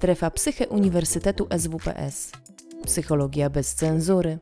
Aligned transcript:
Strefa 0.00 0.30
Psyche 0.30 0.68
Uniwersytetu 0.68 1.46
SWPS. 1.58 2.32
Psychologia 2.84 3.50
bez 3.50 3.74
cenzury. 3.74 4.38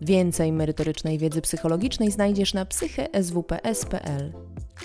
Więcej 0.00 0.52
merytorycznej 0.52 1.18
wiedzy 1.18 1.40
psychologicznej 1.40 2.10
znajdziesz 2.10 2.54
na 2.54 2.64
psycheswps.pl 2.64 4.32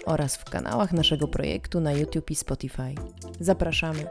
oraz 0.05 0.35
w 0.35 0.43
kanałach 0.45 0.93
naszego 0.93 1.27
projektu 1.27 1.79
na 1.79 1.93
YouTube 1.93 2.31
i 2.31 2.35
Spotify. 2.35 2.95
Zapraszamy. 3.39 4.07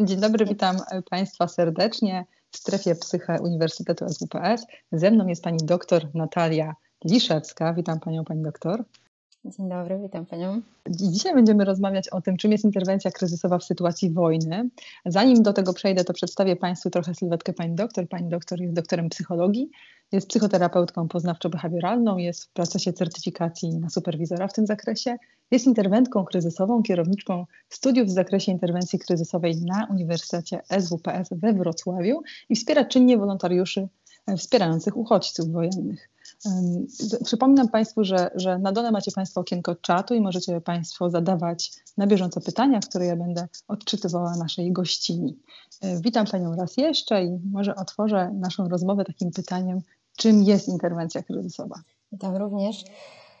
Dzień 0.00 0.20
dobry, 0.20 0.46
witam 0.46 0.76
Państwa 1.10 1.48
serdecznie 1.48 2.26
w 2.50 2.56
strefie 2.56 2.94
Psyche 2.94 3.38
Uniwersytetu 3.42 4.08
SWPS. 4.08 4.66
Ze 4.92 5.10
mną 5.10 5.26
jest 5.26 5.44
pani 5.44 5.58
doktor 5.62 6.14
Natalia 6.14 6.74
Liszewska. 7.04 7.74
Witam 7.74 8.00
panią, 8.00 8.24
pani 8.24 8.42
doktor. 8.42 8.84
Dzień 9.46 9.68
dobry, 9.68 9.98
witam 9.98 10.26
Panią. 10.26 10.60
Dzisiaj 10.90 11.34
będziemy 11.34 11.64
rozmawiać 11.64 12.08
o 12.08 12.20
tym, 12.20 12.36
czym 12.36 12.52
jest 12.52 12.64
interwencja 12.64 13.10
kryzysowa 13.10 13.58
w 13.58 13.64
sytuacji 13.64 14.10
wojny. 14.10 14.70
Zanim 15.06 15.42
do 15.42 15.52
tego 15.52 15.72
przejdę, 15.72 16.04
to 16.04 16.12
przedstawię 16.12 16.56
Państwu 16.56 16.90
trochę 16.90 17.14
sylwetkę 17.14 17.52
Pani 17.52 17.74
doktor. 17.74 18.08
Pani 18.08 18.28
doktor 18.28 18.60
jest 18.60 18.74
doktorem 18.74 19.08
psychologii, 19.08 19.70
jest 20.12 20.28
psychoterapeutką 20.28 21.06
poznawczo-behawioralną, 21.08 22.16
jest 22.16 22.44
w 22.44 22.52
procesie 22.52 22.92
certyfikacji 22.92 23.78
na 23.78 23.90
superwizora 23.90 24.48
w 24.48 24.52
tym 24.52 24.66
zakresie, 24.66 25.16
jest 25.50 25.66
interwentką 25.66 26.24
kryzysową, 26.24 26.82
kierowniczką 26.82 27.46
studiów 27.68 28.08
w 28.08 28.12
zakresie 28.12 28.52
interwencji 28.52 28.98
kryzysowej 28.98 29.60
na 29.60 29.86
Uniwersytecie 29.90 30.60
SWPS 30.80 31.28
we 31.30 31.52
Wrocławiu 31.52 32.22
i 32.48 32.56
wspiera 32.56 32.84
czynnie 32.84 33.18
wolontariuszy 33.18 33.88
wspierających 34.36 34.96
uchodźców 34.96 35.52
wojennych. 35.52 36.13
Przypominam 37.24 37.68
Państwu, 37.68 38.04
że, 38.04 38.30
że 38.34 38.58
na 38.58 38.72
dole 38.72 38.92
macie 38.92 39.12
Państwo 39.12 39.40
okienko 39.40 39.74
czatu 39.74 40.14
i 40.14 40.20
możecie 40.20 40.60
Państwo 40.60 41.10
zadawać 41.10 41.72
na 41.96 42.06
bieżąco 42.06 42.40
pytania, 42.40 42.80
które 42.80 43.06
ja 43.06 43.16
będę 43.16 43.48
odczytywała 43.68 44.36
naszej 44.36 44.72
gościni. 44.72 45.38
E, 45.80 46.00
witam 46.00 46.26
Panią 46.26 46.56
raz 46.56 46.76
jeszcze 46.76 47.24
i 47.24 47.38
może 47.52 47.74
otworzę 47.74 48.30
naszą 48.34 48.68
rozmowę 48.68 49.04
takim 49.04 49.30
pytaniem, 49.30 49.80
czym 50.16 50.42
jest 50.42 50.68
interwencja 50.68 51.22
kryzysowa? 51.22 51.82
Witam 52.12 52.36
również. 52.36 52.84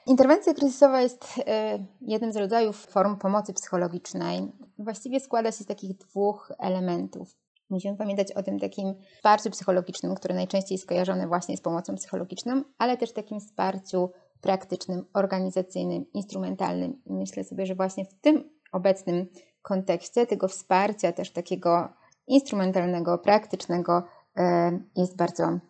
Interwencja 0.06 0.54
kryzysowa 0.54 1.00
jest 1.00 1.24
e, 1.46 1.78
jednym 2.00 2.32
z 2.32 2.36
rodzajów 2.36 2.86
form 2.86 3.16
pomocy 3.16 3.52
psychologicznej. 3.52 4.52
Właściwie 4.78 5.20
składa 5.20 5.52
się 5.52 5.64
z 5.64 5.66
takich 5.66 5.96
dwóch 5.96 6.52
elementów. 6.58 7.43
Musimy 7.74 7.96
pamiętać 7.96 8.32
o 8.32 8.42
tym 8.42 8.58
takim 8.58 8.94
wsparciu 9.16 9.50
psychologicznym, 9.50 10.14
które 10.14 10.34
najczęściej 10.34 10.74
jest 10.74 10.84
skojarzone 10.84 11.28
właśnie 11.28 11.56
z 11.56 11.60
pomocą 11.60 11.94
psychologiczną, 11.94 12.62
ale 12.78 12.96
też 12.96 13.12
takim 13.12 13.40
wsparciu 13.40 14.10
praktycznym, 14.40 15.04
organizacyjnym, 15.14 16.04
instrumentalnym. 16.12 17.02
I 17.06 17.12
myślę 17.12 17.44
sobie, 17.44 17.66
że 17.66 17.74
właśnie 17.74 18.04
w 18.04 18.14
tym 18.14 18.50
obecnym 18.72 19.26
kontekście 19.62 20.26
tego 20.26 20.48
wsparcia, 20.48 21.12
też 21.12 21.30
takiego 21.30 21.88
instrumentalnego, 22.26 23.18
praktycznego, 23.18 24.02
e, 24.36 24.78
jest 24.96 25.16
bardzo 25.16 25.44
e, 25.44 25.60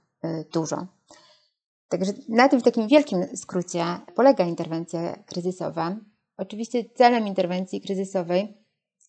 dużo. 0.53 0.87
Także 1.89 2.13
na 2.29 2.49
tym 2.49 2.61
w 2.61 2.63
takim 2.63 2.89
wielkim 2.89 3.37
skrócie 3.37 3.85
polega 4.15 4.45
interwencja 4.45 5.17
kryzysowa. 5.27 5.97
Oczywiście 6.37 6.85
celem 6.85 7.27
interwencji 7.27 7.81
kryzysowej 7.81 8.64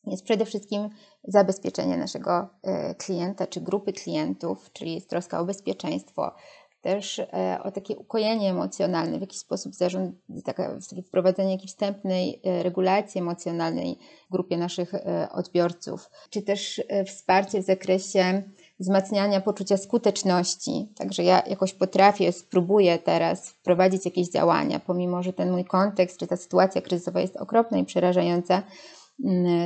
jest 0.08 0.24
przede 0.24 0.46
wszystkim 0.46 0.90
zabezpieczenie 1.24 1.98
naszego 1.98 2.48
e, 2.64 2.96
klienta 2.96 3.48
czy 3.48 3.62
grupy 3.62 3.94
klientów, 3.94 4.70
czyli 4.74 4.94
jest 4.94 5.10
troska 5.10 5.40
o 5.40 5.46
bezpieczeństwo, 5.46 6.32
też 6.82 7.20
e, 7.20 7.60
o 7.64 7.72
takie 7.72 7.98
ukojenie 7.98 8.50
emocjonalne, 8.50 9.18
w 9.18 9.22
jakiś 9.22 9.40
sposób 9.40 9.76
zarząd, 9.76 10.16
taka, 10.44 10.78
wprowadzenie 11.08 11.52
jakiejś 11.52 11.72
wstępnej 11.72 12.42
e, 12.44 12.64
regulacji 12.64 13.22
emocjonalnej 13.22 14.00
w 14.30 14.32
grupie 14.32 14.58
naszych 14.58 14.94
odbiorców, 15.32 16.10
czy 16.30 16.42
też 16.42 16.84
wsparcie 17.06 17.62
w 17.62 17.66
zakresie 17.66 18.44
wzmacniania 18.80 19.42
poczucia 19.42 19.78
skuteczności. 19.78 20.90
Także 20.98 21.24
ja 21.24 21.44
jakoś 21.48 21.74
potrafię, 21.74 22.32
spróbuję 22.32 23.00
teraz 23.00 23.50
wprowadzić 23.50 24.06
jakieś 24.06 24.30
działania, 24.30 24.80
pomimo 24.80 25.24
że 25.24 25.34
ten 25.34 25.52
mój 25.52 25.66
kontekst, 25.66 26.20
czy 26.20 26.28
ta 26.28 26.38
sytuacja 26.38 26.82
kryzysowa 26.82 27.20
jest 27.20 27.38
okropna 27.38 27.78
i 27.78 27.86
przerażająca, 27.86 28.64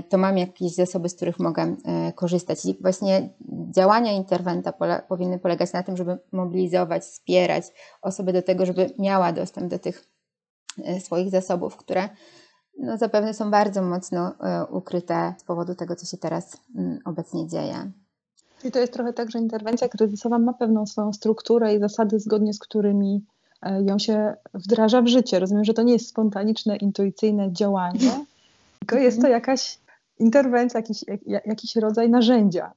to 0.09 0.17
mam 0.17 0.37
jakieś 0.37 0.75
zasoby, 0.75 1.09
z 1.09 1.15
których 1.15 1.39
mogę 1.39 1.75
e, 1.85 2.13
korzystać. 2.13 2.65
I 2.65 2.77
właśnie 2.81 3.29
działania 3.75 4.11
interwenta 4.11 4.73
powinny 5.07 5.39
polegać 5.39 5.73
na 5.73 5.83
tym, 5.83 5.97
żeby 5.97 6.17
mobilizować, 6.31 7.03
wspierać 7.03 7.63
osobę 8.01 8.33
do 8.33 8.41
tego, 8.41 8.65
żeby 8.65 8.89
miała 8.99 9.33
dostęp 9.33 9.67
do 9.67 9.79
tych 9.79 10.05
e, 10.83 10.99
swoich 10.99 11.29
zasobów, 11.29 11.77
które 11.77 12.09
no, 12.79 12.97
zapewne 12.97 13.33
są 13.33 13.51
bardzo 13.51 13.81
mocno 13.81 14.33
e, 14.39 14.65
ukryte 14.65 15.33
z 15.37 15.43
powodu 15.43 15.75
tego, 15.75 15.95
co 15.95 16.05
się 16.05 16.17
teraz 16.17 16.57
obecnie 17.05 17.47
dzieje. 17.47 17.91
I 18.63 18.71
to 18.71 18.79
jest 18.79 18.93
trochę 18.93 19.13
tak, 19.13 19.31
że 19.31 19.39
interwencja 19.39 19.89
kryzysowa 19.89 20.39
ma 20.39 20.53
pewną 20.53 20.85
swoją 20.85 21.13
strukturę 21.13 21.75
i 21.75 21.79
zasady, 21.79 22.19
zgodnie 22.19 22.53
z 22.53 22.59
którymi 22.59 23.25
ją 23.85 23.99
się 23.99 24.35
wdraża 24.53 25.01
w 25.01 25.07
życie. 25.07 25.39
Rozumiem, 25.39 25.65
że 25.65 25.73
to 25.73 25.83
nie 25.83 25.93
jest 25.93 26.07
spontaniczne, 26.07 26.77
intuicyjne 26.77 27.53
działanie, 27.53 28.25
tylko 28.89 29.03
jest 29.03 29.17
to 29.17 29.27
mhm. 29.27 29.33
jakaś 29.33 29.79
interwencja, 30.19 30.79
jakiś, 30.79 31.05
jak, 31.07 31.45
jakiś 31.45 31.75
rodzaj 31.75 32.09
narzędzia. 32.09 32.73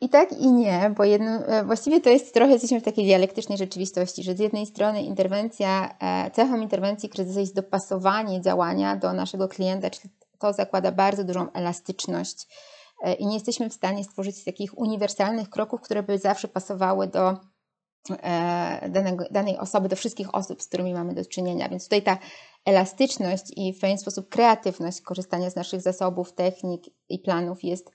I 0.00 0.08
tak 0.08 0.32
i 0.32 0.52
nie, 0.52 0.94
bo 0.96 1.04
jedno, 1.04 1.46
e, 1.46 1.64
właściwie 1.64 2.00
to 2.00 2.10
jest 2.10 2.34
trochę, 2.34 2.52
jesteśmy 2.52 2.80
w 2.80 2.84
takiej 2.84 3.04
dialektycznej 3.04 3.58
rzeczywistości, 3.58 4.22
że 4.22 4.34
z 4.34 4.38
jednej 4.38 4.66
strony 4.66 5.02
interwencja, 5.02 5.96
e, 6.00 6.30
cechą 6.30 6.60
interwencji 6.60 7.08
kryzysu 7.08 7.40
jest 7.40 7.54
dopasowanie 7.54 8.40
działania 8.40 8.96
do 8.96 9.12
naszego 9.12 9.48
klienta, 9.48 9.90
czyli 9.90 10.14
to 10.38 10.52
zakłada 10.52 10.92
bardzo 10.92 11.24
dużą 11.24 11.52
elastyczność 11.52 12.46
e, 13.02 13.14
i 13.14 13.26
nie 13.26 13.34
jesteśmy 13.34 13.70
w 13.70 13.74
stanie 13.74 14.04
stworzyć 14.04 14.44
takich 14.44 14.78
uniwersalnych 14.78 15.50
kroków, 15.50 15.80
które 15.80 16.02
by 16.02 16.18
zawsze 16.18 16.48
pasowały 16.48 17.06
do 17.06 17.36
danego, 18.88 19.24
danej 19.30 19.58
osoby, 19.58 19.88
do 19.88 19.96
wszystkich 19.96 20.34
osób, 20.34 20.62
z 20.62 20.68
którymi 20.68 20.94
mamy 20.94 21.14
do 21.14 21.24
czynienia. 21.24 21.68
Więc 21.68 21.84
tutaj 21.84 22.02
ta 22.02 22.18
elastyczność 22.66 23.44
i 23.56 23.72
w 23.72 23.80
pewien 23.80 23.98
sposób 23.98 24.28
kreatywność 24.28 25.00
korzystania 25.00 25.50
z 25.50 25.56
naszych 25.56 25.80
zasobów, 25.80 26.32
technik 26.32 26.82
i 27.08 27.18
planów 27.18 27.64
jest 27.64 27.90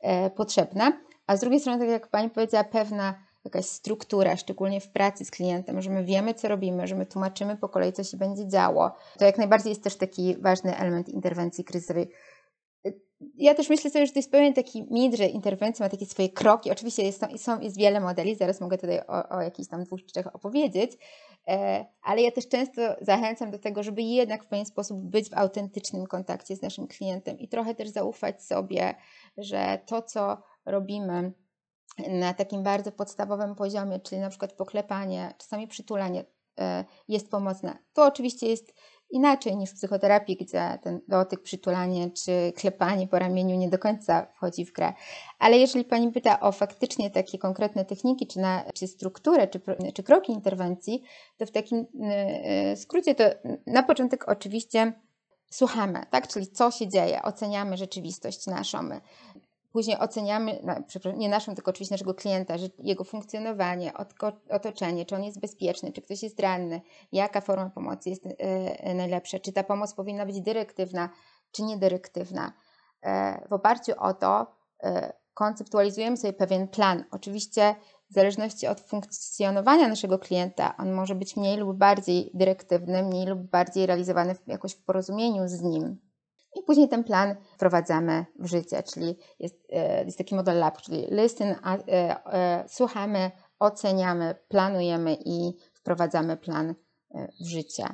e, 0.00 0.30
potrzebna. 0.30 0.92
A 1.26 1.36
z 1.36 1.40
drugiej 1.40 1.60
strony, 1.60 1.78
tak 1.78 1.88
jak 1.88 2.08
Pani 2.08 2.30
powiedziała, 2.30 2.64
pewna 2.64 3.14
jakaś 3.44 3.66
struktura, 3.66 4.36
szczególnie 4.36 4.80
w 4.80 4.88
pracy 4.88 5.24
z 5.24 5.30
klientem, 5.30 5.82
że 5.82 5.90
my 5.90 6.04
wiemy, 6.04 6.34
co 6.34 6.48
robimy, 6.48 6.86
że 6.86 6.94
my 6.94 7.06
tłumaczymy 7.06 7.56
po 7.56 7.68
kolei, 7.68 7.92
co 7.92 8.04
się 8.04 8.16
będzie 8.16 8.48
działo. 8.48 8.90
To 9.18 9.24
jak 9.24 9.38
najbardziej 9.38 9.70
jest 9.70 9.82
też 9.82 9.96
taki 9.96 10.36
ważny 10.36 10.76
element 10.76 11.08
interwencji 11.08 11.64
kryzysowej 11.64 12.08
ja 13.36 13.54
też 13.54 13.68
myślę 13.68 13.90
sobie, 13.90 14.06
że 14.06 14.12
to 14.12 14.18
jest 14.18 14.30
pewien 14.30 14.54
taki 14.54 14.86
mit, 14.90 15.16
że 15.16 15.26
interwencja 15.26 15.86
ma 15.86 15.90
takie 15.90 16.06
swoje 16.06 16.28
kroki. 16.28 16.70
Oczywiście 16.70 17.02
jest, 17.02 17.20
są, 17.36 17.60
jest 17.60 17.78
wiele 17.78 18.00
modeli, 18.00 18.34
zaraz 18.34 18.60
mogę 18.60 18.78
tutaj 18.78 19.00
o, 19.00 19.28
o 19.28 19.42
jakichś 19.42 19.68
tam 19.68 19.84
dwóch 19.84 20.00
czy 20.00 20.06
trzech 20.06 20.34
opowiedzieć, 20.34 20.92
ale 22.02 22.22
ja 22.22 22.30
też 22.30 22.48
często 22.48 22.82
zachęcam 23.00 23.50
do 23.50 23.58
tego, 23.58 23.82
żeby 23.82 24.02
jednak 24.02 24.44
w 24.44 24.46
pewien 24.46 24.66
sposób 24.66 25.00
być 25.00 25.30
w 25.30 25.34
autentycznym 25.34 26.06
kontakcie 26.06 26.56
z 26.56 26.62
naszym 26.62 26.86
klientem 26.86 27.38
i 27.38 27.48
trochę 27.48 27.74
też 27.74 27.88
zaufać 27.88 28.42
sobie, 28.42 28.94
że 29.38 29.78
to, 29.86 30.02
co 30.02 30.42
robimy 30.64 31.32
na 32.08 32.34
takim 32.34 32.62
bardzo 32.62 32.92
podstawowym 32.92 33.54
poziomie, 33.54 34.00
czyli 34.00 34.20
na 34.20 34.28
przykład 34.28 34.52
poklepanie, 34.52 35.34
czasami 35.38 35.68
przytulanie, 35.68 36.24
e, 36.60 36.84
jest 37.08 37.30
pomocne. 37.30 37.78
To 37.92 38.06
oczywiście 38.06 38.46
jest 38.46 38.74
inaczej 39.10 39.56
niż 39.56 39.70
w 39.70 39.74
psychoterapii, 39.74 40.36
gdzie 40.36 40.78
ten 40.82 41.00
dotyk, 41.08 41.42
przytulanie 41.42 42.10
czy 42.10 42.52
klepanie 42.56 43.08
po 43.08 43.18
ramieniu 43.18 43.56
nie 43.56 43.68
do 43.68 43.78
końca 43.78 44.26
wchodzi 44.36 44.64
w 44.64 44.72
grę. 44.72 44.92
Ale 45.38 45.58
jeżeli 45.58 45.84
Pani 45.84 46.12
pyta 46.12 46.40
o 46.40 46.52
faktycznie 46.52 47.10
takie 47.10 47.38
konkretne 47.38 47.84
techniki, 47.84 48.26
czy, 48.26 48.40
na, 48.40 48.64
czy 48.74 48.86
strukturę, 48.86 49.48
czy, 49.48 49.60
czy 49.94 50.02
kroki 50.02 50.32
interwencji, 50.32 51.02
to 51.36 51.46
w 51.46 51.50
takim 51.50 51.86
yy, 52.68 52.76
skrócie 52.76 53.14
to 53.14 53.24
na 53.66 53.82
początek 53.82 54.28
oczywiście 54.28 54.92
słuchamy, 55.50 56.06
tak? 56.10 56.28
czyli 56.28 56.46
co 56.46 56.70
się 56.70 56.88
dzieje, 56.88 57.22
oceniamy 57.22 57.76
rzeczywistość 57.76 58.46
naszą. 58.46 58.88
Później 59.76 59.98
oceniamy, 59.98 60.62
nie 61.16 61.28
naszą, 61.28 61.54
tylko 61.54 61.70
oczywiście 61.70 61.94
naszego 61.94 62.14
klienta, 62.14 62.54
jego 62.78 63.04
funkcjonowanie, 63.04 63.92
otoczenie, 64.50 65.06
czy 65.06 65.14
on 65.14 65.24
jest 65.24 65.40
bezpieczny, 65.40 65.92
czy 65.92 66.02
ktoś 66.02 66.22
jest 66.22 66.40
ranny, 66.40 66.80
jaka 67.12 67.40
forma 67.40 67.70
pomocy 67.70 68.10
jest 68.10 68.22
e, 68.38 68.94
najlepsza, 68.94 69.38
czy 69.38 69.52
ta 69.52 69.64
pomoc 69.64 69.94
powinna 69.94 70.26
być 70.26 70.40
dyrektywna, 70.40 71.08
czy 71.52 71.62
niedyrektywna. 71.62 72.52
E, 73.02 73.48
w 73.48 73.52
oparciu 73.52 73.92
o 73.98 74.14
to 74.14 74.46
e, 74.82 75.12
konceptualizujemy 75.34 76.16
sobie 76.16 76.32
pewien 76.32 76.68
plan. 76.68 77.04
Oczywiście 77.10 77.74
w 78.10 78.14
zależności 78.14 78.66
od 78.66 78.80
funkcjonowania 78.80 79.88
naszego 79.88 80.18
klienta, 80.18 80.76
on 80.78 80.92
może 80.92 81.14
być 81.14 81.36
mniej 81.36 81.56
lub 81.56 81.76
bardziej 81.76 82.30
dyrektywny, 82.34 83.02
mniej 83.02 83.26
lub 83.26 83.40
bardziej 83.40 83.86
realizowany 83.86 84.36
jakoś 84.46 84.72
w 84.72 84.84
porozumieniu 84.84 85.48
z 85.48 85.62
nim 85.62 86.05
i 86.56 86.62
później 86.62 86.88
ten 86.88 87.04
plan 87.04 87.36
wprowadzamy 87.54 88.26
w 88.38 88.46
życie, 88.46 88.82
czyli 88.82 89.16
jest, 89.38 89.54
e, 89.72 90.04
jest 90.04 90.18
taki 90.18 90.34
model 90.34 90.58
lab, 90.58 90.82
czyli 90.82 91.06
listen, 91.10 91.48
e, 91.48 92.26
e, 92.26 92.64
słuchamy, 92.68 93.30
oceniamy, 93.58 94.34
planujemy 94.48 95.16
i 95.24 95.56
wprowadzamy 95.74 96.36
plan 96.36 96.74
w 97.40 97.46
życie. 97.46 97.84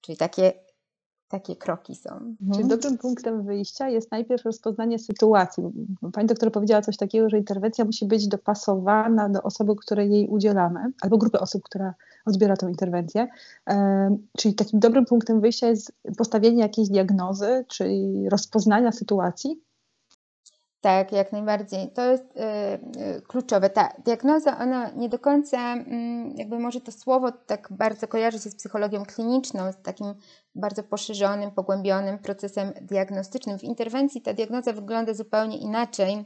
Czyli 0.00 0.18
takie 0.18 0.52
takie 1.28 1.56
kroki 1.56 1.94
są. 1.94 2.10
Mhm. 2.10 2.52
Czyli 2.54 2.68
dobrym 2.68 2.98
punktem 2.98 3.42
wyjścia 3.42 3.88
jest 3.88 4.10
najpierw 4.10 4.44
rozpoznanie 4.44 4.98
sytuacji. 4.98 5.64
Pani 6.12 6.28
doktor 6.28 6.52
powiedziała 6.52 6.82
coś 6.82 6.96
takiego, 6.96 7.28
że 7.28 7.38
interwencja 7.38 7.84
musi 7.84 8.06
być 8.06 8.28
dopasowana 8.28 9.28
do 9.28 9.42
osoby, 9.42 9.76
której 9.76 10.10
jej 10.10 10.28
udzielamy, 10.28 10.80
albo 11.02 11.18
grupy 11.18 11.40
osób, 11.40 11.62
która 11.62 11.94
odbiera 12.26 12.56
tę 12.56 12.70
interwencję. 12.70 13.28
Czyli 14.38 14.54
takim 14.54 14.80
dobrym 14.80 15.04
punktem 15.04 15.40
wyjścia 15.40 15.68
jest 15.68 15.92
postawienie 16.18 16.62
jakiejś 16.62 16.88
diagnozy, 16.88 17.64
czyli 17.68 18.28
rozpoznania 18.28 18.92
sytuacji, 18.92 19.60
tak, 20.80 21.12
jak 21.12 21.32
najbardziej. 21.32 21.92
To 21.92 22.10
jest 22.10 22.24
y, 22.24 22.40
y, 23.16 23.22
kluczowe. 23.22 23.70
Ta 23.70 23.88
diagnoza, 24.04 24.58
ona 24.58 24.90
nie 24.90 25.08
do 25.08 25.18
końca, 25.18 25.76
y, 25.76 25.80
jakby 26.34 26.58
może 26.58 26.80
to 26.80 26.92
słowo 26.92 27.32
tak 27.32 27.68
bardzo 27.70 28.08
kojarzy 28.08 28.38
się 28.38 28.50
z 28.50 28.56
psychologią 28.56 29.04
kliniczną, 29.04 29.72
z 29.72 29.82
takim 29.82 30.14
bardzo 30.54 30.82
poszerzonym, 30.82 31.50
pogłębionym 31.50 32.18
procesem 32.18 32.72
diagnostycznym. 32.80 33.58
W 33.58 33.64
interwencji 33.64 34.22
ta 34.22 34.32
diagnoza 34.34 34.72
wygląda 34.72 35.14
zupełnie 35.14 35.58
inaczej, 35.58 36.24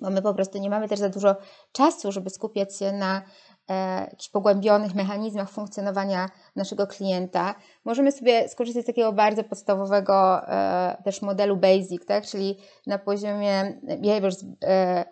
bo 0.00 0.10
my 0.10 0.22
po 0.22 0.34
prostu 0.34 0.58
nie 0.58 0.70
mamy 0.70 0.88
też 0.88 0.98
za 0.98 1.08
dużo 1.08 1.36
czasu, 1.72 2.12
żeby 2.12 2.30
skupiać 2.30 2.76
się 2.76 2.92
na 2.92 3.22
E, 3.68 4.00
jakichś 4.00 4.28
pogłębionych 4.28 4.94
mechanizmach 4.94 5.50
funkcjonowania 5.50 6.28
naszego 6.56 6.86
klienta, 6.86 7.54
możemy 7.84 8.12
sobie 8.12 8.48
skorzystać 8.48 8.84
z 8.84 8.86
takiego 8.86 9.12
bardzo 9.12 9.44
podstawowego 9.44 10.48
e, 10.48 11.02
też 11.04 11.22
modelu 11.22 11.56
BASIC, 11.56 12.06
tak? 12.06 12.26
czyli 12.26 12.58
na 12.86 12.98
poziomie 12.98 13.80
behaviors, 13.98 14.44
e, 14.64 15.04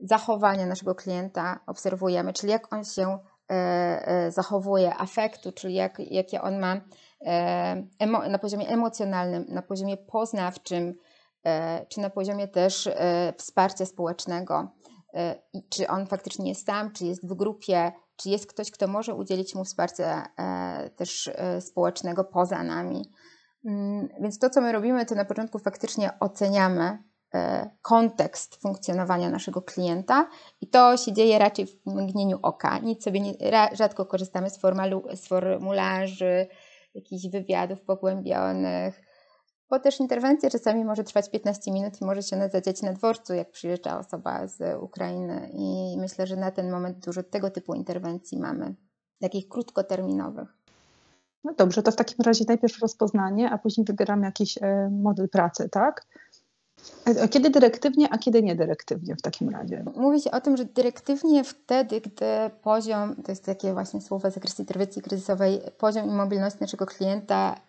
zachowania 0.00 0.66
naszego 0.66 0.94
klienta 0.94 1.60
obserwujemy, 1.66 2.32
czyli 2.32 2.52
jak 2.52 2.72
on 2.72 2.84
się 2.84 3.18
zachowuje, 4.28 4.94
afektu, 4.94 5.52
czyli 5.52 5.74
jak, 5.74 5.98
jakie 5.98 6.42
on 6.42 6.58
ma 6.58 6.80
na 8.28 8.38
poziomie 8.38 8.68
emocjonalnym, 8.68 9.44
na 9.48 9.62
poziomie 9.62 9.96
poznawczym, 9.96 10.94
czy 11.88 12.00
na 12.00 12.10
poziomie 12.10 12.48
też 12.48 12.88
wsparcia 13.38 13.86
społecznego. 13.86 14.68
Czy 15.68 15.88
on 15.88 16.06
faktycznie 16.06 16.48
jest 16.48 16.66
tam, 16.66 16.92
czy 16.92 17.06
jest 17.06 17.28
w 17.28 17.34
grupie, 17.34 17.92
czy 18.16 18.30
jest 18.30 18.46
ktoś, 18.46 18.70
kto 18.70 18.86
może 18.88 19.14
udzielić 19.14 19.54
mu 19.54 19.64
wsparcia 19.64 20.26
e, 20.38 20.90
też 20.90 21.30
e, 21.34 21.60
społecznego 21.60 22.24
poza 22.24 22.62
nami. 22.62 23.12
Mm, 23.64 24.08
więc 24.20 24.38
to, 24.38 24.50
co 24.50 24.60
my 24.60 24.72
robimy, 24.72 25.06
to 25.06 25.14
na 25.14 25.24
początku 25.24 25.58
faktycznie 25.58 26.10
oceniamy 26.20 26.98
e, 27.34 27.70
kontekst 27.82 28.62
funkcjonowania 28.62 29.30
naszego 29.30 29.62
klienta 29.62 30.28
i 30.60 30.70
to 30.70 30.96
się 30.96 31.12
dzieje 31.12 31.38
raczej 31.38 31.66
w 31.66 31.86
mgnieniu 31.86 32.38
oka. 32.42 32.78
Nic 32.78 33.04
sobie 33.04 33.20
nie, 33.20 33.34
rzadko 33.72 34.06
korzystamy 34.06 34.50
z, 34.50 34.58
formalu, 34.58 35.04
z 35.14 35.28
formularzy, 35.28 36.46
jakichś 36.94 37.28
wywiadów 37.28 37.80
pogłębionych, 37.80 39.13
bo 39.70 39.80
też 39.80 40.00
interwencja 40.00 40.50
czasami 40.50 40.84
może 40.84 41.04
trwać 41.04 41.30
15 41.30 41.72
minut 41.72 42.00
i 42.00 42.04
może 42.04 42.22
się 42.22 42.36
ona 42.36 42.48
zadziać 42.48 42.82
na 42.82 42.92
dworcu, 42.92 43.34
jak 43.34 43.50
przyjeżdża 43.50 43.98
osoba 43.98 44.46
z 44.46 44.82
Ukrainy. 44.82 45.50
I 45.52 45.96
myślę, 45.98 46.26
że 46.26 46.36
na 46.36 46.50
ten 46.50 46.70
moment 46.70 47.04
dużo 47.04 47.22
tego 47.22 47.50
typu 47.50 47.74
interwencji 47.74 48.38
mamy, 48.38 48.74
takich 49.20 49.48
krótkoterminowych. 49.48 50.48
No 51.44 51.54
dobrze, 51.58 51.82
to 51.82 51.92
w 51.92 51.96
takim 51.96 52.16
razie 52.24 52.44
najpierw 52.48 52.78
rozpoznanie, 52.78 53.50
a 53.50 53.58
później 53.58 53.84
wybieramy 53.84 54.26
jakiś 54.26 54.58
e, 54.62 54.90
model 54.90 55.28
pracy, 55.28 55.68
tak? 55.68 56.06
A 57.22 57.28
kiedy 57.28 57.50
dyrektywnie, 57.50 58.08
a 58.10 58.18
kiedy 58.18 58.42
niedyrektywnie 58.42 59.16
w 59.16 59.22
takim 59.22 59.48
razie? 59.48 59.84
Mówi 59.96 60.20
się 60.20 60.30
o 60.30 60.40
tym, 60.40 60.56
że 60.56 60.64
dyrektywnie 60.64 61.44
wtedy, 61.44 62.00
gdy 62.00 62.26
poziom, 62.62 63.22
to 63.22 63.32
jest 63.32 63.44
takie 63.44 63.72
właśnie 63.72 64.00
słowo 64.00 64.30
z 64.30 64.34
zakresu 64.34 64.62
interwencji 64.62 65.02
kryzysowej, 65.02 65.60
poziom 65.78 66.08
i 66.08 66.12
mobilność 66.12 66.60
naszego 66.60 66.86
klienta 66.86 67.60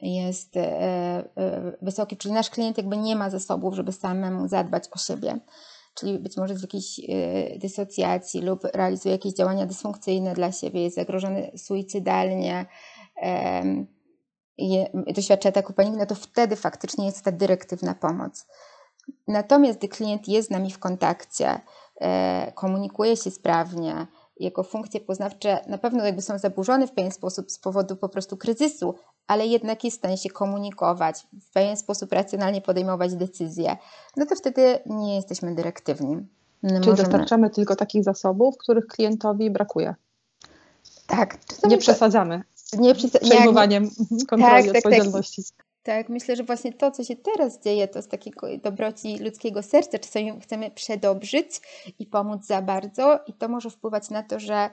jest 0.00 0.56
e, 0.56 0.60
e, 1.36 1.72
wysoki, 1.82 2.16
czyli 2.16 2.34
nasz 2.34 2.50
klient 2.50 2.76
jakby 2.78 2.96
nie 2.96 3.16
ma 3.16 3.30
zasobów, 3.30 3.74
żeby 3.74 3.92
samemu 3.92 4.48
zadbać 4.48 4.84
o 4.92 4.98
siebie. 4.98 5.40
Czyli 5.94 6.18
być 6.18 6.36
może 6.36 6.56
z 6.56 6.62
jakiejś 6.62 7.00
e, 7.00 7.58
dysocjacji 7.58 8.42
lub 8.42 8.64
realizuje 8.64 9.12
jakieś 9.12 9.32
działania 9.34 9.66
dysfunkcyjne 9.66 10.34
dla 10.34 10.52
siebie, 10.52 10.82
jest 10.82 10.96
zagrożony 10.96 11.50
suicydalnie 11.56 12.66
je, 14.58 14.90
doświadcza 15.14 15.48
ataku 15.48 15.72
paniki, 15.72 15.96
no 15.96 16.06
to 16.06 16.14
wtedy 16.14 16.56
faktycznie 16.56 17.06
jest 17.06 17.24
ta 17.24 17.32
dyrektywna 17.32 17.94
pomoc. 17.94 18.46
Natomiast 19.28 19.78
gdy 19.78 19.88
klient 19.88 20.28
jest 20.28 20.48
z 20.48 20.50
nami 20.50 20.70
w 20.70 20.78
kontakcie, 20.78 21.60
e, 22.00 22.52
komunikuje 22.52 23.16
się 23.16 23.30
sprawnie, 23.30 24.06
jego 24.40 24.62
funkcje 24.62 25.00
poznawcze 25.00 25.60
na 25.66 25.78
pewno 25.78 26.04
jakby 26.04 26.22
są 26.22 26.38
zaburzone 26.38 26.86
w 26.86 26.92
pewien 26.92 27.12
sposób 27.12 27.50
z 27.50 27.58
powodu 27.58 27.96
po 27.96 28.08
prostu 28.08 28.36
kryzysu, 28.36 28.94
ale 29.26 29.46
jednak 29.46 29.84
jest 29.84 29.96
w 29.96 30.00
stanie 30.00 30.18
się 30.18 30.30
komunikować, 30.30 31.26
w 31.42 31.52
pewien 31.52 31.76
sposób 31.76 32.12
racjonalnie 32.12 32.60
podejmować 32.60 33.14
decyzje, 33.14 33.76
no 34.16 34.26
to 34.26 34.36
wtedy 34.36 34.78
nie 34.86 35.16
jesteśmy 35.16 35.54
dyrektywni. 35.54 36.16
No 36.62 36.68
Czyli 36.80 36.90
możemy... 36.90 36.96
dostarczamy 36.96 37.50
tylko 37.50 37.76
takich 37.76 38.04
zasobów, 38.04 38.56
których 38.58 38.86
klientowi 38.86 39.50
brakuje. 39.50 39.94
Tak. 41.06 41.38
Nie 41.68 41.78
przesadzamy 41.78 42.42
nie 42.72 42.94
przejmowaniem 42.94 43.90
nie, 44.10 44.26
kontroli 44.26 44.64
tak, 44.64 44.66
tak, 44.66 44.76
odpowiedzialności. 44.76 45.42
Tak. 45.56 45.66
Tak, 45.82 46.08
myślę, 46.08 46.36
że 46.36 46.44
właśnie 46.44 46.72
to, 46.72 46.90
co 46.90 47.04
się 47.04 47.16
teraz 47.16 47.62
dzieje, 47.62 47.88
to 47.88 48.02
z 48.02 48.08
takiego 48.08 48.58
dobroci 48.58 49.18
ludzkiego 49.18 49.62
serca. 49.62 49.98
Czasami 49.98 50.40
chcemy 50.40 50.70
przedobrzyć 50.70 51.60
i 51.98 52.06
pomóc 52.06 52.46
za 52.46 52.62
bardzo, 52.62 53.20
i 53.26 53.32
to 53.32 53.48
może 53.48 53.70
wpływać 53.70 54.10
na 54.10 54.22
to, 54.22 54.40
że 54.40 54.70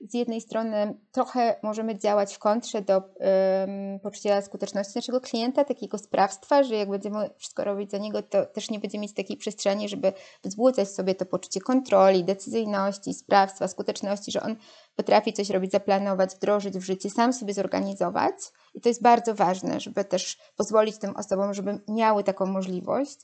z 0.00 0.14
jednej 0.14 0.40
strony 0.40 0.98
trochę 1.12 1.56
możemy 1.62 1.98
działać 1.98 2.34
w 2.34 2.38
kontrze 2.38 2.82
do 2.82 2.96
um, 2.96 4.00
poczucia 4.02 4.42
skuteczności 4.42 4.92
naszego 4.96 5.20
klienta, 5.20 5.64
takiego 5.64 5.98
sprawstwa, 5.98 6.62
że 6.62 6.74
jak 6.74 6.90
będziemy 6.90 7.30
wszystko 7.36 7.64
robić 7.64 7.90
za 7.90 7.98
niego, 7.98 8.22
to 8.22 8.46
też 8.46 8.70
nie 8.70 8.78
będziemy 8.78 9.02
mieć 9.02 9.14
takiej 9.14 9.36
przestrzeni, 9.36 9.88
żeby 9.88 10.12
wzbudzać 10.44 10.88
sobie 10.88 11.14
to 11.14 11.26
poczucie 11.26 11.60
kontroli, 11.60 12.24
decyzyjności, 12.24 13.14
sprawstwa, 13.14 13.68
skuteczności, 13.68 14.32
że 14.32 14.42
on 14.42 14.56
potrafi 14.96 15.32
coś 15.32 15.50
robić, 15.50 15.72
zaplanować, 15.72 16.34
wdrożyć 16.34 16.74
w 16.74 16.84
życie, 16.84 17.10
sam 17.10 17.32
sobie 17.32 17.54
zorganizować. 17.54 18.34
I 18.74 18.80
to 18.80 18.88
jest 18.88 19.02
bardzo 19.02 19.34
ważne, 19.34 19.80
żeby 19.80 20.04
też 20.04 20.38
pozwolić 20.56 20.98
tym 20.98 21.16
osobom, 21.16 21.54
żeby 21.54 21.80
miały 21.88 22.24
taką 22.24 22.46
możliwość. 22.46 23.18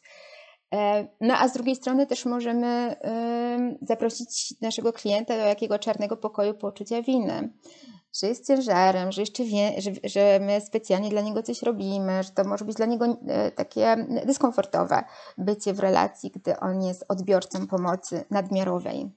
E, 0.75 1.08
no 1.20 1.34
a 1.34 1.49
z 1.49 1.52
drugiej 1.52 1.76
strony 1.76 2.06
też 2.06 2.26
możemy 2.26 2.96
zaprosić 3.82 4.61
naszego 4.61 4.93
klienta 4.93 5.37
do 5.37 5.43
jakiego 5.43 5.78
czarnego 5.78 6.17
pokoju 6.17 6.55
poczucia 6.55 7.02
winy, 7.02 7.52
że 8.20 8.26
jest 8.26 8.46
ciężarem, 8.46 9.12
że 9.12 9.22
jeszcze 9.22 9.44
wie, 9.44 9.81
że, 9.81 9.90
że 10.05 10.40
my 10.40 10.61
specjalnie 10.61 11.11
dla 11.11 11.20
niego 11.20 11.43
coś 11.43 11.62
robimy, 11.62 12.22
że 12.22 12.31
to 12.31 12.44
może 12.44 12.64
być 12.64 12.76
dla 12.76 12.87
niego 12.87 13.06
e, 13.26 13.50
takie 13.50 14.06
dyskomfortowe 14.27 15.05
bycie 15.39 15.74
w 15.74 15.81
relacji, 15.81 16.31
gdy 16.31 16.60
on 16.60 16.82
jest 16.82 17.05
odbiorcą 17.08 17.67
pomocy 17.67 18.24
nadmiarowej. 18.31 19.10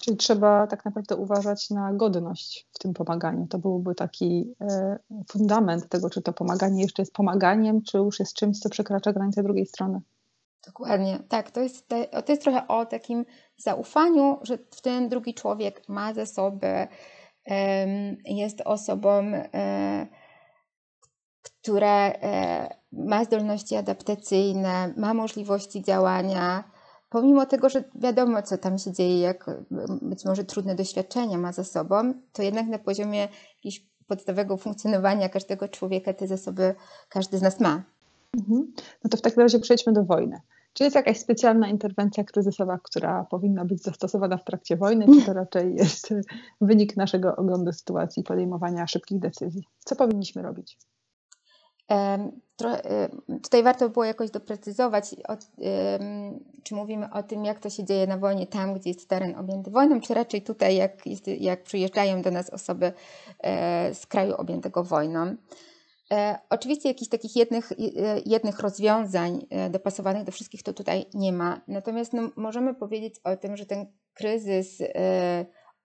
Czyli 0.00 0.16
trzeba 0.16 0.66
tak 0.66 0.84
naprawdę 0.84 1.16
uważać 1.16 1.70
na 1.70 1.92
godność 1.92 2.68
w 2.72 2.78
tym 2.78 2.94
pomaganiu. 2.94 3.46
To 3.46 3.58
byłby 3.58 3.94
taki 3.94 4.54
e, 4.60 4.98
fundament 5.28 5.88
tego, 5.88 6.10
czy 6.10 6.22
to 6.22 6.32
pomaganie 6.32 6.82
jeszcze 6.82 7.02
jest 7.02 7.12
pomaganiem, 7.12 7.82
czy 7.82 7.98
już 7.98 8.20
jest 8.20 8.34
czymś, 8.34 8.58
co 8.58 8.68
przekracza 8.68 9.12
granicę 9.12 9.42
drugiej 9.42 9.66
strony. 9.66 10.00
Dokładnie, 10.66 11.18
tak. 11.28 11.50
To 11.50 11.60
jest, 11.60 11.88
to 12.26 12.32
jest 12.32 12.42
trochę 12.42 12.68
o 12.68 12.86
takim 12.86 13.24
zaufaniu, 13.56 14.38
że 14.42 14.58
ten 14.58 15.08
drugi 15.08 15.34
człowiek 15.34 15.88
ma 15.88 16.14
zasoby, 16.14 16.88
jest 18.24 18.60
osobą, 18.60 19.22
e, 19.54 20.06
która 21.42 22.08
e, 22.08 22.68
ma 22.92 23.24
zdolności 23.24 23.76
adaptacyjne, 23.76 24.94
ma 24.96 25.14
możliwości 25.14 25.82
działania, 25.82 26.70
pomimo 27.08 27.46
tego, 27.46 27.68
że 27.68 27.84
wiadomo, 27.94 28.42
co 28.42 28.58
tam 28.58 28.78
się 28.78 28.92
dzieje, 28.92 29.20
jak 29.20 29.50
być 30.02 30.24
może 30.24 30.44
trudne 30.44 30.74
doświadczenia 30.74 31.38
ma 31.38 31.52
za 31.52 31.64
sobą, 31.64 32.12
to 32.32 32.42
jednak 32.42 32.66
na 32.66 32.78
poziomie 32.78 33.28
jakiegoś 33.64 33.88
podstawowego 34.06 34.56
funkcjonowania 34.56 35.28
każdego 35.28 35.68
człowieka 35.68 36.14
te 36.14 36.26
zasoby 36.26 36.74
każdy 37.08 37.38
z 37.38 37.42
nas 37.42 37.60
ma. 37.60 37.82
Mhm. 38.36 38.72
No 39.04 39.10
to 39.10 39.16
w 39.16 39.20
takim 39.20 39.42
razie 39.42 39.60
przejdźmy 39.60 39.92
do 39.92 40.04
wojny. 40.04 40.40
Czy 40.72 40.84
jest 40.84 40.96
jakaś 40.96 41.18
specjalna 41.18 41.68
interwencja 41.68 42.24
kryzysowa, 42.24 42.78
która 42.82 43.24
powinna 43.24 43.64
być 43.64 43.82
zastosowana 43.82 44.36
w 44.36 44.44
trakcie 44.44 44.76
wojny, 44.76 45.06
czy 45.14 45.26
to 45.26 45.32
raczej 45.32 45.74
jest 45.74 46.14
wynik 46.60 46.96
naszego 46.96 47.36
oglądu 47.36 47.72
sytuacji, 47.72 48.22
podejmowania 48.22 48.86
szybkich 48.86 49.18
decyzji? 49.18 49.62
Co 49.78 49.96
powinniśmy 49.96 50.42
robić? 50.42 50.78
Tutaj 53.42 53.62
warto 53.62 53.88
było 53.88 54.04
jakoś 54.04 54.30
doprecyzować, 54.30 55.14
czy 56.62 56.74
mówimy 56.74 57.12
o 57.12 57.22
tym, 57.22 57.44
jak 57.44 57.60
to 57.60 57.70
się 57.70 57.84
dzieje 57.84 58.06
na 58.06 58.18
wojnie, 58.18 58.46
tam, 58.46 58.74
gdzie 58.74 58.90
jest 58.90 59.08
teren 59.08 59.36
objęty 59.36 59.70
wojną, 59.70 60.00
czy 60.00 60.14
raczej 60.14 60.42
tutaj, 60.42 60.76
jak, 60.76 60.92
jak 61.26 61.62
przyjeżdżają 61.62 62.22
do 62.22 62.30
nas 62.30 62.50
osoby 62.50 62.92
e, 63.38 63.94
z 63.94 64.06
kraju 64.06 64.34
objętego 64.34 64.84
wojną. 64.84 65.36
E, 66.12 66.38
oczywiście 66.50 66.88
jakichś 66.88 67.08
takich 67.08 67.36
jednych, 67.36 67.72
e, 67.72 67.76
jednych 68.26 68.60
rozwiązań 68.60 69.46
e, 69.50 69.70
dopasowanych 69.70 70.24
do 70.24 70.32
wszystkich 70.32 70.62
to 70.62 70.72
tutaj 70.72 71.06
nie 71.14 71.32
ma. 71.32 71.60
Natomiast 71.68 72.12
no, 72.12 72.30
możemy 72.36 72.74
powiedzieć 72.74 73.14
o 73.24 73.36
tym, 73.36 73.56
że 73.56 73.66
ten 73.66 73.86
kryzys 74.14 74.82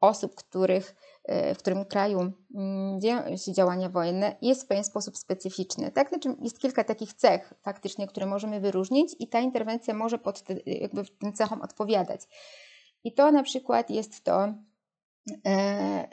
osób, 0.01 0.36
których 0.36 0.96
w 1.56 1.58
którym 1.58 1.86
kraju 1.86 2.34
mm, 2.56 3.01
dzieją 3.01 3.38
się 3.38 3.53
działania 3.53 3.89
wojenne, 3.89 4.36
jest 4.42 4.63
w 4.63 4.68
pewien 4.68 4.84
sposób 4.84 5.18
specyficzny. 5.18 5.92
Tak? 5.92 6.10
Znaczy 6.10 6.36
jest 6.42 6.60
kilka 6.60 6.84
takich 6.84 7.13
cech 7.13 7.53
faktycznie, 7.62 8.08
które 8.08 8.25
możemy 8.25 8.60
wyróżnić 8.60 9.15
i 9.20 9.27
ta 9.27 9.39
interwencja 9.39 9.94
może 9.94 10.18
pod 10.18 10.42
te, 10.42 10.56
jakby 10.65 11.06
tym 11.06 11.34
cechom 11.34 11.62
odpowiadać. 11.62 12.22
I 13.03 13.13
to 13.13 13.32
na 13.32 13.44
przykład 13.44 13.89
jest 13.89 14.24
to, 14.24 14.53
E, 14.53 14.73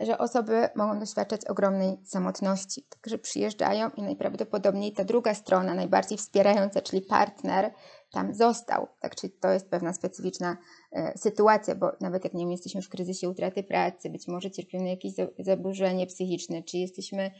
że 0.00 0.18
osoby 0.18 0.68
mogą 0.76 0.98
doświadczać 0.98 1.44
ogromnej 1.44 1.96
samotności. 2.04 2.86
Także 2.90 3.18
przyjeżdżają 3.18 3.90
i 3.96 4.02
najprawdopodobniej 4.02 4.92
ta 4.92 5.04
druga 5.04 5.34
strona, 5.34 5.74
najbardziej 5.74 6.18
wspierająca, 6.18 6.82
czyli 6.82 7.02
partner, 7.02 7.72
tam 8.12 8.34
został. 8.34 8.86
Tak, 9.00 9.16
czyli 9.16 9.32
to 9.32 9.48
jest 9.48 9.70
pewna 9.70 9.92
specyficzna 9.92 10.56
e, 10.92 11.18
sytuacja, 11.18 11.74
bo 11.74 11.92
nawet 12.00 12.24
jak 12.24 12.34
nie 12.34 12.44
wiem, 12.44 12.52
jesteśmy 12.52 12.82
w 12.82 12.88
kryzysie 12.88 13.28
utraty 13.28 13.62
pracy, 13.62 14.10
być 14.10 14.28
może 14.28 14.50
cierpimy 14.50 14.88
jakieś 14.88 15.12
zaburzenie 15.38 16.06
psychiczne, 16.06 16.62
czy 16.62 16.78
jesteśmy 16.78 17.30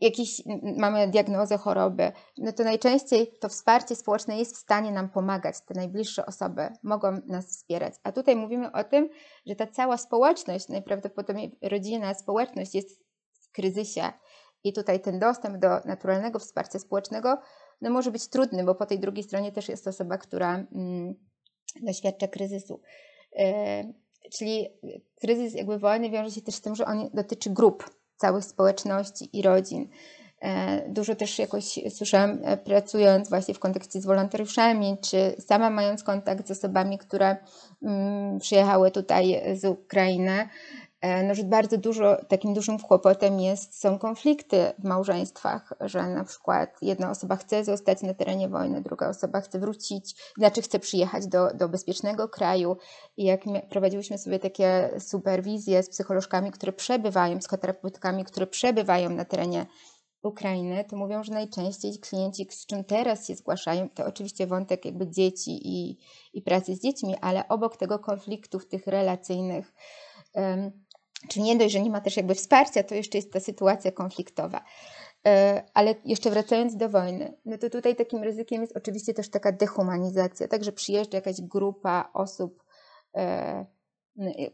jakiś, 0.00 0.42
mamy 0.76 1.08
diagnozę 1.08 1.58
choroby, 1.58 2.12
no 2.38 2.52
to 2.52 2.64
najczęściej 2.64 3.32
to 3.40 3.48
wsparcie 3.48 3.96
społeczne 3.96 4.38
jest 4.38 4.56
w 4.56 4.58
stanie 4.58 4.92
nam 4.92 5.08
pomagać. 5.08 5.60
Te 5.60 5.74
najbliższe 5.74 6.26
osoby 6.26 6.68
mogą 6.82 7.20
nas 7.26 7.46
wspierać. 7.46 7.94
A 8.02 8.12
tutaj 8.12 8.36
mówimy 8.36 8.72
o 8.72 8.84
tym, 8.84 9.08
że 9.46 9.56
ta 9.56 9.66
cała 9.66 9.96
społeczność, 9.96 10.68
najprawdopodobniej 10.68 11.58
rodzina, 11.62 12.14
społeczność 12.14 12.74
jest 12.74 13.04
w 13.40 13.52
kryzysie. 13.52 14.12
I 14.64 14.72
tutaj 14.72 15.00
ten 15.00 15.18
dostęp 15.18 15.58
do 15.58 15.68
naturalnego 15.84 16.38
wsparcia 16.38 16.78
społecznego 16.78 17.38
no 17.80 17.90
może 17.90 18.10
być 18.10 18.28
trudny, 18.28 18.64
bo 18.64 18.74
po 18.74 18.86
tej 18.86 19.00
drugiej 19.00 19.24
stronie 19.24 19.52
też 19.52 19.68
jest 19.68 19.88
osoba, 19.88 20.18
która 20.18 20.54
mm, 20.54 21.14
doświadcza 21.82 22.28
kryzysu. 22.28 22.80
Yy, 23.32 23.44
czyli 24.32 24.68
kryzys 25.20 25.54
jakby 25.54 25.78
wojny 25.78 26.10
wiąże 26.10 26.30
się 26.30 26.42
też 26.42 26.54
z 26.54 26.60
tym, 26.60 26.74
że 26.74 26.86
on 26.86 27.10
dotyczy 27.14 27.50
grup 27.50 27.97
całych 28.18 28.44
społeczności 28.44 29.38
i 29.38 29.42
rodzin. 29.42 29.88
E, 30.40 30.88
dużo 30.88 31.14
też 31.14 31.38
jakoś 31.38 31.78
słyszałam, 31.90 32.38
e, 32.44 32.56
pracując 32.56 33.28
właśnie 33.28 33.54
w 33.54 33.58
kontekście 33.58 34.00
z 34.00 34.06
wolontariuszami, 34.06 34.96
czy 35.00 35.36
sama 35.38 35.70
mając 35.70 36.02
kontakt 36.02 36.48
z 36.48 36.50
osobami, 36.50 36.98
które 36.98 37.36
mm, 37.82 38.38
przyjechały 38.38 38.90
tutaj 38.90 39.42
z 39.54 39.64
Ukrainy, 39.64 40.48
no, 41.02 41.34
że 41.34 41.44
bardzo 41.44 41.78
dużo, 41.78 42.16
takim 42.28 42.54
dużym 42.54 42.78
kłopotem 42.78 43.40
jest, 43.40 43.80
są 43.80 43.98
konflikty 43.98 44.72
w 44.78 44.84
małżeństwach, 44.84 45.72
że 45.80 46.02
na 46.08 46.24
przykład 46.24 46.76
jedna 46.82 47.10
osoba 47.10 47.36
chce 47.36 47.64
zostać 47.64 48.02
na 48.02 48.14
terenie 48.14 48.48
wojny, 48.48 48.82
druga 48.82 49.08
osoba 49.08 49.40
chce 49.40 49.58
wrócić, 49.58 50.16
znaczy 50.36 50.62
chce 50.62 50.78
przyjechać 50.78 51.26
do, 51.26 51.54
do 51.54 51.68
bezpiecznego 51.68 52.28
kraju. 52.28 52.76
I 53.16 53.24
jak 53.24 53.40
prowadziłyśmy 53.70 54.18
sobie 54.18 54.38
takie 54.38 54.90
superwizje 54.98 55.82
z 55.82 55.90
psycholożkami, 55.90 56.50
które 56.50 56.72
przebywają, 56.72 57.38
psychoterapeutami, 57.38 58.24
które 58.24 58.46
przebywają 58.46 59.10
na 59.10 59.24
terenie 59.24 59.66
Ukrainy, 60.22 60.84
to 60.84 60.96
mówią, 60.96 61.24
że 61.24 61.32
najczęściej 61.32 61.98
klienci, 61.98 62.46
z 62.50 62.66
czym 62.66 62.84
teraz 62.84 63.26
się 63.26 63.34
zgłaszają, 63.34 63.88
to 63.88 64.06
oczywiście 64.06 64.46
wątek 64.46 64.84
jakby 64.84 65.10
dzieci 65.10 65.60
i, 65.64 65.98
i 66.32 66.42
pracy 66.42 66.74
z 66.74 66.80
dziećmi, 66.80 67.16
ale 67.20 67.48
obok 67.48 67.76
tego 67.76 67.98
konfliktów 67.98 68.68
tych 68.68 68.86
relacyjnych, 68.86 69.72
czy 71.28 71.40
nie 71.40 71.56
dość, 71.56 71.72
że 71.72 71.80
nie 71.80 71.90
ma 71.90 72.00
też 72.00 72.16
jakby 72.16 72.34
wsparcia, 72.34 72.82
to 72.82 72.94
jeszcze 72.94 73.18
jest 73.18 73.32
ta 73.32 73.40
sytuacja 73.40 73.92
konfliktowa. 73.92 74.64
E, 75.26 75.62
ale 75.74 75.94
jeszcze 76.04 76.30
wracając 76.30 76.76
do 76.76 76.88
wojny, 76.88 77.34
no 77.44 77.58
to 77.58 77.70
tutaj 77.70 77.96
takim 77.96 78.22
ryzykiem 78.22 78.60
jest 78.60 78.76
oczywiście 78.76 79.14
też 79.14 79.30
taka 79.30 79.52
dehumanizacja, 79.52 80.48
także 80.48 80.72
przyjeżdża 80.72 81.16
jakaś 81.16 81.40
grupa 81.40 82.10
osób, 82.14 82.64
e, 83.16 83.66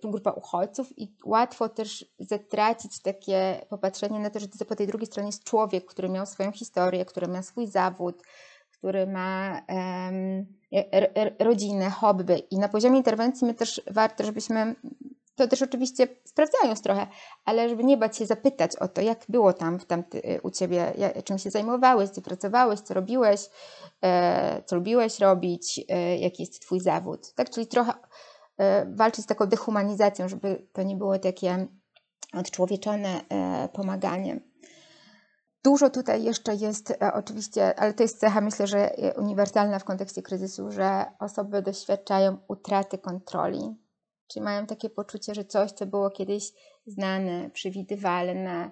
grupa 0.02 0.30
uchodźców 0.30 0.98
i 0.98 1.16
łatwo 1.24 1.68
też 1.68 2.06
zatracić 2.18 3.02
takie 3.02 3.66
popatrzenie 3.68 4.20
na 4.20 4.30
to, 4.30 4.40
że 4.40 4.48
po 4.68 4.76
tej 4.76 4.86
drugiej 4.86 5.06
stronie 5.06 5.28
jest 5.28 5.44
człowiek, 5.44 5.84
który 5.84 6.08
miał 6.08 6.26
swoją 6.26 6.52
historię, 6.52 7.04
który 7.04 7.28
ma 7.28 7.42
swój 7.42 7.66
zawód, 7.66 8.22
który 8.70 9.06
ma 9.06 9.62
um, 9.68 10.46
rodzinę, 11.38 11.90
hobby 11.90 12.38
i 12.50 12.58
na 12.58 12.68
poziomie 12.68 12.96
interwencji 12.98 13.46
my 13.46 13.54
też 13.54 13.82
warto, 13.90 14.24
żebyśmy 14.24 14.74
to 15.34 15.48
też 15.48 15.62
oczywiście 15.62 16.08
sprawdzając 16.24 16.82
trochę, 16.82 17.06
ale 17.44 17.68
żeby 17.68 17.84
nie 17.84 17.96
bać 17.96 18.16
się 18.16 18.26
zapytać 18.26 18.76
o 18.76 18.88
to, 18.88 19.00
jak 19.00 19.24
było 19.28 19.52
tam, 19.52 19.78
tam 19.78 20.04
u 20.42 20.50
Ciebie, 20.50 20.92
czym 21.24 21.38
się 21.38 21.50
zajmowałeś, 21.50 22.10
gdzie 22.10 22.22
pracowałeś, 22.22 22.80
co 22.80 22.94
robiłeś, 22.94 23.50
e, 24.02 24.62
co 24.66 24.76
lubiłeś 24.76 25.20
robić, 25.20 25.80
e, 25.88 26.18
jaki 26.18 26.42
jest 26.42 26.62
Twój 26.62 26.80
zawód. 26.80 27.34
Tak? 27.34 27.50
Czyli 27.50 27.66
trochę 27.66 27.92
e, 28.58 28.86
walczyć 28.94 29.24
z 29.24 29.28
taką 29.28 29.46
dehumanizacją, 29.46 30.28
żeby 30.28 30.68
to 30.72 30.82
nie 30.82 30.96
było 30.96 31.18
takie 31.18 31.66
odczłowieczone 32.32 33.20
pomaganie. 33.72 34.40
Dużo 35.64 35.90
tutaj 35.90 36.24
jeszcze 36.24 36.54
jest 36.54 36.98
oczywiście, 37.14 37.78
ale 37.80 37.94
to 37.94 38.02
jest 38.02 38.20
cecha, 38.20 38.40
myślę, 38.40 38.66
że 38.66 38.90
uniwersalna 39.16 39.78
w 39.78 39.84
kontekście 39.84 40.22
kryzysu, 40.22 40.70
że 40.70 41.04
osoby 41.18 41.62
doświadczają 41.62 42.38
utraty 42.48 42.98
kontroli 42.98 43.83
Czyli 44.28 44.44
mają 44.44 44.66
takie 44.66 44.90
poczucie, 44.90 45.34
że 45.34 45.44
coś, 45.44 45.72
co 45.72 45.86
było 45.86 46.10
kiedyś 46.10 46.52
znane, 46.86 47.50
przewidywalne, 47.50 48.70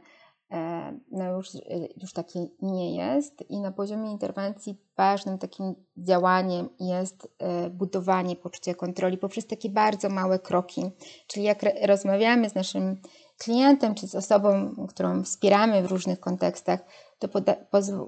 e, 0.51 0.99
no 1.11 1.37
już, 1.37 1.55
e, 1.55 1.61
już 2.03 2.13
takie 2.13 2.47
nie 2.63 2.97
jest. 2.97 3.51
I 3.51 3.61
na 3.61 3.73
poziomie 3.73 4.13
interwencji 4.13 4.79
ważnym 4.97 5.39
takim 5.39 5.75
działaniem 5.97 6.69
jest 6.81 7.29
e, 7.39 7.71
budowanie 7.71 8.37
poczucia 8.37 8.75
kontroli 8.75 9.19
poprzez 9.19 9.47
takie 9.47 9.69
bardzo 9.69 10.09
małe 10.09 10.39
kroki. 10.39 10.91
Czyli 11.27 11.47
jak 11.47 11.59
rozmawiamy 11.87 12.51
z 12.51 12.55
naszym 12.55 13.01
klientem 13.39 13.95
czy 13.95 14.09
z 14.09 14.15
osobą, 14.15 14.75
którą 14.89 15.23
wspieramy 15.25 15.83
w 15.83 15.87
różnych 15.87 16.21
kontekstach, 16.21 16.81
to 17.19 17.29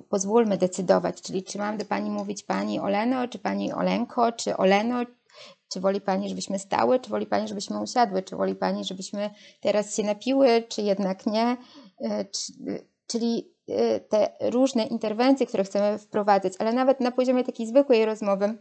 pozwólmy 0.08 0.58
decydować, 0.58 1.22
czyli 1.22 1.42
czy 1.42 1.58
mam 1.58 1.76
do 1.76 1.84
Pani 1.84 2.10
mówić 2.10 2.42
Pani 2.42 2.80
Oleno, 2.80 3.28
czy 3.28 3.38
Pani 3.38 3.72
Olenko, 3.72 4.32
czy 4.32 4.56
Oleno, 4.56 5.04
czy 5.74 5.80
woli 5.80 6.00
Pani, 6.00 6.28
żebyśmy 6.28 6.58
stały, 6.58 7.00
czy 7.00 7.10
woli 7.10 7.26
Pani, 7.26 7.48
żebyśmy 7.48 7.82
usiadły, 7.82 8.22
czy 8.22 8.36
woli 8.36 8.54
Pani, 8.54 8.84
żebyśmy 8.84 9.30
teraz 9.60 9.96
się 9.96 10.02
napiły, 10.02 10.62
czy 10.68 10.82
jednak 10.82 11.26
nie. 11.26 11.56
E, 12.00 12.24
czyli 13.06 13.54
e, 13.68 14.00
te 14.00 14.32
różne 14.40 14.84
interwencje, 14.84 15.46
które 15.46 15.64
chcemy 15.64 15.98
wprowadzać, 15.98 16.52
ale 16.58 16.72
nawet 16.72 17.00
na 17.00 17.10
poziomie 17.10 17.44
takiej 17.44 17.66
zwykłej 17.66 18.04
rozmowy, 18.04 18.58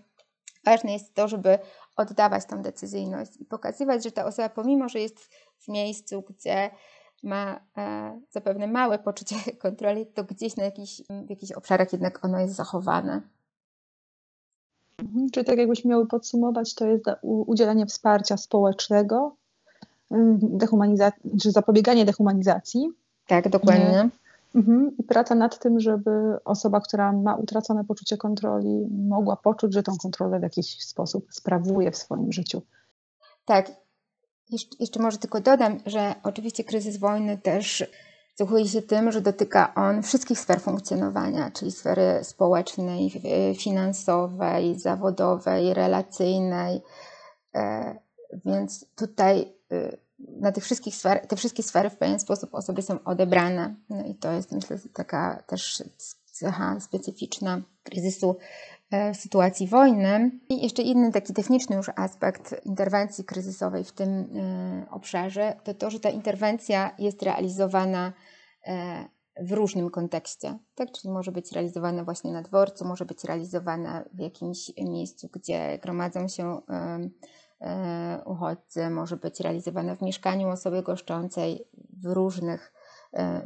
ważne 0.65 0.93
jest 0.93 1.13
to, 1.13 1.27
żeby 1.27 1.59
oddawać 1.95 2.45
tą 2.45 2.61
decyzyjność 2.61 3.31
i 3.39 3.45
pokazywać, 3.45 4.03
że 4.03 4.11
ta 4.11 4.25
osoba, 4.25 4.49
pomimo 4.49 4.89
że 4.89 4.99
jest 4.99 5.19
w 5.59 5.67
miejscu, 5.67 6.21
gdzie 6.21 6.69
ma 7.23 7.59
e, 7.77 8.21
zapewne 8.29 8.67
małe 8.67 8.99
poczucie 8.99 9.35
kontroli, 9.63 10.05
to 10.05 10.23
gdzieś 10.23 10.55
na 10.55 10.63
jakiś, 10.63 11.01
w 11.25 11.29
jakichś 11.29 11.51
obszarach 11.51 11.93
jednak 11.93 12.25
ono 12.25 12.39
jest 12.39 12.55
zachowane. 12.55 13.21
Mhm. 15.03 15.29
Czyli 15.29 15.45
tak 15.45 15.57
jakbyśmy 15.57 15.89
miały 15.89 16.07
podsumować, 16.07 16.75
to 16.75 16.85
jest 16.85 17.05
udzielanie 17.21 17.85
wsparcia 17.85 18.37
społecznego, 18.37 19.35
dehumanizacji, 20.41 21.31
czy 21.41 21.51
zapobieganie 21.51 22.05
dehumanizacji. 22.05 22.89
Tak, 23.27 23.49
dokładnie. 23.49 24.09
Mhm. 24.55 24.91
I 24.99 25.03
praca 25.03 25.35
nad 25.35 25.59
tym, 25.59 25.79
żeby 25.79 26.11
osoba, 26.45 26.81
która 26.81 27.11
ma 27.11 27.35
utracone 27.35 27.85
poczucie 27.85 28.17
kontroli, 28.17 28.87
mogła 29.07 29.35
poczuć, 29.35 29.73
że 29.73 29.83
tą 29.83 29.97
kontrolę 29.97 30.39
w 30.39 30.43
jakiś 30.43 30.83
sposób 30.83 31.27
sprawuje 31.31 31.91
w 31.91 31.97
swoim 31.97 32.31
życiu. 32.31 32.61
Tak. 33.45 33.71
Jeszcze 34.79 34.99
może 35.01 35.17
tylko 35.17 35.41
dodam, 35.41 35.77
że 35.85 36.15
oczywiście 36.23 36.63
kryzys 36.63 36.97
wojny 36.97 37.37
też 37.37 37.83
Cechuje 38.35 38.67
się 38.67 38.81
tym, 38.81 39.11
że 39.11 39.21
dotyka 39.21 39.73
on 39.75 40.03
wszystkich 40.03 40.39
sfer 40.39 40.61
funkcjonowania, 40.61 41.51
czyli 41.51 41.71
sfery 41.71 42.19
społecznej, 42.23 43.11
finansowej, 43.59 44.79
zawodowej, 44.79 45.73
relacyjnej. 45.73 46.81
E, 47.55 47.95
więc 48.45 48.85
tutaj 48.95 49.53
y, 49.71 49.97
na 50.19 50.51
tych 50.51 50.63
wszystkich 50.63 50.95
sfer, 50.95 51.27
te 51.27 51.35
wszystkie 51.35 51.63
sfery 51.63 51.89
w 51.89 51.97
pewien 51.97 52.19
sposób 52.19 52.55
osoby 52.55 52.81
są 52.81 53.03
odebrane. 53.03 53.75
No 53.89 54.05
i 54.05 54.15
to 54.15 54.31
jest 54.31 54.51
myślę 54.51 54.77
taka 54.93 55.43
też 55.47 55.83
cecha 56.25 56.79
specyficzna 56.79 57.61
kryzysu 57.83 58.37
w 59.13 59.17
sytuacji 59.17 59.67
wojny. 59.67 60.31
I 60.49 60.63
jeszcze 60.63 60.81
inny 60.81 61.11
taki 61.11 61.33
techniczny 61.33 61.75
już 61.75 61.89
aspekt 61.95 62.65
interwencji 62.65 63.23
kryzysowej 63.23 63.83
w 63.83 63.91
tym 63.91 64.09
e, 64.09 64.85
obszarze 64.91 65.55
to 65.63 65.73
to, 65.73 65.89
że 65.89 65.99
ta 65.99 66.09
interwencja 66.09 66.95
jest 66.99 67.23
realizowana 67.23 68.13
e, 68.67 69.05
w 69.41 69.51
różnym 69.51 69.89
kontekście. 69.89 70.57
Tak? 70.75 70.91
Czyli 70.91 71.13
może 71.13 71.31
być 71.31 71.51
realizowana 71.51 72.03
właśnie 72.03 72.31
na 72.31 72.41
dworcu, 72.41 72.85
może 72.85 73.05
być 73.05 73.23
realizowana 73.23 74.03
w 74.13 74.19
jakimś 74.19 74.71
miejscu, 74.77 75.29
gdzie 75.33 75.77
gromadzą 75.77 76.27
się 76.27 76.61
uchodźcy, 78.25 78.89
może 78.89 79.17
być 79.17 79.39
realizowana 79.39 79.95
w 79.95 80.01
mieszkaniu 80.01 80.49
osoby 80.49 80.83
goszczącej 80.83 81.67
w 82.03 82.05
różnych 82.05 82.73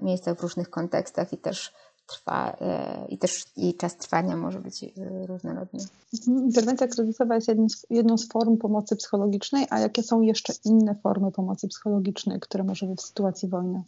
miejscach, 0.02 0.38
w 0.38 0.42
różnych 0.42 0.70
kontekstach 0.70 1.34
i 1.34 1.38
też 1.38 1.74
trwa 2.08 2.58
e, 2.62 3.06
i 3.10 3.18
też 3.18 3.46
i 3.58 3.74
czas 3.74 3.98
trwania 3.98 4.36
może 4.36 4.60
być 4.60 4.84
e, 4.84 4.90
różnorodny. 5.28 5.80
Interwencja 6.28 6.88
kryzysowa 6.88 7.36
jest 7.36 7.48
jedną 7.90 8.18
z 8.18 8.28
form 8.28 8.58
pomocy 8.58 8.96
psychologicznej, 8.96 9.68
a 9.70 9.80
jakie 9.80 10.04
są 10.04 10.22
jeszcze 10.22 10.54
inne 10.66 10.96
formy 10.96 11.32
pomocy 11.32 11.68
psychologicznej, 11.68 12.40
które 12.40 12.64
może 12.64 12.86
być 12.86 13.00
w 13.00 13.06
sytuacji 13.06 13.50
wojny? 13.50 13.84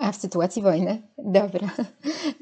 A 0.00 0.12
w 0.12 0.16
sytuacji 0.16 0.62
wojny? 0.62 1.02
Dobra. 1.18 1.70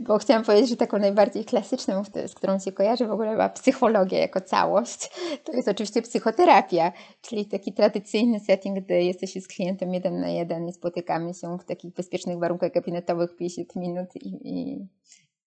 Bo 0.07 0.19
chciałam 0.19 0.45
powiedzieć, 0.45 0.71
że 0.71 0.77
taką 0.77 0.99
najbardziej 0.99 1.45
klasyczną, 1.45 2.03
z 2.27 2.35
którą 2.35 2.59
się 2.59 2.73
kojarzy 2.73 3.07
w 3.07 3.11
ogóle 3.11 3.33
była 3.33 3.49
psychologia 3.49 4.19
jako 4.19 4.41
całość, 4.41 5.11
to 5.45 5.53
jest 5.53 5.69
oczywiście 5.69 6.03
psychoterapia, 6.03 6.93
czyli 7.21 7.47
taki 7.47 7.73
tradycyjny 7.73 8.41
setting, 8.41 8.85
gdy 8.85 9.03
jesteś 9.03 9.43
z 9.43 9.49
klientem 9.49 9.95
jeden 9.95 10.21
na 10.21 10.29
jeden 10.29 10.69
i 10.69 10.73
spotykamy 10.73 11.35
się 11.35 11.59
w 11.59 11.65
takich 11.65 11.95
bezpiecznych 11.95 12.39
warunkach 12.39 12.73
gabinetowych 12.73 13.37
50 13.37 13.77
minut 13.77 14.09
i, 14.17 14.29
i, 14.29 14.89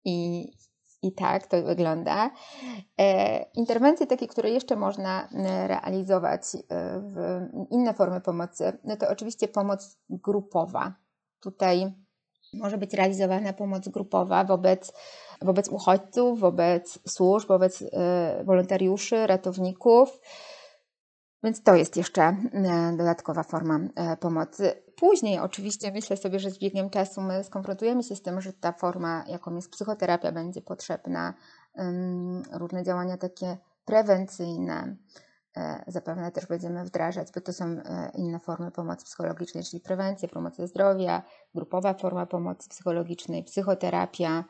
i, 0.05 0.47
i 1.03 1.13
tak 1.13 1.47
to 1.47 1.63
wygląda. 1.63 2.31
E, 3.01 3.43
interwencje 3.55 4.07
takie, 4.07 4.27
które 4.27 4.51
jeszcze 4.51 4.77
można 4.77 5.29
e, 5.29 5.69
realizować 5.69 6.43
e, 6.55 6.59
w 7.01 7.41
inne 7.71 7.95
formy 7.95 8.21
pomocy, 8.21 8.79
no 8.85 8.97
to 8.97 9.09
oczywiście 9.09 9.49
pomoc 9.49 9.99
grupowa 10.09 10.95
Tutaj 11.41 11.93
może 12.53 12.79
być 12.79 12.95
realizowana 12.95 13.53
pomoc 13.53 13.89
grupowa 13.89 14.45
wobec, 14.45 14.93
wobec 15.43 15.69
uchodźców, 15.69 16.41
wobec 16.41 16.99
służb, 17.09 17.49
wobec 17.49 17.83
y, 17.83 17.89
wolontariuszy, 18.45 19.27
ratowników. 19.27 20.21
Więc 21.43 21.63
to 21.63 21.75
jest 21.75 21.97
jeszcze 21.97 22.37
y, 22.93 22.97
dodatkowa 22.97 23.43
forma 23.43 23.79
y, 23.79 24.17
pomocy. 24.17 24.83
Później, 24.97 25.39
oczywiście, 25.39 25.93
myślę 25.93 26.17
sobie, 26.17 26.39
że 26.39 26.51
z 26.51 26.59
biegiem 26.59 26.91
czasu 26.91 27.21
my 27.21 27.45
skonfrontujemy 27.45 28.03
się 28.03 28.17
z 28.17 28.23
tym, 28.23 28.41
że 28.41 28.53
ta 28.53 28.73
forma, 28.73 29.25
jaką 29.29 29.57
jest 29.57 29.71
psychoterapia, 29.71 30.33
będzie 30.33 30.63
potrzebna. 30.63 31.35
Różne 32.53 32.85
działania 32.85 33.17
takie 33.17 33.57
prewencyjne, 33.85 34.97
zapewne 35.87 36.33
też 36.33 36.47
będziemy 36.47 36.85
wdrażać, 36.85 37.29
bo 37.35 37.41
to 37.41 37.53
są 37.53 37.65
e, 37.65 38.11
inne 38.15 38.39
formy 38.39 38.71
pomocy 38.71 39.05
psychologicznej, 39.05 39.65
czyli 39.65 39.81
prewencja, 39.81 40.29
promocja 40.29 40.67
zdrowia, 40.67 41.23
grupowa 41.55 41.95
forma 41.95 42.27
pomocy 42.27 42.69
psychologicznej, 42.69 43.45
psychoterapia, 43.45 44.45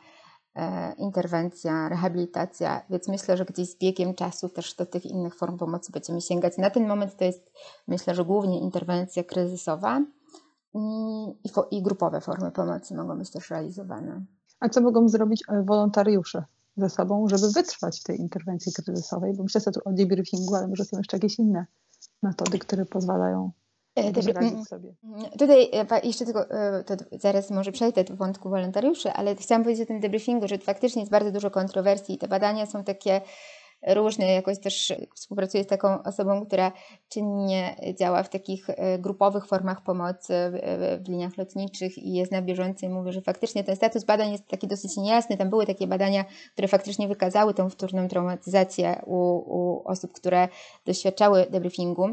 e, 0.54 0.92
interwencja, 0.92 1.88
rehabilitacja, 1.88 2.82
więc 2.90 3.08
myślę, 3.08 3.36
że 3.36 3.44
gdzieś 3.44 3.70
z 3.70 3.78
biegiem 3.78 4.14
czasu 4.14 4.48
też 4.48 4.74
do 4.74 4.86
tych 4.86 5.06
innych 5.06 5.34
form 5.34 5.58
pomocy 5.58 5.92
będziemy 5.92 6.20
sięgać. 6.20 6.58
Na 6.58 6.70
ten 6.70 6.88
moment 6.88 7.16
to 7.16 7.24
jest, 7.24 7.52
myślę, 7.88 8.14
że 8.14 8.24
głównie 8.24 8.60
interwencja 8.60 9.24
kryzysowa 9.24 10.04
i, 10.74 10.78
i 11.70 11.82
grupowe 11.82 12.20
formy 12.20 12.50
pomocy 12.50 12.94
mogą 12.94 13.18
być 13.18 13.30
też 13.30 13.50
realizowane. 13.50 14.24
A 14.60 14.68
co 14.68 14.80
mogą 14.80 15.08
zrobić 15.08 15.42
wolontariusze? 15.64 16.44
Ze 16.76 16.90
sobą, 16.90 17.28
żeby 17.28 17.52
wytrwać 17.52 18.00
w 18.00 18.02
tej 18.02 18.20
interwencji 18.20 18.72
kryzysowej, 18.72 19.34
bo 19.36 19.42
myślę 19.42 19.60
sobie 19.60 19.74
tu 19.74 19.80
o 19.84 19.92
debriefingu, 19.92 20.54
ale 20.54 20.68
może 20.68 20.84
są 20.84 20.98
jeszcze 20.98 21.16
jakieś 21.16 21.38
inne 21.38 21.66
metody, 22.22 22.58
które 22.58 22.86
pozwalają 22.86 23.52
e, 23.96 24.64
sobie. 24.64 24.94
Tutaj 25.38 25.70
e, 25.72 26.06
jeszcze 26.06 26.24
tylko, 26.24 26.50
e, 26.50 26.84
zaraz 27.12 27.50
może 27.50 27.72
przejdę 27.72 28.04
do 28.04 28.16
wątku 28.16 28.50
wolontariuszy, 28.50 29.12
ale 29.12 29.36
chciałam 29.36 29.62
powiedzieć 29.62 29.82
o 29.84 29.86
tym 29.86 30.00
debriefingu, 30.00 30.48
że 30.48 30.58
faktycznie 30.58 31.02
jest 31.02 31.12
bardzo 31.12 31.32
dużo 31.32 31.50
kontrowersji 31.50 32.14
i 32.14 32.18
te 32.18 32.28
badania 32.28 32.66
są 32.66 32.84
takie 32.84 33.20
różne. 33.86 34.32
Jakoś 34.32 34.58
też 34.58 34.92
współpracuję 35.14 35.64
z 35.64 35.66
taką 35.66 36.02
osobą, 36.02 36.46
która 36.46 36.72
czynnie 37.08 37.76
działa 37.98 38.22
w 38.22 38.28
takich 38.28 38.70
e, 38.70 38.98
grupowych 38.98 39.46
formach 39.46 39.82
pomocy 39.82 40.34
w 41.04 41.08
liniach 41.08 41.36
lotniczych 41.36 41.98
i 41.98 42.12
jest 42.12 42.32
na 42.32 42.42
bieżąco 42.42 42.86
i 42.86 42.88
mówi, 42.88 43.12
że 43.12 43.20
faktycznie 43.20 43.64
ten 43.64 43.76
status 43.76 44.04
badań 44.04 44.32
jest 44.32 44.48
taki 44.48 44.66
dosyć 44.66 44.96
niejasny. 44.96 45.36
Tam 45.36 45.50
były 45.50 45.66
takie 45.66 45.86
badania, 45.86 46.24
które 46.52 46.68
faktycznie 46.68 47.08
wykazały 47.08 47.54
tą 47.54 47.70
wtórną 47.70 48.08
traumatyzację 48.08 49.02
u, 49.06 49.16
u 49.36 49.82
osób, 49.84 50.12
które 50.12 50.48
doświadczały 50.86 51.46
debriefingu. 51.50 52.08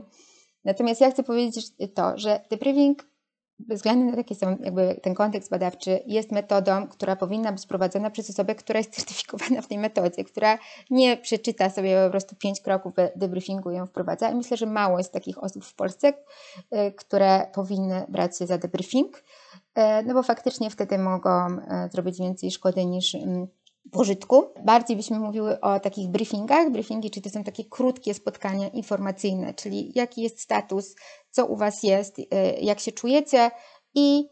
Natomiast 0.66 1.02
ja 1.02 1.12
chcę 1.12 1.24
powiedzieć 1.24 1.66
to, 1.96 2.18
że 2.18 2.40
debriefing 2.50 3.17
względu 3.60 4.06
na 4.06 4.16
taki 4.16 4.36
są, 4.36 4.58
jakby 4.60 5.00
ten 5.04 5.16
kontekst 5.16 5.52
badawczy 5.52 6.00
jest 6.06 6.32
metodą, 6.32 6.88
która 6.88 7.16
powinna 7.16 7.52
być 7.52 7.66
prowadzona 7.66 8.10
przez 8.10 8.30
osobę, 8.30 8.56
która 8.56 8.78
jest 8.78 8.92
certyfikowana 8.98 9.62
w 9.62 9.68
tej 9.68 9.78
metodzie, 9.78 10.24
która 10.24 10.58
nie 10.90 11.18
przeczyta 11.18 11.70
sobie 11.70 12.04
po 12.06 12.12
prostu 12.12 12.36
pięć 12.36 12.62
kroków 12.62 12.94
debriefingu 13.16 13.72
i 13.72 13.76
ją 13.76 13.88
wprowadza. 13.88 14.30
I 14.30 14.36
myślę, 14.36 14.58
że 14.58 14.66
mało 14.66 14.98
jest 14.98 15.14
takich 15.14 15.44
osób 15.44 15.66
w 15.66 15.76
Polsce, 15.76 16.08
y, 16.08 16.92
które 16.92 17.48
powinny 17.54 18.06
brać 18.10 18.38
się 18.38 18.46
za 18.46 18.58
debriefing, 18.58 19.18
y, 19.18 19.82
no 20.06 20.14
bo 20.14 20.24
faktycznie 20.24 20.70
wtedy 20.70 20.98
mogą 20.98 21.48
y, 21.48 21.90
zrobić 21.92 22.20
więcej 22.20 22.52
szkody 22.52 22.86
niż 22.86 23.16
mm, 23.16 23.48
pożytku. 23.92 24.44
Bardziej 24.66 24.98
byśmy 24.98 25.20
mówiły 25.20 25.60
o 25.62 25.80
takich 25.80 26.08
briefingach. 26.08 26.72
Briefingi, 26.72 27.12
czyli 27.12 27.24
to 27.24 27.30
są 27.30 27.44
takie 27.44 27.64
krótkie 27.66 28.14
spotkania 28.14 28.68
informacyjne, 28.68 29.54
czyli 29.54 29.92
jaki 29.96 30.22
jest 30.22 30.42
status, 30.42 30.96
co 31.30 31.46
u 31.46 31.56
Was 31.56 31.84
jest, 31.84 32.20
y, 32.20 32.26
jak 32.62 32.80
się 32.80 32.92
czujecie 32.92 33.52
i 33.96 34.30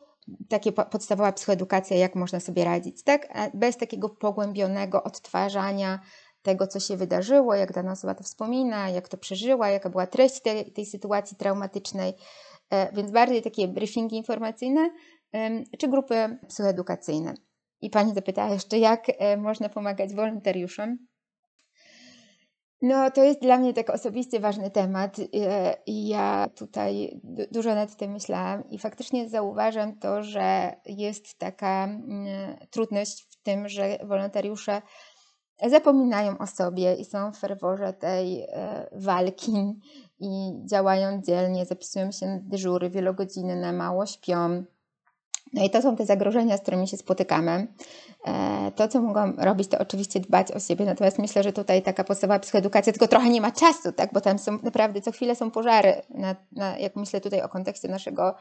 takie 0.49 0.71
podstawowa 0.71 1.31
psychoedukacja, 1.31 1.97
jak 1.97 2.15
można 2.15 2.39
sobie 2.39 2.65
radzić, 2.65 3.03
tak? 3.03 3.51
Bez 3.53 3.77
takiego 3.77 4.09
pogłębionego 4.09 5.03
odtwarzania 5.03 5.99
tego, 6.41 6.67
co 6.67 6.79
się 6.79 6.97
wydarzyło, 6.97 7.55
jak 7.55 7.73
dana 7.73 7.91
osoba 7.91 8.15
to 8.15 8.23
wspomina, 8.23 8.89
jak 8.89 9.07
to 9.07 9.17
przeżyła, 9.17 9.69
jaka 9.69 9.89
była 9.89 10.07
treść 10.07 10.41
tej, 10.41 10.71
tej 10.71 10.85
sytuacji 10.85 11.37
traumatycznej. 11.37 12.13
E, 12.69 12.95
więc 12.95 13.11
bardziej 13.11 13.41
takie 13.41 13.67
briefingi 13.67 14.17
informacyjne 14.17 14.89
czy 15.79 15.87
grupy 15.87 16.37
psychoedukacyjne. 16.47 17.33
I 17.81 17.89
pani 17.89 18.13
zapytała 18.13 18.53
jeszcze, 18.53 18.79
jak 18.79 19.05
e, 19.07 19.37
można 19.37 19.69
pomagać 19.69 20.13
wolontariuszom. 20.13 20.97
No, 22.81 23.11
to 23.11 23.23
jest 23.23 23.41
dla 23.41 23.57
mnie 23.57 23.73
tak 23.73 23.89
osobiście 23.89 24.39
ważny 24.39 24.71
temat 24.71 25.17
e, 25.19 25.75
i 25.85 26.07
ja 26.07 26.49
tutaj 26.55 27.21
dużo 27.51 27.75
nad 27.75 27.95
tym 27.95 28.11
myślałam 28.11 28.69
i 28.69 28.79
faktycznie 28.79 29.29
zauważam 29.29 29.99
to, 29.99 30.23
że 30.23 30.75
jest 30.85 31.37
taka 31.37 31.83
mm, 31.83 32.57
trudność 32.69 33.27
w 33.29 33.43
tym, 33.43 33.69
że 33.69 33.97
wolontariusze 34.03 34.81
zapominają 35.69 36.37
o 36.37 36.47
sobie 36.47 36.95
i 36.95 37.05
są 37.05 37.31
w 37.31 37.37
ferworze 37.37 37.93
tej 37.93 38.41
e, 38.41 38.87
walki 38.91 39.79
i 40.19 40.53
działają 40.65 41.21
dzielnie, 41.21 41.65
zapisują 41.65 42.11
się 42.11 42.25
na 42.25 42.39
dyżury 42.43 42.89
wielogodzinne, 42.89 43.73
mało 43.73 44.05
śpią, 44.05 44.63
no 45.55 45.63
i 45.63 45.69
to 45.69 45.81
są 45.81 45.95
te 45.95 46.05
zagrożenia, 46.05 46.57
z 46.57 46.61
którymi 46.61 46.87
się 46.87 46.97
spotykamy. 46.97 47.67
E, 48.25 48.71
to, 48.75 48.87
co 48.87 49.01
mogą 49.01 49.33
robić, 49.37 49.67
to 49.69 49.79
oczywiście 49.79 50.19
dbać 50.19 50.51
o 50.51 50.59
siebie, 50.59 50.85
natomiast 50.85 51.19
myślę, 51.19 51.43
że 51.43 51.53
tutaj 51.53 51.81
taka 51.81 52.03
podstawowa 52.03 52.39
psychoedukacja, 52.39 52.93
tylko 52.93 53.07
trochę 53.07 53.29
nie 53.29 53.41
ma 53.41 53.51
czasu, 53.51 53.91
tak? 53.91 54.13
bo 54.13 54.21
tam 54.21 54.39
są 54.39 54.59
naprawdę 54.63 55.01
co 55.01 55.11
chwilę 55.11 55.35
są 55.35 55.51
pożary, 55.51 56.01
na, 56.09 56.35
na, 56.51 56.77
jak 56.77 56.95
myślę 56.95 57.21
tutaj 57.21 57.41
o 57.41 57.49
kontekście 57.49 57.87
naszego 57.87 58.35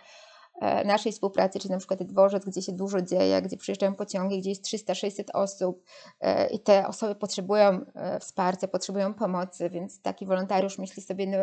e, 0.61 0.85
naszej 0.85 1.13
współpracy, 1.13 1.59
czy 1.59 1.71
na 1.71 1.79
przykład 1.79 2.03
dworzec, 2.03 2.45
gdzie 2.45 2.63
się 2.63 2.73
dużo 2.73 3.03
dzieje, 3.03 3.43
gdzie 3.43 3.57
przyjeżdżają 3.57 3.95
pociągi, 3.95 4.41
gdzie 4.41 4.51
jest 4.51 4.65
300-600 4.65 5.25
osób 5.33 5.83
e, 6.21 6.47
i 6.47 6.61
te 6.61 6.87
osoby 6.87 7.15
potrzebują 7.15 7.81
wsparcia, 8.21 8.69
potrzebują 8.69 9.15
pomocy, 9.15 9.71
więc 9.71 10.01
taki 10.03 10.27
wolontariusz 10.27 10.79
myśli 10.79 11.03
sobie, 11.03 11.27
no 11.27 11.39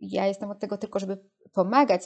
ja 0.00 0.26
jestem 0.26 0.50
od 0.50 0.58
tego 0.58 0.78
tylko, 0.78 0.98
żeby 0.98 1.18
pomagać. 1.52 2.02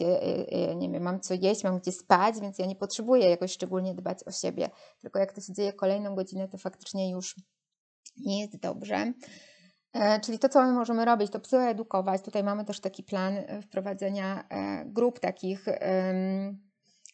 nie 0.77 0.91
wiem, 0.91 1.03
mam 1.03 1.21
co 1.21 1.35
jeść, 1.35 1.65
mam 1.65 1.79
gdzie 1.79 1.93
spać, 1.93 2.41
więc 2.41 2.59
ja 2.59 2.67
nie 2.67 2.77
potrzebuję 2.77 3.31
jakoś 3.31 3.53
szczególnie 3.53 3.95
dbać 3.95 4.19
o 4.27 4.31
siebie. 4.31 4.71
Tylko 5.01 5.19
jak 5.19 5.33
to 5.33 5.41
się 5.41 5.53
dzieje 5.53 5.73
kolejną 5.73 6.15
godzinę, 6.15 6.49
to 6.49 6.59
faktycznie 6.59 7.11
już 7.11 7.37
nie 8.17 8.41
jest 8.41 8.61
dobrze. 8.61 9.13
E, 9.93 10.21
czyli 10.21 10.39
to, 10.39 10.49
co 10.49 10.63
my 10.63 10.73
możemy 10.73 11.05
robić, 11.05 11.31
to 11.31 11.41
psychoedukować. 11.41 12.23
Tutaj 12.23 12.45
mamy 12.45 12.65
też 12.65 12.81
taki 12.81 13.03
plan 13.03 13.35
wprowadzenia 13.63 14.49
e, 14.49 14.85
grup 14.87 15.21
takich 15.21 15.65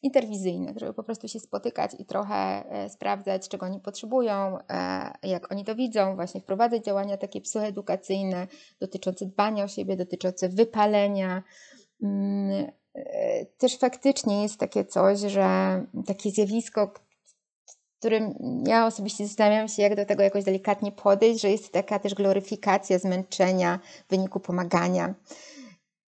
interwizyjnych, 0.02 0.78
żeby 0.78 0.94
po 0.94 1.02
prostu 1.02 1.28
się 1.28 1.40
spotykać 1.40 1.90
i 1.98 2.04
trochę 2.04 2.34
e, 2.34 2.88
sprawdzać, 2.90 3.48
czego 3.48 3.66
oni 3.66 3.80
potrzebują, 3.80 4.58
e, 4.70 5.12
jak 5.22 5.52
oni 5.52 5.64
to 5.64 5.74
widzą, 5.74 6.14
właśnie 6.16 6.40
wprowadzać 6.40 6.84
działania 6.84 7.16
takie 7.16 7.40
psychoedukacyjne 7.40 8.46
dotyczące 8.80 9.26
dbania 9.26 9.64
o 9.64 9.68
siebie, 9.68 9.96
dotyczące 9.96 10.48
wypalenia. 10.48 11.42
Mm, 12.02 12.70
e, 12.94 13.46
też 13.46 13.78
faktycznie 13.78 14.42
jest 14.42 14.60
takie 14.60 14.84
coś, 14.84 15.18
że 15.20 15.46
takie 16.06 16.30
zjawisko, 16.30 16.92
którym 17.98 18.34
ja 18.66 18.86
osobiście 18.86 19.26
zastanawiam 19.26 19.68
się, 19.68 19.82
jak 19.82 19.96
do 19.96 20.04
tego 20.04 20.22
jakoś 20.22 20.44
delikatnie 20.44 20.92
podejść, 20.92 21.40
że 21.40 21.50
jest 21.50 21.72
taka 21.72 21.98
też 21.98 22.14
gloryfikacja 22.14 22.98
zmęczenia 22.98 23.78
w 24.06 24.10
wyniku 24.10 24.40
pomagania 24.40 25.14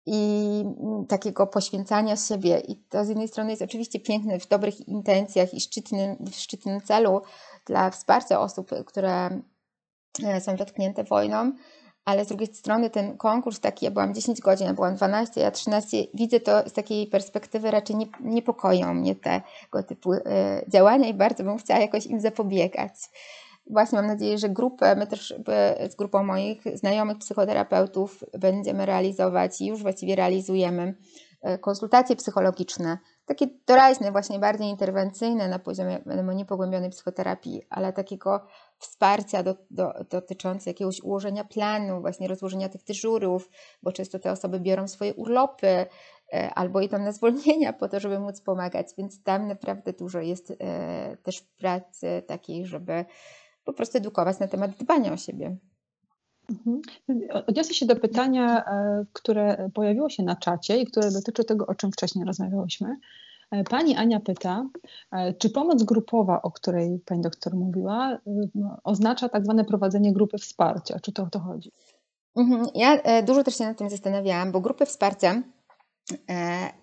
i 0.06 0.66
takiego 1.08 1.48
poświęcania 1.48 2.16
siebie. 2.16 2.60
I 2.60 2.76
to 2.76 3.06
z 3.06 3.10
jednej 3.10 3.28
strony 3.28 3.50
jest 3.50 3.62
oczywiście 3.62 4.00
piękne 4.00 4.40
w 4.40 4.48
dobrych 4.48 4.88
intencjach 4.88 5.54
i 5.54 5.62
szczytnym, 5.62 6.16
w 6.20 6.36
szczytnym 6.36 6.82
celu 6.82 7.22
dla 7.66 7.90
wsparcia 7.90 8.40
osób, 8.40 8.72
które 8.86 9.40
e, 10.24 10.42
są 10.42 10.56
dotknięte 10.56 11.04
wojną, 11.04 11.52
ale 12.06 12.26
z 12.26 12.28
drugiej 12.28 12.48
strony 12.56 12.90
ten 12.90 13.18
konkurs 13.18 13.60
taki, 13.60 13.86
ja 13.86 13.92
byłam 13.92 14.14
10 14.14 14.42
godzin, 14.42 14.68
ja 14.68 14.74
byłam 14.74 14.96
12, 14.96 15.42
ja 15.42 15.52
13, 15.52 15.98
widzę 16.14 16.40
to 16.40 16.70
z 16.70 16.74
takiej 16.74 17.08
perspektywy 17.08 17.72
raczej 17.72 17.96
nie, 17.96 18.06
niepokoją 18.20 18.94
mnie 18.94 19.16
tego 19.16 19.84
typu 19.88 20.14
y, 20.14 20.22
działania 20.68 21.08
i 21.08 21.14
bardzo 21.14 21.44
bym 21.44 21.58
chciała 21.58 21.80
jakoś 21.80 22.06
im 22.06 22.20
zapobiegać. 22.20 22.94
Właśnie 23.70 23.98
mam 23.98 24.08
nadzieję, 24.08 24.38
że 24.38 24.50
grupę, 24.50 24.96
my 24.96 25.08
też 25.08 25.34
z 25.90 25.96
grupą 25.96 26.24
moich 26.24 26.64
znajomych 26.74 27.18
psychoterapeutów 27.18 28.24
będziemy 28.40 28.86
realizować 28.86 29.62
i 29.62 29.66
już 29.68 29.82
właściwie 29.82 30.16
realizujemy 30.16 30.96
y, 31.48 31.58
konsultacje 31.58 32.16
psychologiczne, 32.16 32.98
takie 33.26 33.48
doraźne, 33.68 34.12
właśnie 34.12 34.40
bardziej 34.40 34.68
interwencyjne 34.68 35.48
na 35.48 35.60
poziomie 35.60 36.00
niepogłębionej 36.36 36.90
psychoterapii, 36.90 37.62
ale 37.70 37.94
takiego 37.94 38.46
wsparcia 38.78 39.44
do, 39.44 39.56
do, 39.72 39.94
dotyczące 40.10 40.70
jakiegoś 40.70 41.02
ułożenia 41.02 41.44
planu, 41.44 42.02
właśnie 42.02 42.28
rozłożenia 42.28 42.70
tych 42.70 42.84
dyżurów, 42.84 43.50
bo 43.84 43.92
często 43.92 44.20
te 44.20 44.32
osoby 44.32 44.60
biorą 44.60 44.88
swoje 44.88 45.14
urlopy 45.14 45.68
e, 46.34 46.54
albo 46.56 46.82
idą 46.82 47.00
na 47.00 47.12
zwolnienia 47.12 47.74
po 47.74 47.90
to, 47.90 48.00
żeby 48.00 48.20
móc 48.20 48.42
pomagać, 48.42 48.88
więc 48.98 49.24
tam 49.24 49.48
naprawdę 49.48 49.94
dużo 49.94 50.20
jest 50.20 50.52
e, 50.52 51.18
też 51.24 51.42
pracy 51.42 52.24
takiej, 52.28 52.66
żeby 52.66 53.06
po 53.64 53.74
prostu 53.74 53.98
edukować 53.98 54.40
na 54.40 54.48
temat 54.48 54.72
dbania 54.72 55.14
o 55.14 55.18
siebie. 55.18 55.58
Mhm. 56.50 56.82
Odniosę 57.48 57.74
się 57.74 57.86
do 57.86 57.96
pytania, 57.96 58.66
e, 58.66 59.06
które 59.14 59.70
pojawiło 59.74 60.10
się 60.10 60.24
na 60.24 60.36
czacie 60.36 60.78
i 60.78 60.86
które 60.86 61.12
dotyczy 61.12 61.44
tego, 61.44 61.68
o 61.68 61.76
czym 61.76 61.92
wcześniej 61.92 62.26
rozmawiałyśmy. 62.26 62.98
E, 63.52 63.64
pani 63.64 63.96
Ania 63.96 64.20
pyta, 64.20 64.70
e, 65.12 65.34
czy 65.34 65.50
pomoc 65.50 65.84
grupowa, 65.84 66.42
o 66.42 66.52
której 66.52 67.00
pani 67.06 67.22
doktor 67.22 67.56
mówiła, 67.56 68.18
no, 68.56 68.78
oznacza 68.84 69.30
tak 69.30 69.44
zwane 69.44 69.66
prowadzenie 69.66 70.14
grupy 70.14 70.38
wsparcia? 70.38 71.00
Czy 71.00 71.12
to 71.12 71.24
o 71.24 71.30
to 71.30 71.40
chodzi? 71.40 71.72
Mhm. 72.36 72.66
Ja 72.76 73.22
dużo 73.22 73.44
też 73.44 73.58
się 73.58 73.64
nad 73.64 73.78
tym 73.78 73.90
zastanawiałam, 73.90 74.52
bo 74.52 74.62
grupy 74.62 74.86
wsparcia, 74.86 75.44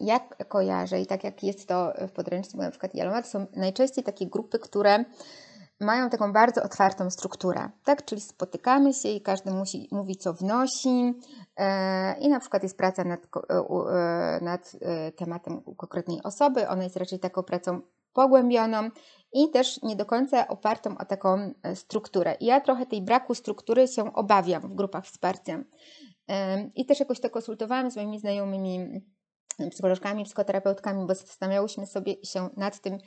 jak 0.01 0.49
kojarzę 0.49 1.01
i 1.01 1.07
tak 1.07 1.25
jak 1.25 1.43
jest 1.43 1.69
to 1.69 1.93
w 2.09 2.13
podręczniku 2.13 2.63
na 2.63 2.71
przykład 2.71 2.95
Jaloma, 2.95 3.23
to 3.23 3.29
są 3.29 3.47
najczęściej 3.57 4.05
takie 4.05 4.27
grupy, 4.27 4.59
które 4.59 5.05
mają 5.81 6.11
taką 6.11 6.33
bardzo 6.33 6.63
otwartą 6.63 7.11
strukturę, 7.11 7.71
tak? 7.85 8.05
Czyli 8.05 8.21
spotykamy 8.21 8.95
się 8.95 9.09
i 9.09 9.21
każdy 9.21 9.51
musi 9.51 9.89
mówi, 9.93 10.17
co 10.17 10.35
wnosi 10.35 11.15
e, 11.57 12.19
i 12.21 12.29
na 12.29 12.41
przykład 12.41 12.63
jest 12.63 12.77
praca 12.77 13.05
nad, 13.05 13.21
e, 13.51 13.55
e, 13.55 14.45
nad 14.45 14.77
tematem 15.17 15.63
konkretnej 15.77 16.23
osoby, 16.23 16.69
ona 16.69 16.85
jest 16.85 16.97
raczej 16.97 17.19
taką 17.19 17.43
pracą 17.43 17.81
pogłębioną 18.13 18.91
i 19.33 19.51
też 19.51 19.83
nie 19.83 19.97
do 19.97 20.07
końca 20.07 20.49
opartą 20.49 20.99
o 20.99 21.05
taką 21.05 21.53
strukturę. 21.75 22.37
I 22.41 22.47
ja 22.47 22.61
trochę 22.61 22.87
tej 22.87 23.03
braku 23.03 23.35
struktury 23.35 23.89
się 23.89 24.15
obawiam 24.15 24.63
w 24.63 24.75
grupach 24.75 25.05
wsparcia. 25.05 25.65
I 26.75 26.87
też 26.87 27.01
jakoś 27.01 27.21
to 27.21 27.31
konsultowałam 27.31 27.91
z 27.91 27.97
moimi 27.97 28.19
znajomymi 28.19 29.01
psycholożkami, 29.71 30.25
psychoterapeutkami, 30.25 31.07
bo 31.07 31.15
zastanawiałyśmy 31.15 31.87
sobie 31.87 32.15
się 32.25 32.49
nad 32.57 32.81
tym, 32.81 32.99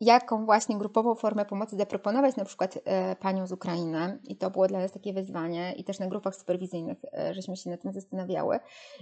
jaką 0.00 0.44
właśnie 0.44 0.78
grupową 0.78 1.14
formę 1.14 1.44
pomocy 1.44 1.76
zaproponować, 1.76 2.36
na 2.36 2.44
przykład 2.44 2.78
e, 2.84 3.16
panią 3.16 3.46
z 3.46 3.52
Ukrainy. 3.52 4.18
I 4.24 4.36
to 4.36 4.50
było 4.50 4.68
dla 4.68 4.78
nas 4.78 4.92
takie 4.92 5.12
wyzwanie, 5.12 5.74
i 5.76 5.84
też 5.84 5.98
na 5.98 6.06
grupach 6.06 6.36
superwizyjnych 6.36 6.98
e, 7.12 7.34
żeśmy 7.34 7.56
się 7.56 7.70
nad 7.70 7.82
tym 7.82 7.92
zastanawiały. 7.92 8.58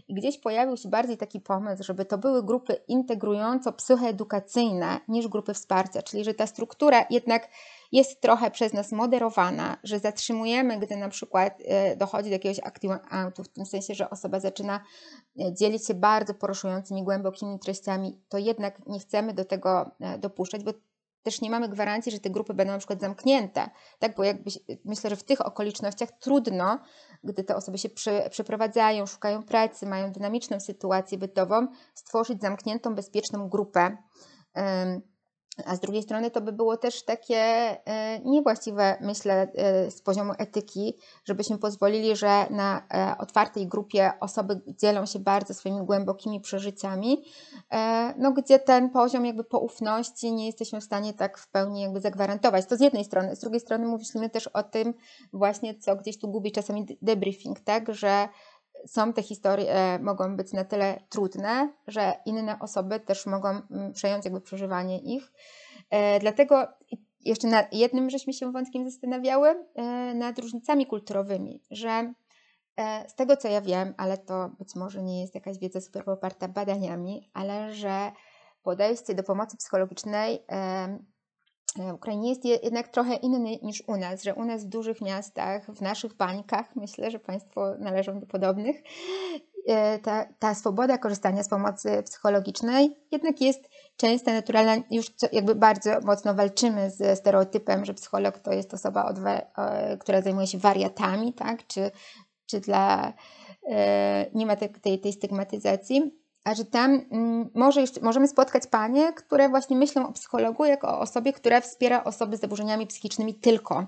I 0.09 0.15
gdzieś 0.15 0.39
pojawił 0.39 0.77
się 0.77 0.89
bardziej 0.89 1.17
taki 1.17 1.41
pomysł, 1.41 1.83
żeby 1.83 2.05
to 2.05 2.19
były 2.19 2.43
grupy 2.43 2.77
integrująco-psychoedukacyjne 2.89 4.99
niż 5.09 5.29
grupy 5.29 5.55
wsparcia, 5.55 6.03
czyli 6.03 6.25
że 6.25 6.35
ta 6.35 6.47
struktura 6.47 7.07
jednak 7.11 7.49
jest 7.93 8.21
trochę 8.21 8.51
przez 8.51 8.73
nas 8.73 8.93
moderowana, 8.93 9.77
że 9.85 9.99
zatrzymujemy, 9.99 10.79
gdy 10.79 10.97
na 10.97 11.09
przykład 11.09 11.59
e, 11.65 11.97
dochodzi 11.97 12.29
do 12.29 12.35
jakiegoś 12.35 12.61
aktu, 12.61 12.89
w 13.45 13.49
tym 13.49 13.67
sensie, 13.67 13.95
że 13.95 14.11
osoba 14.11 14.41
zaczyna 14.41 14.81
e, 15.41 15.55
dzielić 15.55 15.87
się 15.87 15.95
bardzo 15.95 16.35
poruszującymi, 16.35 17.05
głębokimi 17.05 17.59
treściami, 17.59 18.21
to 18.29 18.39
jednak 18.39 18.87
nie 18.87 19.01
chcemy 19.01 19.35
do 19.35 19.45
tego 19.45 19.91
e, 20.01 20.19
dopuszczać, 20.19 20.65
bo 20.65 20.73
też 21.23 21.41
nie 21.41 21.51
mamy 21.51 21.69
gwarancji, 21.69 22.13
że 22.13 22.21
te 22.21 22.31
grupy 22.31 22.55
będą 22.55 22.73
na 22.73 22.79
przykład 22.79 23.01
zamknięte, 23.01 23.71
tak? 23.99 24.17
bo 24.17 24.25
jakby, 24.25 24.51
myślę, 24.85 25.11
że 25.11 25.17
w 25.17 25.25
tych 25.25 25.47
okolicznościach 25.47 26.09
trudno, 26.21 26.79
gdy 27.25 27.45
te 27.45 27.57
osoby 27.57 27.79
się 27.79 27.89
przeprowadzają, 28.31 29.07
szukają 29.07 29.43
pracy, 29.43 29.87
mają 29.87 30.13
dynamiczną 30.13 30.61
sytuację 30.61 31.19
bytową, 31.19 31.67
stworzyć 31.95 32.41
zamkniętą, 32.41 32.95
bezpieczną 32.95 33.49
grupę. 33.49 33.97
A 35.65 35.77
z 35.77 35.81
drugiej 35.81 36.03
strony 36.03 36.31
to 36.31 36.41
by 36.41 36.53
było 36.53 36.77
też 36.77 37.05
takie 37.05 37.37
e, 37.37 38.21
niewłaściwe, 38.25 38.97
myślę, 39.01 39.49
e, 39.55 39.91
z 39.91 40.03
poziomu 40.03 40.33
etyki, 40.39 40.97
żebyśmy 41.25 41.59
pozwolili, 41.59 42.17
że 42.17 42.47
na 42.51 42.83
e, 42.95 43.19
otwartej 43.19 43.67
grupie 43.67 44.13
osoby 44.21 44.61
dzielą 44.67 45.07
się 45.07 45.19
bardzo 45.19 45.55
swoimi 45.55 45.87
głębokimi 45.87 46.41
przeżyciami, 46.41 47.25
no 48.19 48.33
gdzie 48.33 48.59
ten 48.59 48.91
poziom 48.91 49.27
jakby 49.27 49.45
poufności 49.45 50.33
nie 50.33 50.47
jesteśmy 50.47 50.81
w 50.81 50.85
stanie 50.85 51.15
tak 51.15 51.39
w 51.39 51.49
pełni 51.49 51.81
jakby 51.81 52.01
zagwarantować. 52.01 52.67
To 52.67 52.77
z 52.77 52.81
jednej 52.81 53.05
strony. 53.05 53.37
Z 53.37 53.41
drugiej 53.41 53.61
strony 53.61 53.87
mówiliśmy 53.87 54.31
też 54.31 54.47
o 54.47 54.63
tym 54.63 54.95
właśnie, 55.33 55.75
co 55.75 55.97
gdzieś 55.97 56.19
tu 56.19 56.29
gubi 56.29 56.53
czasami 56.53 56.99
debriefing, 57.03 57.61
tak, 57.61 57.95
że 57.95 58.29
są 58.87 59.13
te 59.13 59.23
historie, 59.23 59.99
mogą 60.03 60.37
być 60.37 60.53
na 60.53 60.65
tyle 60.65 61.01
trudne, 61.09 61.73
że 61.87 62.13
inne 62.27 62.59
osoby 62.59 63.01
też 63.01 63.27
mogą 63.27 63.49
mm, 63.49 63.93
przejąć 63.93 64.25
jakby 64.25 64.41
przeżywanie 64.41 64.99
ich. 64.99 65.33
E, 65.91 66.21
dlatego 66.21 66.67
jeszcze 67.21 67.49
na 67.49 67.65
jednym 67.73 68.11
żeśmy 68.11 68.33
się 68.33 68.53
wątkiem 68.53 68.91
zastanawiały, 68.91 69.49
e, 69.75 69.83
nad 70.15 70.39
różnicami 70.39 70.87
kulturowymi, 70.87 71.63
że 71.71 72.13
e, 72.77 73.09
z 73.09 73.15
tego 73.15 73.37
co 73.37 73.49
ja 73.49 73.61
wiem, 73.61 73.95
ale 73.97 74.19
to 74.19 74.51
być 74.59 74.75
może 74.75 75.03
nie 75.03 75.21
jest 75.21 75.35
jakaś 75.35 75.59
wiedza 75.59 75.81
super 75.81 76.05
poparta 76.05 76.49
badaniami, 76.49 77.31
ale 77.35 77.75
że 77.75 78.13
podejście 78.63 79.15
do 79.15 79.23
pomocy 79.23 79.57
psychologicznej 79.57 80.45
w 81.77 81.95
Ukrainie 81.95 82.29
jest 82.29 82.45
jednak 82.45 82.89
trochę 82.89 83.15
inny 83.15 83.59
niż 83.63 83.83
u 83.87 83.97
nas, 83.97 84.23
że 84.23 84.35
u 84.35 84.45
nas 84.45 84.65
w 84.65 84.69
dużych 84.69 85.01
miastach, 85.01 85.67
w 85.67 85.81
naszych 85.81 86.15
bańkach, 86.15 86.77
myślę, 86.77 87.11
że 87.11 87.19
Państwo 87.19 87.75
należą 87.79 88.21
do 88.21 88.27
podobnych, 88.27 88.83
e, 89.69 89.99
ta, 89.99 90.27
ta 90.39 90.55
swoboda 90.55 90.99
korzystania 90.99 91.43
z 91.43 91.49
pomocy 91.49 92.03
psychologicznej 92.03 92.97
jednak 93.11 93.41
jest 93.41 93.69
częsta, 93.97 94.33
naturalna. 94.33 94.77
Już 94.91 95.07
jakby 95.33 95.55
bardzo 95.55 96.01
mocno 96.01 96.35
walczymy 96.35 96.91
ze 96.91 97.17
stereotypem, 97.17 97.85
że 97.85 97.95
psycholog 97.95 98.39
to 98.39 98.53
jest 98.53 98.75
osoba, 98.75 99.15
która 100.01 100.23
zajmuje 100.23 100.47
się 100.47 100.59
wariatami, 100.59 101.33
tak? 101.33 101.67
czy, 101.67 101.91
czy 102.47 102.61
dla, 102.61 103.13
e, 103.69 104.27
nie 104.35 104.47
ma 104.47 104.57
tej, 104.57 105.01
tej 105.01 105.13
stygmatyzacji 105.13 106.26
że 106.55 106.65
tam 106.65 107.01
mm, 107.11 107.51
może 107.55 107.81
jeszcze, 107.81 108.01
możemy 108.01 108.29
spotkać 108.29 108.63
panie, 108.71 109.13
które 109.13 109.49
właśnie 109.49 109.77
myślą 109.77 110.09
o 110.09 110.13
psychologu 110.13 110.65
jako 110.65 110.89
o 110.89 111.01
osobie, 111.01 111.33
która 111.33 111.61
wspiera 111.61 112.05
osoby 112.05 112.37
z 112.37 112.41
zaburzeniami 112.41 112.87
psychicznymi 112.87 113.35
tylko. 113.35 113.87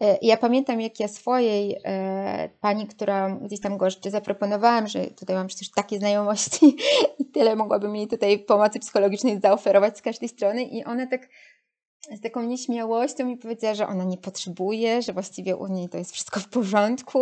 E, 0.00 0.18
ja 0.22 0.36
pamiętam, 0.36 0.80
jak 0.80 1.00
ja 1.00 1.08
swojej 1.08 1.76
e, 1.84 2.48
pani, 2.60 2.86
która 2.86 3.30
gdzieś 3.30 3.60
tam 3.60 3.76
goszczy, 3.76 4.10
zaproponowałam, 4.10 4.88
że 4.88 5.06
tutaj 5.06 5.36
mam 5.36 5.46
przecież 5.46 5.70
takie 5.70 5.98
znajomości 5.98 6.76
i 7.20 7.24
tyle 7.24 7.56
mogłabym 7.56 7.96
jej 7.96 8.08
tutaj 8.08 8.38
pomocy 8.38 8.80
psychologicznej 8.80 9.40
zaoferować 9.40 9.98
z 9.98 10.02
każdej 10.02 10.28
strony 10.28 10.62
i 10.62 10.84
ona 10.84 11.06
tak 11.06 11.28
z 12.12 12.20
taką 12.20 12.42
nieśmiałością 12.42 13.26
mi 13.26 13.36
powiedziała, 13.36 13.74
że 13.74 13.86
ona 13.86 14.04
nie 14.04 14.16
potrzebuje, 14.16 15.02
że 15.02 15.12
właściwie 15.12 15.56
u 15.56 15.66
niej 15.66 15.88
to 15.88 15.98
jest 15.98 16.12
wszystko 16.12 16.40
w 16.40 16.48
porządku 16.48 17.18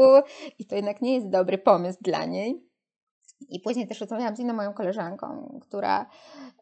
i 0.59 0.67
to 0.67 0.77
jednak 0.77 1.03
nie 1.03 1.15
jest 1.15 1.29
dobry 1.29 1.59
pomysł 1.59 1.99
dla 2.01 2.25
niej. 2.25 2.74
I 3.49 3.61
później 3.61 3.87
też 3.87 4.01
rozmawiałam 4.01 4.37
z 4.37 4.39
inną 4.39 4.55
moją 4.55 4.73
koleżanką, 4.73 5.59
która, 5.63 6.07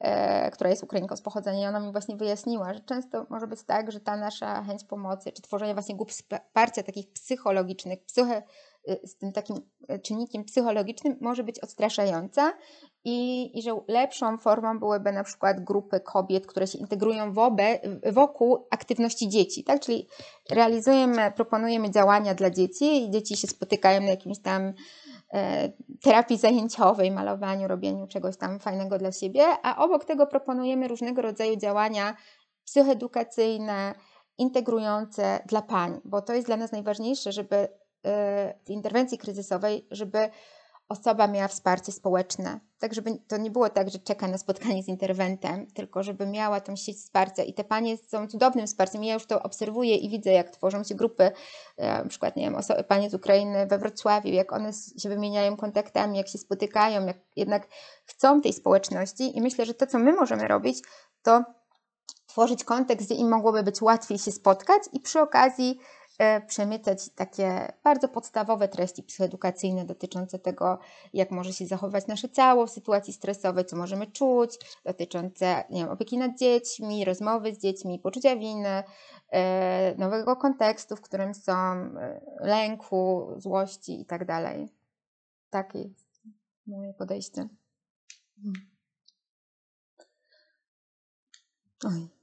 e, 0.00 0.50
która 0.50 0.70
jest 0.70 0.82
Ukrainką 0.82 1.16
z 1.16 1.22
pochodzenia 1.22 1.62
i 1.62 1.68
ona 1.68 1.80
mi 1.80 1.92
właśnie 1.92 2.16
wyjaśniła, 2.16 2.74
że 2.74 2.80
często 2.80 3.26
może 3.30 3.46
być 3.46 3.62
tak, 3.62 3.92
że 3.92 4.00
ta 4.00 4.16
nasza 4.16 4.62
chęć 4.62 4.84
pomocy, 4.84 5.32
czy 5.32 5.42
tworzenie 5.42 5.74
właśnie 5.74 5.96
grup 5.96 6.10
wsparcia 6.10 6.82
takich 6.82 7.12
psychologicznych, 7.12 8.04
psyche, 8.04 8.42
y, 8.88 9.00
z 9.04 9.16
tym 9.16 9.32
takim 9.32 9.56
e, 9.88 9.98
czynnikiem 9.98 10.44
psychologicznym 10.44 11.16
może 11.20 11.44
być 11.44 11.60
odstraszająca 11.60 12.52
i, 13.04 13.50
i 13.58 13.62
że 13.62 13.80
lepszą 13.88 14.38
formą 14.38 14.78
byłyby 14.78 15.12
na 15.12 15.24
przykład 15.24 15.64
grupy 15.64 16.00
kobiet, 16.00 16.46
które 16.46 16.66
się 16.66 16.78
integrują 16.78 17.32
wobe, 17.32 17.78
wokół 18.12 18.66
aktywności 18.70 19.28
dzieci, 19.28 19.64
tak? 19.64 19.80
Czyli 19.80 20.08
realizujemy, 20.50 21.32
proponujemy 21.36 21.90
działania 21.90 22.34
dla 22.34 22.50
dzieci 22.50 23.04
i 23.04 23.10
dzieci 23.10 23.36
się 23.36 23.46
spotykają 23.48 24.00
na 24.00 24.10
jakimś 24.10 24.40
tam 24.42 24.62
E, 24.62 25.01
terapii 26.02 26.36
zajęciowej, 26.38 27.10
malowaniu, 27.10 27.68
robieniu 27.68 28.06
czegoś 28.06 28.36
tam 28.36 28.60
fajnego 28.60 28.98
dla 28.98 29.12
siebie, 29.12 29.44
a 29.62 29.84
obok 29.84 30.04
tego 30.04 30.26
proponujemy 30.26 30.88
różnego 30.88 31.22
rodzaju 31.22 31.56
działania 31.56 32.16
psychoedukacyjne, 32.64 33.94
integrujące 34.38 35.40
dla 35.46 35.62
pań, 35.62 36.00
bo 36.04 36.22
to 36.22 36.34
jest 36.34 36.46
dla 36.46 36.56
nas 36.56 36.72
najważniejsze, 36.72 37.32
żeby 37.32 37.56
e, 37.56 37.68
w 38.64 38.70
interwencji 38.70 39.18
kryzysowej, 39.18 39.86
żeby 39.90 40.30
osoba 40.88 41.26
miała 41.26 41.48
wsparcie 41.48 41.92
społeczne. 41.92 42.60
Tak, 42.78 42.94
żeby 42.94 43.18
to 43.28 43.36
nie 43.36 43.50
było 43.50 43.70
tak, 43.70 43.90
że 43.90 43.98
czeka 43.98 44.28
na 44.28 44.38
spotkanie 44.38 44.82
z 44.82 44.88
interwentem, 44.88 45.66
tylko 45.66 46.02
żeby 46.02 46.26
miała 46.26 46.60
tą 46.60 46.76
sieć 46.76 46.96
wsparcia. 46.96 47.42
I 47.42 47.54
te 47.54 47.64
panie 47.64 47.96
są 47.96 48.28
cudownym 48.28 48.66
wsparciem. 48.66 49.04
Ja 49.04 49.14
już 49.14 49.26
to 49.26 49.42
obserwuję 49.42 49.96
i 49.96 50.08
widzę, 50.08 50.32
jak 50.32 50.50
tworzą 50.50 50.84
się 50.84 50.94
grupy, 50.94 51.32
e, 51.76 52.02
na 52.02 52.08
przykład, 52.08 52.36
nie 52.36 52.44
wiem, 52.44 52.54
osoby, 52.54 52.84
panie 52.84 53.10
z 53.10 53.14
Ukrainy 53.14 53.66
we 53.66 53.78
Wrocławiu, 53.78 54.28
jak 54.28 54.52
one 54.52 54.72
się 54.98 55.08
wymieniają 55.08 55.56
kontaktami, 55.56 56.18
jak 56.18 56.28
się 56.28 56.38
spotykają, 56.38 57.06
jak 57.06 57.16
jednak 57.36 57.68
chcą 58.04 58.40
tej 58.40 58.52
społeczności. 58.52 59.38
I 59.38 59.40
myślę, 59.40 59.66
że 59.66 59.74
to, 59.74 59.86
co 59.86 59.98
my 59.98 60.12
możemy 60.12 60.48
robić, 60.48 60.78
to 61.22 61.44
tworzyć 62.26 62.64
kontekst, 62.64 63.06
gdzie 63.06 63.14
im 63.14 63.28
mogłoby 63.28 63.62
być 63.62 63.82
łatwiej 63.82 64.18
się 64.18 64.32
spotkać 64.32 64.82
i 64.92 65.00
przy 65.00 65.20
okazji 65.20 65.78
przemycać 66.46 67.08
takie 67.08 67.72
bardzo 67.84 68.08
podstawowe 68.08 68.68
treści 68.68 69.02
psychoedukacyjne 69.02 69.84
dotyczące 69.84 70.38
tego, 70.38 70.78
jak 71.12 71.30
może 71.30 71.52
się 71.52 71.66
zachować 71.66 72.06
nasze 72.06 72.28
ciało 72.28 72.66
w 72.66 72.70
sytuacji 72.70 73.12
stresowej, 73.12 73.64
co 73.64 73.76
możemy 73.76 74.06
czuć, 74.06 74.58
dotyczące 74.84 75.64
nie 75.70 75.80
wiem, 75.80 75.90
opieki 75.90 76.18
nad 76.18 76.38
dziećmi, 76.38 77.04
rozmowy 77.04 77.54
z 77.54 77.58
dziećmi, 77.58 77.98
poczucia 77.98 78.36
winy, 78.36 78.82
e, 79.30 79.94
nowego 79.98 80.36
kontekstu, 80.36 80.96
w 80.96 81.00
którym 81.00 81.34
są, 81.34 81.52
e, 81.52 82.20
lęku, 82.40 83.34
złości 83.36 83.98
itd. 83.98 84.26
Tak 84.26 84.56
Takie 85.50 85.78
jest 85.78 86.22
moje 86.66 86.94
podejście. 86.94 87.48
Hmm. 88.42 88.72
Oj. 91.84 92.21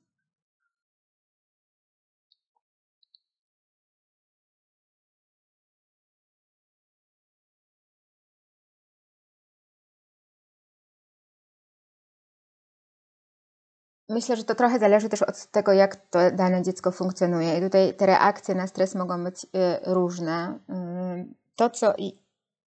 Myślę, 14.09 14.35
że 14.35 14.43
to 14.43 14.55
trochę 14.55 14.79
zależy 14.79 15.09
też 15.09 15.21
od 15.21 15.45
tego, 15.45 15.73
jak 15.73 15.95
to 15.95 16.19
dane 16.31 16.63
dziecko 16.63 16.91
funkcjonuje. 16.91 17.57
I 17.57 17.61
tutaj 17.61 17.93
te 17.93 18.05
reakcje 18.05 18.55
na 18.55 18.67
stres 18.67 18.95
mogą 18.95 19.23
być 19.23 19.43
y, 19.43 19.47
różne. 19.85 20.59
Y, 20.69 21.33
to, 21.55 21.69
co 21.69 21.93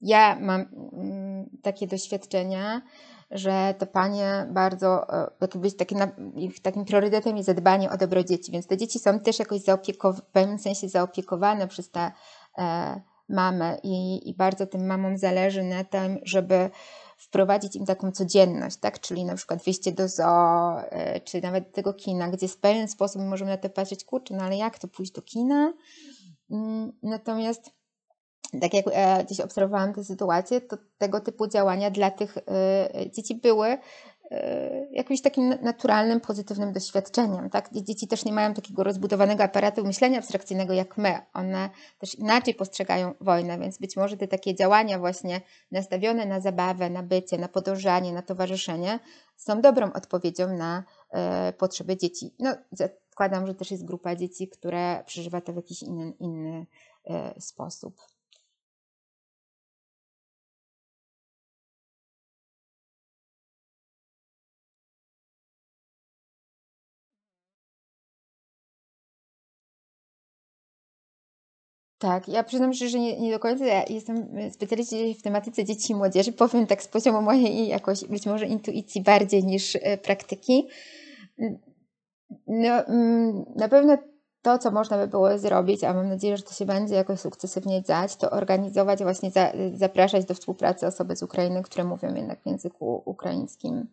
ja 0.01 0.37
mam 0.39 0.65
mm, 0.93 1.49
takie 1.63 1.87
doświadczenia, 1.87 2.81
że 3.31 3.75
te 3.77 3.85
panie 3.85 4.47
bardzo, 4.49 5.03
y, 5.03 5.31
jakby 5.41 5.71
taki, 5.71 5.95
takim 6.61 6.85
priorytetem 6.85 7.37
jest 7.37 7.47
zadbanie 7.47 7.91
o 7.91 7.97
dobro 7.97 8.23
dzieci, 8.23 8.51
więc 8.51 8.67
te 8.67 8.77
dzieci 8.77 8.99
są 8.99 9.19
też 9.19 9.39
jakoś 9.39 9.61
w 10.13 10.21
pewnym 10.21 10.59
sensie 10.59 10.89
zaopiekowane 10.89 11.67
przez 11.67 11.91
te 11.91 12.11
e, 12.57 13.01
mamy 13.29 13.77
i, 13.83 14.29
i 14.29 14.33
bardzo 14.33 14.67
tym 14.67 14.87
mamom 14.87 15.17
zależy 15.17 15.63
na 15.63 15.83
tym, 15.83 16.19
żeby 16.23 16.69
wprowadzić 17.21 17.75
im 17.75 17.86
taką 17.86 18.12
codzienność, 18.12 18.77
tak? 18.77 18.99
Czyli 18.99 19.25
na 19.25 19.36
przykład 19.36 19.63
wyjście 19.63 19.91
do 19.91 20.07
zoo, 20.07 20.81
e, 20.89 21.19
czy 21.19 21.41
nawet 21.41 21.73
tego 21.73 21.93
kina, 21.93 22.27
gdzie 22.29 22.47
w 22.47 22.57
pewien 22.57 22.88
sposób 22.88 23.21
możemy 23.21 23.51
na 23.51 23.57
to 23.57 23.69
patrzeć, 23.69 24.05
kurczę, 24.05 24.36
no 24.36 24.43
ale 24.43 24.57
jak 24.57 24.79
to 24.79 24.88
pójść 24.88 25.12
do 25.12 25.21
kina? 25.21 25.73
Mm, 26.51 26.91
natomiast 27.03 27.71
tak 28.62 28.73
jak 28.73 28.86
e, 28.91 29.23
gdzieś 29.25 29.39
obserwowałam 29.39 29.93
tę 29.93 30.03
sytuację, 30.03 30.62
to 30.62 30.77
tego 30.97 31.19
typu 31.19 31.47
działania 31.47 31.91
dla 31.91 32.12
tych 32.12 32.38
e, 32.38 33.12
dzieci 33.12 33.36
były 33.36 33.77
jakimś 34.91 35.21
takim 35.21 35.49
naturalnym, 35.61 36.21
pozytywnym 36.21 36.73
doświadczeniem. 36.73 37.49
Tak? 37.49 37.69
Dzieci 37.73 38.07
też 38.07 38.25
nie 38.25 38.33
mają 38.33 38.53
takiego 38.53 38.83
rozbudowanego 38.83 39.43
aparatu 39.43 39.83
myślenia 39.83 40.17
abstrakcyjnego 40.17 40.73
jak 40.73 40.97
my. 40.97 41.19
One 41.33 41.69
też 41.99 42.15
inaczej 42.15 42.53
postrzegają 42.53 43.13
wojnę, 43.21 43.59
więc 43.59 43.77
być 43.77 43.97
może 43.97 44.17
te 44.17 44.27
takie 44.27 44.55
działania 44.55 44.99
właśnie 44.99 45.41
nastawione 45.71 46.25
na 46.25 46.39
zabawę, 46.39 46.89
na 46.89 47.03
bycie, 47.03 47.37
na 47.37 47.47
podążanie, 47.47 48.13
na 48.13 48.21
towarzyszenie 48.21 48.99
są 49.35 49.61
dobrą 49.61 49.93
odpowiedzią 49.93 50.57
na 50.57 50.83
e, 51.09 51.53
potrzeby 51.53 51.97
dzieci. 51.97 52.33
No, 52.39 52.55
zakładam, 52.71 53.47
że 53.47 53.55
też 53.55 53.71
jest 53.71 53.85
grupa 53.85 54.15
dzieci, 54.15 54.47
które 54.47 55.03
przeżywa 55.05 55.41
to 55.41 55.53
w 55.53 55.55
jakiś 55.55 55.83
inny, 55.83 56.13
inny 56.19 56.65
e, 57.05 57.41
sposób. 57.41 58.01
Tak, 72.01 72.27
ja 72.27 72.43
przyznam 72.43 72.73
szczerze, 72.73 72.91
że 72.91 72.99
nie, 72.99 73.19
nie 73.19 73.31
do 73.31 73.39
końca 73.39 73.65
ja 73.65 73.83
jestem 73.89 74.27
specjalistą 74.51 74.95
w 75.19 75.21
tematyce 75.21 75.65
dzieci 75.65 75.93
i 75.93 75.95
młodzieży. 75.95 76.31
Powiem 76.31 76.67
tak 76.67 76.83
z 76.83 76.87
poziomu 76.87 77.21
mojej 77.21 77.67
jakoś 77.67 78.05
być 78.05 78.25
może 78.25 78.45
intuicji 78.45 79.01
bardziej 79.01 79.43
niż 79.43 79.75
e, 79.75 79.97
praktyki. 79.97 80.67
No, 82.47 82.85
mm, 82.87 83.45
na 83.55 83.69
pewno 83.69 83.97
to, 84.41 84.57
co 84.57 84.71
można 84.71 84.97
by 84.97 85.07
było 85.07 85.37
zrobić, 85.37 85.83
a 85.83 85.93
mam 85.93 86.09
nadzieję, 86.09 86.37
że 86.37 86.43
to 86.43 86.53
się 86.53 86.65
będzie 86.65 86.95
jakoś 86.95 87.19
sukcesywnie 87.19 87.83
dziać, 87.83 88.15
to 88.15 88.31
organizować, 88.31 89.03
właśnie 89.03 89.31
za, 89.31 89.51
zapraszać 89.73 90.25
do 90.25 90.33
współpracy 90.33 90.87
osoby 90.87 91.15
z 91.15 91.23
Ukrainy, 91.23 91.63
które 91.63 91.83
mówią 91.83 92.15
jednak 92.15 92.41
w 92.41 92.45
języku 92.45 93.01
ukraińskim 93.05 93.87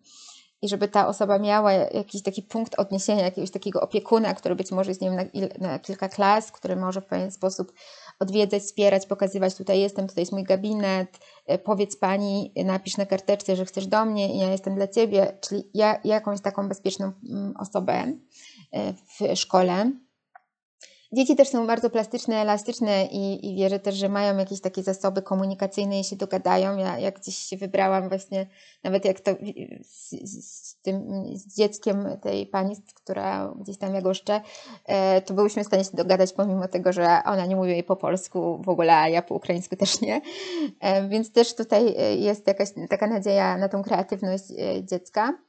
i 0.63 0.69
żeby 0.69 0.89
ta 0.89 1.09
osoba 1.09 1.39
miała 1.39 1.73
jakiś 1.73 2.23
taki 2.23 2.43
punkt 2.43 2.75
odniesienia, 2.79 3.23
jakiegoś 3.23 3.51
takiego 3.51 3.81
opiekuna, 3.81 4.35
który 4.35 4.55
być 4.55 4.71
może 4.71 4.91
jest 4.91 5.01
nie 5.01 5.11
na, 5.11 5.25
na, 5.59 5.79
kilka 5.79 6.09
klas, 6.09 6.53
który 6.53 6.77
może 6.77 7.01
w 7.01 7.07
pewien 7.07 7.31
sposób 7.31 7.73
odwiedzać, 8.21 8.63
wspierać, 8.63 9.07
pokazywać, 9.07 9.55
tutaj 9.55 9.81
jestem, 9.81 10.09
tutaj 10.09 10.23
jest 10.23 10.33
mój 10.33 10.45
gabinet, 10.45 11.19
e, 11.47 11.59
powiedz 11.59 11.97
pani, 11.97 12.53
napisz 12.65 12.97
na 12.97 13.07
karteczce, 13.07 13.57
że 13.57 13.65
chcesz 13.65 13.87
do 13.87 14.05
mnie 14.05 14.35
i 14.35 14.39
ja 14.39 14.51
jestem 14.51 14.75
dla 14.75 14.89
ciebie, 14.89 15.39
czyli 15.41 15.71
ja, 15.75 16.01
jakąś 16.05 16.41
taką 16.41 16.69
bezpieczną 16.69 17.13
mm, 17.31 17.55
osobę 17.57 18.13
e, 18.73 18.93
w 18.93 19.37
szkole. 19.37 19.93
Dzieci 21.13 21.37
też 21.37 21.49
są 21.49 21.67
bardzo 21.67 21.91
plastyczne, 21.91 22.37
elastyczne 22.37 23.07
i, 23.07 23.51
i 23.51 23.57
wierzę 23.57 23.81
też, 23.81 23.95
że 23.95 24.09
mają 24.09 24.37
jakieś 24.37 24.61
takie 24.61 24.83
zasoby 24.83 25.23
komunikacyjne 25.23 26.01
i 26.01 26.05
się 26.05 26.17
dogadają. 26.17 26.77
Ja 26.77 26.99
jak 26.99 27.21
gdzieś 27.21 27.37
się 27.37 27.57
wybrałam 27.57 28.09
właśnie, 28.09 28.47
nawet 28.85 29.05
jak 29.05 29.21
to 29.21 29.31
z, 29.83 30.11
z 30.45 30.77
tym 30.83 31.25
z 31.35 31.57
dzieckiem 31.57 32.09
tej 32.23 32.47
pani, 32.47 32.77
która 32.95 33.55
gdzieś 33.61 33.79
tam 33.79 33.95
ja 33.95 34.03
goszczę, 34.03 34.41
e, 34.85 35.23
to 35.23 35.35
byłyśmy 35.35 35.65
w 35.65 35.67
stanie 35.67 35.85
się 35.85 35.91
dogadać 35.95 36.33
pomimo 36.33 36.69
tego, 36.69 36.93
że 36.93 37.21
ona 37.25 37.47
nie 37.47 37.57
mówi 37.57 37.71
jej 37.71 37.85
po 37.85 37.97
polsku 37.97 38.63
w 38.63 38.69
ogóle, 38.69 38.97
a 38.97 39.09
ja 39.09 39.23
po 39.23 39.35
ukraińsku 39.35 39.77
też 39.77 40.01
nie. 40.01 40.21
E, 40.81 41.09
więc 41.09 41.33
też 41.33 41.55
tutaj 41.55 41.95
jest 42.23 42.47
jakaś 42.47 42.69
taka 42.89 43.07
nadzieja 43.07 43.57
na 43.57 43.69
tą 43.69 43.83
kreatywność 43.83 44.45
e, 44.51 44.85
dziecka. 44.85 45.48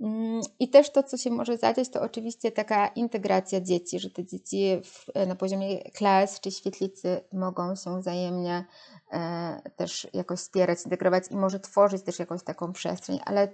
Mm, 0.00 0.40
I 0.58 0.68
też 0.68 0.90
to, 0.90 1.02
co 1.02 1.16
się 1.16 1.30
może 1.30 1.56
zadziać, 1.56 1.88
to 1.88 2.02
oczywiście 2.02 2.52
taka 2.52 2.88
integracja 2.88 3.60
dzieci, 3.60 4.00
że 4.00 4.10
te 4.10 4.24
dzieci 4.24 4.82
w, 4.84 5.06
na 5.26 5.34
poziomie 5.34 5.90
klas 5.90 6.40
czy 6.40 6.50
świetlicy 6.50 7.20
mogą 7.32 7.76
się 7.76 8.00
wzajemnie 8.00 8.64
e, 9.12 9.62
też 9.76 10.08
jakoś 10.12 10.38
wspierać, 10.38 10.84
integrować 10.84 11.24
i 11.30 11.36
może 11.36 11.60
tworzyć 11.60 12.02
też 12.02 12.18
jakąś 12.18 12.42
taką 12.42 12.72
przestrzeń, 12.72 13.20
ale 13.24 13.48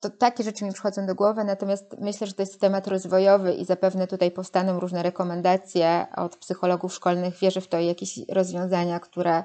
to 0.00 0.10
takie 0.10 0.44
rzeczy 0.44 0.64
mi 0.64 0.72
przychodzą 0.72 1.06
do 1.06 1.14
głowy, 1.14 1.44
natomiast 1.44 1.96
myślę, 1.98 2.26
że 2.26 2.32
to 2.32 2.42
jest 2.42 2.60
temat 2.60 2.88
rozwojowy 2.88 3.52
i 3.52 3.64
zapewne 3.64 4.06
tutaj 4.06 4.30
powstaną 4.30 4.80
różne 4.80 5.02
rekomendacje 5.02 6.06
od 6.16 6.36
psychologów 6.36 6.94
szkolnych. 6.94 7.38
Wierzę 7.38 7.60
w 7.60 7.68
to 7.68 7.80
jakieś 7.80 8.18
rozwiązania, 8.28 9.00
które. 9.00 9.44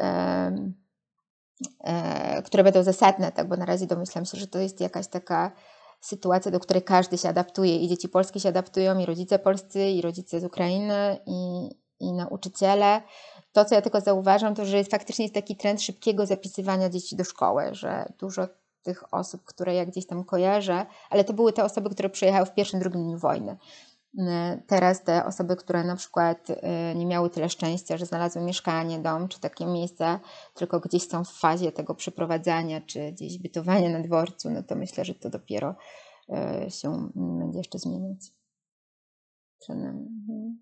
E, 0.00 0.83
które 2.44 2.64
będą 2.64 2.82
zasadne, 2.82 3.32
tak, 3.32 3.48
bo 3.48 3.56
na 3.56 3.64
razie 3.64 3.86
domyślam 3.86 4.24
się, 4.24 4.38
że 4.38 4.46
to 4.46 4.58
jest 4.58 4.80
jakaś 4.80 5.08
taka 5.08 5.52
sytuacja, 6.00 6.50
do 6.50 6.60
której 6.60 6.82
każdy 6.82 7.18
się 7.18 7.28
adaptuje 7.28 7.76
i 7.76 7.88
dzieci 7.88 8.08
polskie 8.08 8.40
się 8.40 8.48
adaptują, 8.48 8.98
i 8.98 9.06
rodzice 9.06 9.38
polscy, 9.38 9.90
i 9.90 10.02
rodzice 10.02 10.40
z 10.40 10.44
Ukrainy, 10.44 11.18
i, 11.26 11.70
i 12.00 12.12
nauczyciele. 12.12 13.02
To, 13.52 13.64
co 13.64 13.74
ja 13.74 13.82
tylko 13.82 14.00
zauważam, 14.00 14.54
to 14.54 14.64
że 14.64 14.76
jest, 14.76 14.90
faktycznie 14.90 15.24
jest 15.24 15.34
taki 15.34 15.56
trend 15.56 15.82
szybkiego 15.82 16.26
zapisywania 16.26 16.88
dzieci 16.88 17.16
do 17.16 17.24
szkoły, 17.24 17.68
że 17.72 18.12
dużo 18.18 18.48
tych 18.82 19.14
osób, 19.14 19.44
które 19.44 19.74
ja 19.74 19.86
gdzieś 19.86 20.06
tam 20.06 20.24
kojarzę, 20.24 20.86
ale 21.10 21.24
to 21.24 21.32
były 21.32 21.52
te 21.52 21.64
osoby, 21.64 21.90
które 21.90 22.10
przyjechały 22.10 22.46
w 22.46 22.54
pierwszym, 22.54 22.80
drugim 22.80 23.04
dniu 23.04 23.18
wojny. 23.18 23.56
Teraz 24.66 25.04
te 25.04 25.24
osoby, 25.24 25.56
które 25.56 25.84
na 25.84 25.96
przykład 25.96 26.50
y, 26.50 26.56
nie 26.94 27.06
miały 27.06 27.30
tyle 27.30 27.48
szczęścia, 27.48 27.96
że 27.96 28.06
znalazły 28.06 28.42
mieszkanie, 28.42 28.98
dom 28.98 29.28
czy 29.28 29.40
takie 29.40 29.66
miejsce, 29.66 30.20
tylko 30.54 30.80
gdzieś 30.80 31.08
są 31.08 31.24
w 31.24 31.32
fazie 31.32 31.72
tego 31.72 31.94
przeprowadzania 31.94 32.80
czy 32.80 33.12
gdzieś 33.12 33.38
bytowania 33.38 33.88
na 33.90 34.00
dworcu, 34.00 34.50
no 34.50 34.62
to 34.62 34.76
myślę, 34.76 35.04
że 35.04 35.14
to 35.14 35.30
dopiero 35.30 35.74
y, 36.66 36.70
się 36.70 37.10
będzie 37.14 37.58
jeszcze 37.58 37.78
zmieniać. 37.78 38.18
Przed 39.58 39.76
nami. 39.76 40.06
Mhm. 40.06 40.24
Mhm. 40.30 40.58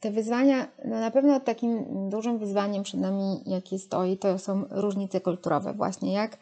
Te 0.00 0.10
wyzwania, 0.10 0.68
no 0.84 1.00
na 1.00 1.10
pewno 1.10 1.40
takim 1.40 1.84
dużym 2.10 2.38
wyzwaniem 2.38 2.82
przed 2.82 3.00
nami, 3.00 3.40
jakie 3.46 3.78
stoi, 3.78 4.18
to 4.18 4.38
są 4.38 4.64
różnice 4.70 5.20
kulturowe. 5.20 5.74
Właśnie 5.74 6.12
jak 6.12 6.38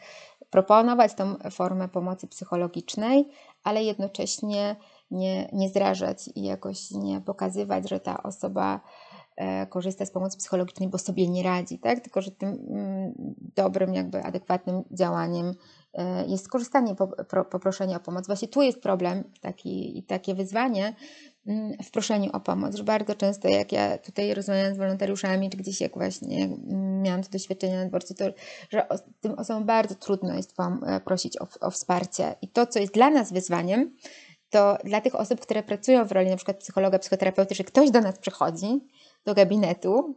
proponować 0.51 1.15
tą 1.15 1.35
formę 1.51 1.89
pomocy 1.89 2.27
psychologicznej, 2.27 3.29
ale 3.65 3.85
jednocześnie 3.85 4.77
nie, 5.11 5.49
nie 5.53 5.69
zrażać 5.69 6.31
i 6.35 6.43
jakoś 6.43 6.91
nie 6.91 7.21
pokazywać, 7.21 7.89
że 7.89 8.01
ta 8.01 8.23
osoba 8.23 8.81
e, 9.37 9.67
korzysta 9.67 10.07
z 10.07 10.11
pomocy 10.11 10.39
psychologicznej, 10.39 10.89
bo 10.89 10.99
sobie 10.99 11.29
nie 11.29 11.43
radzi, 11.43 11.79
tak? 11.79 12.01
Tylko, 12.01 12.23
że 12.23 12.31
tym 12.31 12.49
mm, 12.49 13.15
dobrym, 13.57 13.95
jakby 13.95 14.23
adekwatnym 14.23 14.83
działaniem 14.91 15.55
e, 15.95 16.27
jest 16.27 16.45
skorzystanie, 16.45 16.95
poproszenie 17.51 17.97
o 17.97 18.01
pomoc. 18.01 18.27
Właśnie 18.27 18.49
tu 18.49 18.63
jest 18.63 18.83
problem 18.83 19.25
taki, 19.41 19.99
i 19.99 20.03
takie 20.03 20.35
wyzwanie 20.35 20.95
w 21.85 21.91
proszeniu 21.91 22.31
o 22.33 22.41
pomoc, 22.41 22.81
bardzo 22.81 23.15
często 23.15 23.49
jak 23.49 23.73
ja 23.73 23.99
tutaj 23.99 24.35
rozmawiam 24.35 24.75
z 24.75 24.79
wolontariuszami, 24.79 25.51
czy 25.51 25.57
gdzieś 25.57 25.81
jak 25.81 25.95
właśnie 25.95 26.49
miałam 27.03 27.23
to 27.23 27.31
doświadczenie 27.31 27.77
na 27.77 27.87
dworcu, 27.87 28.15
to 28.15 28.25
że 28.71 28.87
tym 29.21 29.33
osobom 29.33 29.65
bardzo 29.65 29.95
trudno 29.95 30.35
jest 30.35 30.57
Wam 30.57 30.85
e, 30.87 31.01
prosić 31.01 31.41
o, 31.41 31.47
o 31.61 31.71
wsparcie. 31.71 32.35
I 32.43 32.49
to, 32.49 32.67
co 32.67 32.79
jest 32.79 32.95
dla 32.95 33.11
nas 33.11 33.33
wyzwaniem, 33.33 33.97
to 34.51 34.79
dla 34.85 35.01
tych 35.01 35.15
osób, 35.15 35.41
które 35.41 35.63
pracują 35.63 36.05
w 36.05 36.13
roli 36.13 36.31
na 36.31 36.37
przykład 36.37 36.57
psychologa, 36.57 36.99
psychoterapeuty, 36.99 37.55
że 37.55 37.65
ktoś 37.65 37.91
do 37.91 38.01
nas 38.01 38.19
przychodzi 38.19 38.81
do 39.25 39.35
gabinetu, 39.35 40.17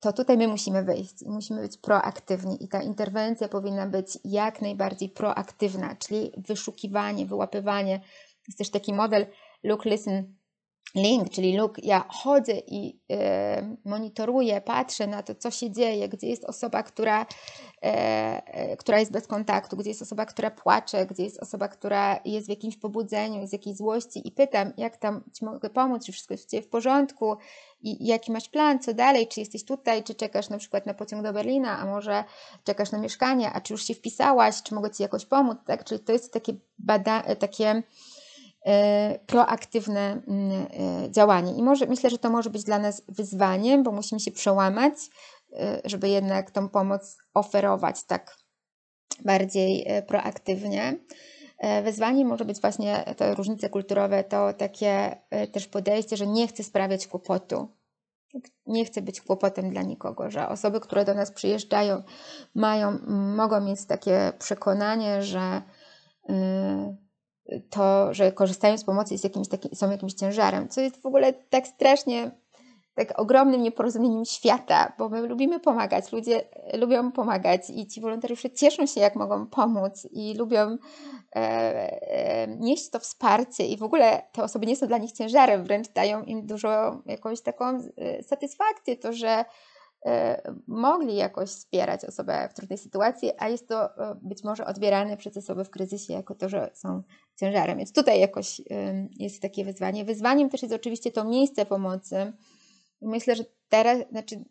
to 0.00 0.12
tutaj 0.12 0.38
my 0.38 0.48
musimy 0.48 0.82
wyjść 0.82 1.24
musimy 1.26 1.60
być 1.60 1.78
proaktywni 1.78 2.64
i 2.64 2.68
ta 2.68 2.82
interwencja 2.82 3.48
powinna 3.48 3.86
być 3.86 4.18
jak 4.24 4.62
najbardziej 4.62 5.08
proaktywna, 5.08 5.96
czyli 5.96 6.32
wyszukiwanie, 6.36 7.26
wyłapywanie. 7.26 8.00
Jest 8.48 8.58
też 8.58 8.70
taki 8.70 8.92
model 8.92 9.26
look, 9.62 9.84
listen, 9.84 10.34
link, 10.94 11.30
czyli 11.30 11.56
look, 11.56 11.84
ja 11.84 12.04
chodzę 12.08 12.52
i 12.66 13.00
e, 13.10 13.76
monitoruję, 13.84 14.60
patrzę 14.60 15.06
na 15.06 15.22
to, 15.22 15.34
co 15.34 15.50
się 15.50 15.70
dzieje, 15.70 16.08
gdzie 16.08 16.26
jest 16.26 16.44
osoba, 16.44 16.82
która, 16.82 17.26
e, 17.82 17.86
e, 18.46 18.76
która 18.76 18.98
jest 18.98 19.12
bez 19.12 19.26
kontaktu, 19.26 19.76
gdzie 19.76 19.90
jest 19.90 20.02
osoba, 20.02 20.26
która 20.26 20.50
płacze, 20.50 21.06
gdzie 21.06 21.24
jest 21.24 21.42
osoba, 21.42 21.68
która 21.68 22.20
jest 22.24 22.46
w 22.46 22.50
jakimś 22.50 22.76
pobudzeniu, 22.76 23.40
jest 23.40 23.52
jakiejś 23.52 23.76
złości 23.76 24.28
i 24.28 24.32
pytam, 24.32 24.72
jak 24.76 24.96
tam 24.96 25.24
Ci 25.32 25.44
mogę 25.44 25.70
pomóc, 25.70 26.06
czy 26.06 26.12
wszystko 26.12 26.34
jest 26.34 26.56
w 26.56 26.68
porządku 26.68 27.36
i 27.82 28.06
jaki 28.06 28.32
masz 28.32 28.48
plan, 28.48 28.78
co 28.78 28.94
dalej, 28.94 29.28
czy 29.28 29.40
jesteś 29.40 29.64
tutaj, 29.64 30.04
czy 30.04 30.14
czekasz 30.14 30.48
na 30.48 30.58
przykład 30.58 30.86
na 30.86 30.94
pociąg 30.94 31.22
do 31.22 31.32
Berlina, 31.32 31.78
a 31.78 31.86
może 31.86 32.24
czekasz 32.64 32.92
na 32.92 32.98
mieszkanie, 32.98 33.52
a 33.52 33.60
czy 33.60 33.74
już 33.74 33.84
się 33.84 33.94
wpisałaś, 33.94 34.62
czy 34.62 34.74
mogę 34.74 34.90
Ci 34.90 35.02
jakoś 35.02 35.26
pomóc, 35.26 35.58
tak? 35.66 35.84
Czyli 35.84 36.00
to 36.00 36.12
jest 36.12 36.32
takie 36.32 36.52
badanie, 36.78 37.36
takie 37.36 37.82
proaktywne 39.26 40.22
mm, 40.28 40.66
e, 41.06 41.10
działanie. 41.10 41.54
I 41.54 41.62
może, 41.62 41.86
myślę, 41.86 42.10
że 42.10 42.18
to 42.18 42.30
może 42.30 42.50
być 42.50 42.64
dla 42.64 42.78
nas 42.78 43.02
wyzwaniem, 43.08 43.82
bo 43.82 43.92
musimy 43.92 44.20
się 44.20 44.30
przełamać, 44.30 44.94
e, 45.52 45.80
żeby 45.84 46.08
jednak 46.08 46.50
tą 46.50 46.68
pomoc 46.68 47.16
oferować 47.34 48.04
tak 48.04 48.36
bardziej 49.24 49.86
proaktywnie. 50.06 50.98
Wyzwaniem 51.84 52.28
może 52.28 52.44
być 52.44 52.60
właśnie 52.60 53.04
te 53.16 53.34
różnice 53.34 53.68
kulturowe, 53.68 54.24
to 54.24 54.52
takie 54.52 55.16
też 55.52 55.66
podejście, 55.66 56.16
że 56.16 56.26
nie 56.26 56.48
chcę 56.48 56.62
sprawiać 56.62 57.06
kłopotu. 57.06 57.68
Nie 58.66 58.84
chcę 58.84 59.02
być 59.02 59.20
kłopotem 59.20 59.70
dla 59.70 59.82
nikogo, 59.82 60.30
że 60.30 60.48
osoby, 60.48 60.80
które 60.80 61.04
do 61.04 61.14
nas 61.14 61.30
przyjeżdżają, 61.30 62.02
mają, 62.54 62.98
mogą 63.36 63.60
mieć 63.60 63.86
takie 63.86 64.32
przekonanie, 64.38 65.22
że 65.22 65.62
to, 67.70 68.14
że 68.14 68.32
korzystają 68.32 68.78
z 68.78 68.84
pomocy 68.84 69.14
jest 69.14 69.24
jakimś 69.24 69.48
taki, 69.48 69.76
są 69.76 69.90
jakimś 69.90 70.14
ciężarem, 70.14 70.68
co 70.68 70.80
jest 70.80 71.02
w 71.02 71.06
ogóle 71.06 71.32
tak 71.32 71.66
strasznie, 71.66 72.30
tak 72.94 73.18
ogromnym 73.18 73.62
nieporozumieniem 73.62 74.24
świata, 74.24 74.92
bo 74.98 75.08
my 75.08 75.20
lubimy 75.20 75.60
pomagać, 75.60 76.12
ludzie 76.12 76.42
lubią 76.74 77.12
pomagać 77.12 77.70
i 77.70 77.86
ci 77.86 78.00
wolontariusze 78.00 78.50
cieszą 78.50 78.86
się, 78.86 79.00
jak 79.00 79.16
mogą 79.16 79.46
pomóc 79.46 80.08
i 80.10 80.34
lubią 80.34 80.58
e, 80.66 80.78
e, 81.36 82.48
nieść 82.48 82.90
to 82.90 82.98
wsparcie 82.98 83.66
i 83.66 83.76
w 83.76 83.82
ogóle 83.82 84.22
te 84.32 84.42
osoby 84.42 84.66
nie 84.66 84.76
są 84.76 84.86
dla 84.86 84.98
nich 84.98 85.12
ciężarem, 85.12 85.64
wręcz 85.64 85.88
dają 85.88 86.22
im 86.22 86.46
dużo 86.46 87.02
jakąś 87.06 87.40
taką 87.40 87.66
e, 87.96 88.22
satysfakcję, 88.22 88.96
to, 88.96 89.12
że 89.12 89.44
mogli 90.66 91.16
jakoś 91.16 91.48
wspierać 91.48 92.04
osobę 92.04 92.48
w 92.50 92.54
trudnej 92.54 92.78
sytuacji, 92.78 93.32
a 93.38 93.48
jest 93.48 93.68
to 93.68 93.96
e, 94.10 94.16
być 94.22 94.44
może 94.44 94.66
odbierane 94.66 95.16
przez 95.16 95.36
osoby 95.36 95.64
w 95.64 95.70
kryzysie 95.70 96.12
jako 96.12 96.34
to, 96.34 96.48
że 96.48 96.70
są 96.74 97.02
ciężarem. 97.36 97.78
Więc 97.78 97.92
tutaj 97.92 98.20
jakoś 98.20 98.60
jest 99.10 99.42
takie 99.42 99.64
wyzwanie. 99.64 100.04
Wyzwaniem 100.04 100.50
też 100.50 100.62
jest 100.62 100.74
oczywiście 100.74 101.12
to 101.12 101.24
miejsce 101.24 101.66
pomocy. 101.66 102.32
Myślę, 103.02 103.36
że 103.36 103.44
teraz, 103.68 103.98
znaczy 104.10 104.44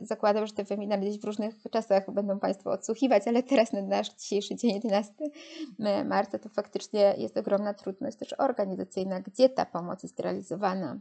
zakładam, 0.00 0.46
że 0.46 0.52
te 0.52 0.64
webinary 0.64 1.02
gdzieś 1.02 1.18
w 1.20 1.24
różnych 1.24 1.54
czasach 1.70 2.10
będą 2.10 2.38
Państwo 2.38 2.70
odsłuchiwać, 2.70 3.28
ale 3.28 3.42
teraz 3.42 3.72
na 3.72 3.82
nasz 3.82 4.14
dzisiejszy 4.14 4.56
dzień 4.56 4.70
11 4.74 5.14
marca 6.04 6.38
to 6.38 6.48
faktycznie 6.48 7.14
jest 7.18 7.36
ogromna 7.36 7.74
trudność 7.74 8.16
też 8.16 8.34
organizacyjna, 8.38 9.20
gdzie 9.20 9.48
ta 9.48 9.66
pomoc 9.66 10.02
jest 10.02 10.20
realizowana. 10.20 11.00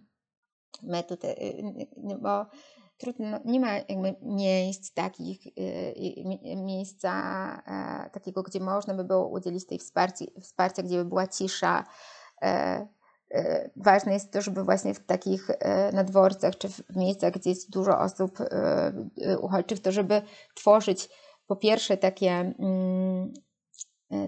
My 0.83 1.03
tutaj, 1.03 1.31
y, 1.31 2.17
bo 2.21 2.45
trudno, 2.99 3.39
nie 3.45 3.59
ma 3.59 3.73
jakby 3.73 4.15
miejsc 4.21 4.93
takich, 4.93 5.47
y, 5.47 6.55
miejsca 6.55 7.11
e, 7.67 8.09
takiego, 8.09 8.43
gdzie 8.43 8.59
można 8.59 8.93
by 8.93 9.03
było 9.03 9.27
udzielić 9.27 9.65
tej 9.65 9.79
wsparcia, 9.79 10.25
wsparcia 10.41 10.83
gdzie 10.83 10.97
by 10.97 11.05
była 11.05 11.27
cisza. 11.27 11.83
E, 12.41 12.87
e, 13.31 13.69
ważne 13.75 14.13
jest 14.13 14.31
to, 14.31 14.41
żeby 14.41 14.63
właśnie 14.63 14.93
w 14.93 15.05
takich 15.05 15.47
nadworcach 15.93 16.57
czy 16.57 16.69
w 16.69 16.95
miejscach, 16.95 17.33
gdzie 17.33 17.49
jest 17.49 17.71
dużo 17.71 17.99
osób 17.99 18.37
uchodźczych, 19.41 19.81
to 19.81 19.91
żeby 19.91 20.21
tworzyć 20.55 21.09
po 21.47 21.55
pierwsze 21.55 21.97
takie 21.97 22.31
mm, 22.59 23.33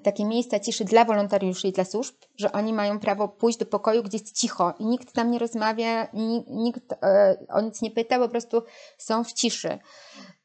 takie 0.03 0.25
miejsca 0.25 0.59
ciszy 0.59 0.85
dla 0.85 1.05
wolontariuszy 1.05 1.67
i 1.67 1.71
dla 1.71 1.85
służb, 1.85 2.15
że 2.41 2.51
oni 2.51 2.73
mają 2.73 2.99
prawo 2.99 3.27
pójść 3.27 3.59
do 3.59 3.65
pokoju, 3.65 4.03
gdzie 4.03 4.17
jest 4.17 4.37
cicho 4.37 4.73
i 4.79 4.85
nikt 4.85 5.13
tam 5.13 5.31
nie 5.31 5.39
rozmawia, 5.39 6.07
nikt 6.47 6.93
e, 7.03 7.37
o 7.49 7.61
nic 7.61 7.81
nie 7.81 7.91
pyta, 7.91 8.19
po 8.19 8.29
prostu 8.29 8.63
są 8.97 9.23
w 9.23 9.33
ciszy. 9.33 9.79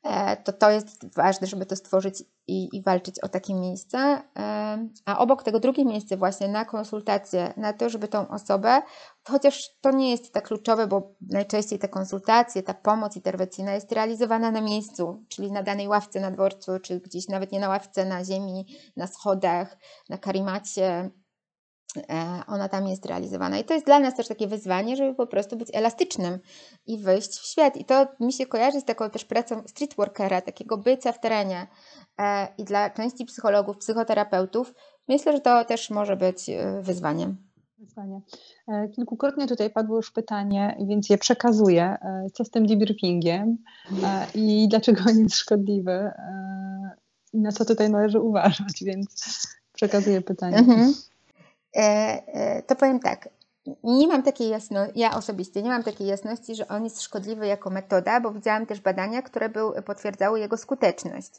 E, 0.03 0.37
to 0.37 0.53
to 0.53 0.71
jest 0.71 1.15
ważne, 1.15 1.47
żeby 1.47 1.67
to 1.67 1.77
stworzyć 1.77 2.23
i, 2.47 2.77
i 2.77 2.83
walczyć 2.83 3.21
o 3.21 3.29
takie 3.29 3.55
miejsce. 3.55 4.23
A 5.05 5.19
obok 5.19 5.43
tego 5.43 5.61
drugie 5.61 5.85
miejsce 5.85 6.17
właśnie 6.17 6.49
na 6.49 6.65
konsultacje, 6.65 7.55
na 7.57 7.73
to, 7.73 7.91
żeby 7.91 8.09
tą 8.09 8.29
osobę, 8.29 8.83
chociaż 9.29 9.71
to 9.81 9.91
nie 9.91 10.11
jest 10.11 10.33
tak 10.33 10.47
kluczowe, 10.47 10.87
bo 10.87 11.15
najczęściej 11.31 11.79
te 11.79 11.89
konsultacje, 11.89 12.63
ta 12.63 12.75
pomoc 12.75 13.17
interwencyjna 13.17 13.75
jest 13.75 13.93
realizowana 13.93 14.51
na 14.51 14.61
miejscu, 14.61 15.25
czyli 15.29 15.53
na 15.53 15.63
danej 15.63 15.89
ławce 15.89 16.21
na 16.21 16.31
dworcu, 16.31 16.79
czy 16.83 17.01
gdzieś 17.01 17.29
nawet 17.29 17.53
nie 17.53 17.61
na 17.61 17.69
ławce, 17.69 18.05
na 18.05 18.25
ziemi, 18.25 18.67
na 18.97 19.07
schodach, 19.07 19.77
na 20.09 20.19
karimacie, 20.19 21.11
ona 22.47 22.69
tam 22.69 22.87
jest 22.87 23.07
realizowana. 23.07 23.59
I 23.59 23.65
to 23.65 23.75
jest 23.75 23.87
dla 23.87 23.99
nas 23.99 24.15
też 24.15 24.29
takie 24.29 24.47
wyzwanie, 24.47 24.97
żeby 24.97 25.15
po 25.15 25.27
prostu 25.27 25.57
być 25.57 25.69
elastycznym 25.73 26.39
i 26.87 26.99
wyjść 26.99 27.39
w 27.39 27.47
świat. 27.47 27.77
I 27.77 27.85
to 27.85 28.07
mi 28.21 28.33
się 28.33 28.47
kojarzy 28.47 28.81
z 28.81 28.85
taką 28.85 29.11
też 29.11 29.25
pracą 29.25 29.63
streetworkera, 29.67 30.41
takiego 30.41 30.79
bycia 30.79 31.13
w 31.13 31.21
terenie. 31.21 31.67
E, 32.19 32.49
I 32.59 32.65
dla 32.65 32.91
części 32.91 33.25
psychologów, 33.25 33.77
psychoterapeutów 33.77 34.75
myślę, 35.09 35.33
że 35.33 35.41
to 35.41 35.65
też 35.65 35.91
może 35.91 36.17
być 36.17 36.49
e, 36.49 36.81
wyzwaniem. 36.83 37.37
Wyzwanie. 37.79 38.21
Kilkukrotnie 38.95 39.47
tutaj 39.47 39.71
padło 39.71 39.97
już 39.97 40.11
pytanie, 40.11 40.77
więc 40.89 41.09
je 41.09 41.19
przekazuję. 41.19 41.97
Co 42.33 42.45
z 42.45 42.51
tym 42.51 42.67
debriefingiem 42.67 43.59
i 44.35 44.69
dlaczego 44.69 45.01
on 45.11 45.19
jest 45.19 45.37
szkodliwy 45.37 46.11
i 47.33 47.41
na 47.41 47.53
co 47.53 47.65
tutaj 47.65 47.91
należy 47.91 48.21
uważać, 48.21 48.85
więc 48.85 49.27
przekazuję 49.73 50.21
pytanie. 50.21 50.57
Mhm. 50.57 50.95
E, 51.77 51.83
e, 52.27 52.63
to 52.63 52.77
powiem 52.77 53.01
tak. 53.01 53.29
Nie 53.83 54.09
mam 54.09 54.23
takiej 54.23 54.49
jasności, 54.49 55.01
ja 55.01 55.17
osobiście 55.17 55.63
nie 55.63 55.71
mam 55.71 55.83
takiej 55.83 56.07
jasności, 56.07 56.55
że 56.55 56.69
on 56.69 56.85
jest 56.85 57.03
szkodliwy 57.03 57.47
jako 57.47 57.71
metoda, 57.71 58.21
bo 58.21 58.33
widziałam 58.33 58.67
też 58.67 58.81
badania, 58.81 59.23
które 59.23 59.49
był, 59.49 59.73
potwierdzały 59.83 60.41
jego 60.41 60.57
skuteczność. 60.57 61.31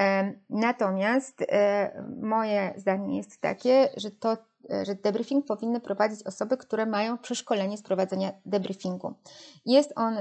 E, 0.00 0.32
natomiast 0.50 1.44
moje 2.22 2.74
zdanie 2.76 3.16
jest 3.16 3.40
takie, 3.40 3.88
że 3.96 4.10
to, 4.10 4.36
że 4.82 4.94
debriefing 4.94 5.46
powinny 5.46 5.80
prowadzić 5.80 6.22
osoby, 6.22 6.56
które 6.56 6.86
mają 6.86 7.18
przeszkolenie 7.18 7.78
z 7.78 7.82
prowadzenia 7.82 8.32
debriefingu. 8.46 9.14
Jest 9.66 9.92
on 9.96 10.16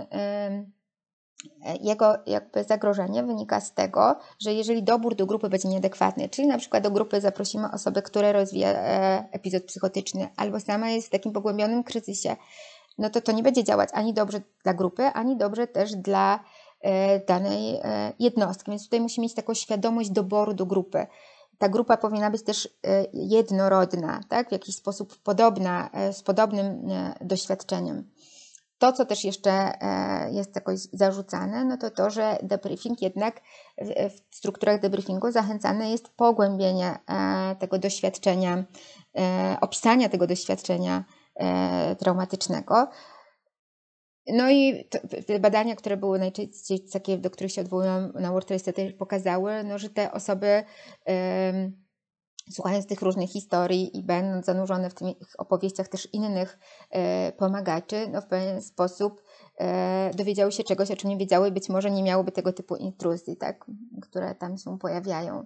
jego 1.81 2.15
jakby 2.25 2.63
zagrożenie 2.63 3.23
wynika 3.23 3.61
z 3.61 3.73
tego, 3.73 4.15
że 4.39 4.53
jeżeli 4.53 4.83
dobór 4.83 5.15
do 5.15 5.25
grupy 5.25 5.49
będzie 5.49 5.69
nieadekwatny, 5.69 6.29
czyli 6.29 6.47
na 6.47 6.57
przykład 6.57 6.83
do 6.83 6.91
grupy 6.91 7.21
zaprosimy 7.21 7.71
osobę, 7.71 8.01
która 8.01 8.31
rozwija 8.31 8.69
e, 8.69 9.29
epizod 9.31 9.63
psychotyczny 9.63 10.27
albo 10.37 10.59
sama 10.59 10.89
jest 10.89 11.07
w 11.07 11.11
takim 11.11 11.31
pogłębionym 11.31 11.83
kryzysie, 11.83 12.35
no 12.97 13.09
to 13.09 13.21
to 13.21 13.31
nie 13.31 13.43
będzie 13.43 13.63
działać 13.63 13.89
ani 13.93 14.13
dobrze 14.13 14.41
dla 14.63 14.73
grupy, 14.73 15.03
ani 15.03 15.37
dobrze 15.37 15.67
też 15.67 15.95
dla 15.95 16.39
e, 16.81 17.19
danej 17.25 17.75
e, 17.75 18.13
jednostki. 18.19 18.71
Więc 18.71 18.83
tutaj 18.83 19.01
musimy 19.01 19.25
mieć 19.25 19.33
taką 19.33 19.53
świadomość 19.53 20.09
doboru 20.09 20.53
do 20.53 20.65
grupy. 20.65 21.07
Ta 21.57 21.69
grupa 21.69 21.97
powinna 21.97 22.31
być 22.31 22.43
też 22.43 22.69
jednorodna, 23.13 24.21
tak? 24.29 24.49
w 24.49 24.51
jakiś 24.51 24.75
sposób 24.75 25.17
podobna, 25.23 25.89
z 26.11 26.23
podobnym 26.23 26.87
doświadczeniem. 27.21 28.09
To, 28.81 28.91
co 28.91 29.05
też 29.05 29.23
jeszcze 29.23 29.51
e, 29.51 30.31
jest 30.31 30.55
jakoś 30.55 30.79
zarzucane, 30.93 31.65
no 31.65 31.77
to 31.77 31.91
to, 31.91 32.09
że 32.09 32.37
debriefing 32.43 33.01
jednak 33.01 33.41
w 34.09 34.35
strukturach 34.35 34.81
debriefingu 34.81 35.31
zachęcane 35.31 35.91
jest 35.91 36.09
pogłębienie 36.09 36.97
e, 37.09 37.55
tego 37.55 37.79
doświadczenia, 37.79 38.63
e, 39.17 39.57
opisania 39.61 40.09
tego 40.09 40.27
doświadczenia 40.27 41.03
traumatycznego. 41.99 42.87
No 44.27 44.49
i 44.51 44.89
te 45.27 45.39
badania, 45.39 45.75
które 45.75 45.97
były 45.97 46.19
najczęściej 46.19 46.79
takie, 46.93 47.17
do 47.17 47.29
których 47.29 47.51
się 47.51 47.61
odwołują 47.61 48.11
na 48.13 48.31
World 48.31 48.49
pokazały, 48.97 49.63
no, 49.63 49.77
że 49.77 49.89
te 49.89 50.11
osoby 50.11 50.63
słuchając 52.51 52.87
tych 52.87 53.01
różnych 53.01 53.29
historii 53.29 53.97
i 53.97 54.03
będąc 54.03 54.45
zanurzone 54.45 54.89
w 54.89 54.93
tych 54.93 55.07
opowieściach 55.37 55.87
też 55.87 56.13
innych 56.13 56.59
e, 56.89 57.31
pomagaczy, 57.31 58.07
no 58.11 58.21
w 58.21 58.27
pewien 58.27 58.61
sposób 58.61 59.21
e, 59.57 60.11
dowiedziały 60.13 60.51
się 60.51 60.63
czegoś, 60.63 60.91
o 60.91 60.95
czym 60.95 61.09
nie 61.09 61.17
wiedziały 61.17 61.47
i 61.47 61.51
być 61.51 61.69
może 61.69 61.91
nie 61.91 62.03
miałyby 62.03 62.31
tego 62.31 62.53
typu 62.53 62.75
intruzji, 62.75 63.37
tak, 63.37 63.65
które 64.01 64.35
tam 64.35 64.57
się 64.57 64.79
pojawiają. 64.79 65.45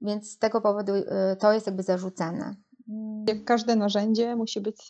Więc 0.00 0.30
z 0.30 0.38
tego 0.38 0.60
powodu 0.60 0.92
e, 0.92 1.36
to 1.36 1.52
jest 1.52 1.66
jakby 1.66 1.82
zarzucane. 1.82 2.54
Jak 3.28 3.44
każde 3.44 3.76
narzędzie 3.76 4.36
musi 4.36 4.60
być 4.60 4.88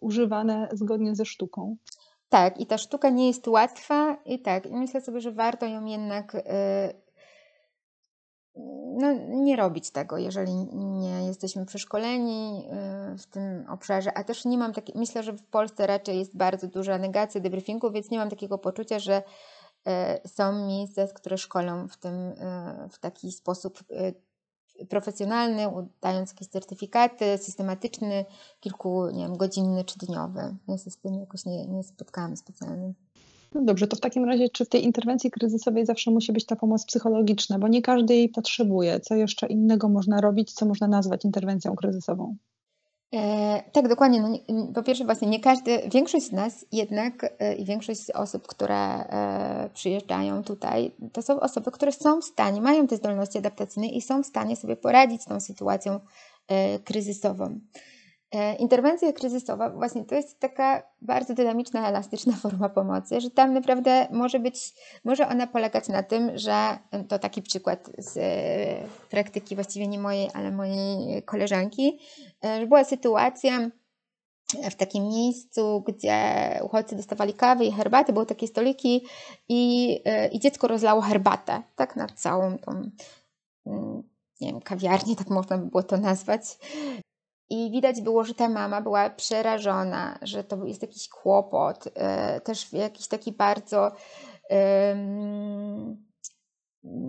używane 0.00 0.68
zgodnie 0.72 1.14
ze 1.14 1.24
sztuką. 1.24 1.76
Tak, 2.28 2.60
i 2.60 2.66
ta 2.66 2.78
sztuka 2.78 3.10
nie 3.10 3.26
jest 3.26 3.48
łatwa 3.48 4.16
i 4.24 4.42
tak, 4.42 4.66
i 4.66 4.76
myślę 4.76 5.00
sobie, 5.00 5.20
że 5.20 5.32
warto 5.32 5.66
ją 5.66 5.84
jednak 5.84 6.36
no, 9.00 9.12
nie 9.28 9.56
robić 9.56 9.90
tego, 9.90 10.18
jeżeli 10.18 10.54
nie 10.74 11.26
jesteśmy 11.26 11.66
przeszkoleni 11.66 12.64
y, 13.14 13.18
w 13.18 13.26
tym 13.26 13.64
obszarze, 13.68 14.18
a 14.18 14.24
też 14.24 14.44
nie 14.44 14.58
mam 14.58 14.72
takiej, 14.72 14.94
myślę, 14.98 15.22
że 15.22 15.32
w 15.32 15.42
Polsce 15.42 15.86
raczej 15.86 16.18
jest 16.18 16.36
bardzo 16.36 16.66
duża 16.66 16.98
negacja 16.98 17.40
debriefingu, 17.40 17.90
więc 17.90 18.10
nie 18.10 18.18
mam 18.18 18.30
takiego 18.30 18.58
poczucia, 18.58 18.98
że 18.98 19.22
y, 20.24 20.28
są 20.28 20.66
miejsca, 20.66 21.06
które 21.06 21.38
szkolą 21.38 21.88
w 21.88 21.96
tym 21.96 22.14
y, 22.14 22.34
w 22.90 22.98
taki 22.98 23.32
sposób 23.32 23.84
profesjonalny, 24.88 25.66
dając 26.00 26.30
jakieś 26.30 26.48
certyfikaty, 26.48 27.38
systematyczny, 27.38 28.24
kilku, 28.60 29.10
nie 29.10 29.22
wiem, 29.24 29.36
godzinny 29.36 29.84
czy 29.84 29.98
dniowy. 29.98 30.56
Ja 30.68 30.78
się 30.78 30.90
z 30.90 30.96
tym 30.96 31.20
jakoś 31.20 31.44
nie, 31.44 31.66
nie 31.66 31.84
spotkałam 31.84 32.36
specjalnie. 32.36 32.92
No 33.54 33.60
dobrze, 33.64 33.86
to 33.86 33.96
w 33.96 34.00
takim 34.00 34.24
razie, 34.24 34.48
czy 34.48 34.64
w 34.64 34.68
tej 34.68 34.84
interwencji 34.84 35.30
kryzysowej 35.30 35.86
zawsze 35.86 36.10
musi 36.10 36.32
być 36.32 36.46
ta 36.46 36.56
pomoc 36.56 36.84
psychologiczna, 36.86 37.58
bo 37.58 37.68
nie 37.68 37.82
każdy 37.82 38.14
jej 38.14 38.28
potrzebuje. 38.28 39.00
Co 39.00 39.14
jeszcze 39.14 39.46
innego 39.46 39.88
można 39.88 40.20
robić, 40.20 40.52
co 40.52 40.66
można 40.66 40.88
nazwać 40.88 41.24
interwencją 41.24 41.76
kryzysową? 41.76 42.36
E, 43.14 43.62
tak, 43.72 43.88
dokładnie. 43.88 44.22
No, 44.48 44.66
po 44.74 44.82
pierwsze, 44.82 45.04
właśnie 45.04 45.28
nie 45.28 45.40
każdy, 45.40 45.78
większość 45.92 46.26
z 46.26 46.32
nas 46.32 46.66
jednak 46.72 47.34
e, 47.38 47.54
i 47.54 47.64
większość 47.64 48.10
osób, 48.10 48.46
które 48.46 48.76
e, 48.76 49.70
przyjeżdżają 49.74 50.42
tutaj, 50.42 50.92
to 51.12 51.22
są 51.22 51.40
osoby, 51.40 51.70
które 51.70 51.92
są 51.92 52.20
w 52.20 52.24
stanie, 52.24 52.60
mają 52.60 52.86
te 52.86 52.96
zdolności 52.96 53.38
adaptacyjne 53.38 53.88
i 53.88 54.02
są 54.02 54.22
w 54.22 54.26
stanie 54.26 54.56
sobie 54.56 54.76
poradzić 54.76 55.22
z 55.22 55.24
tą 55.24 55.40
sytuacją 55.40 56.00
e, 56.48 56.78
kryzysową. 56.78 57.60
E, 58.34 58.54
interwencja 58.54 59.12
kryzysowa 59.12 59.70
właśnie 59.70 60.04
to 60.04 60.14
jest 60.14 60.40
taka 60.40 60.82
bardzo 61.02 61.34
dynamiczna, 61.34 61.88
elastyczna 61.88 62.32
forma 62.42 62.68
pomocy, 62.68 63.20
że 63.20 63.30
tam 63.30 63.54
naprawdę 63.54 64.06
może 64.10 64.38
być, 64.40 64.74
może 65.04 65.28
ona 65.28 65.46
polegać 65.46 65.88
na 65.88 66.02
tym, 66.02 66.38
że 66.38 66.78
to 67.08 67.18
taki 67.18 67.42
przykład 67.42 67.90
z 67.98 68.16
e, 68.16 69.08
praktyki 69.10 69.54
właściwie 69.54 69.86
nie 69.86 69.98
mojej, 69.98 70.30
ale 70.34 70.50
mojej 70.50 71.22
koleżanki, 71.22 71.98
e, 72.44 72.60
że 72.60 72.66
była 72.66 72.84
sytuacja 72.84 73.70
w 74.70 74.74
takim 74.74 75.08
miejscu, 75.08 75.84
gdzie 75.86 76.16
uchodźcy 76.62 76.96
dostawali 76.96 77.34
kawy 77.34 77.64
i 77.64 77.72
herbatę, 77.72 78.12
były 78.12 78.26
takie 78.26 78.46
stoliki 78.46 79.06
i, 79.48 79.94
i 80.32 80.40
dziecko 80.40 80.68
rozlało 80.68 81.00
herbatę, 81.00 81.62
tak 81.76 81.96
na 81.96 82.06
całą 82.06 82.58
tą 82.58 82.90
mm, 83.66 84.02
nie 84.40 84.52
wiem, 84.52 84.60
kawiarnię, 84.60 85.16
tak 85.16 85.30
można 85.30 85.58
by 85.58 85.66
było 85.66 85.82
to 85.82 85.96
nazwać. 85.96 86.42
I 87.50 87.70
widać 87.70 88.00
było, 88.00 88.24
że 88.24 88.34
ta 88.34 88.48
mama 88.48 88.80
była 88.80 89.10
przerażona, 89.10 90.18
że 90.22 90.44
to 90.44 90.64
jest 90.64 90.82
jakiś 90.82 91.08
kłopot, 91.08 91.84
e, 91.94 92.40
też 92.40 92.72
jakiś 92.72 93.08
taki 93.08 93.32
bardzo, 93.32 93.92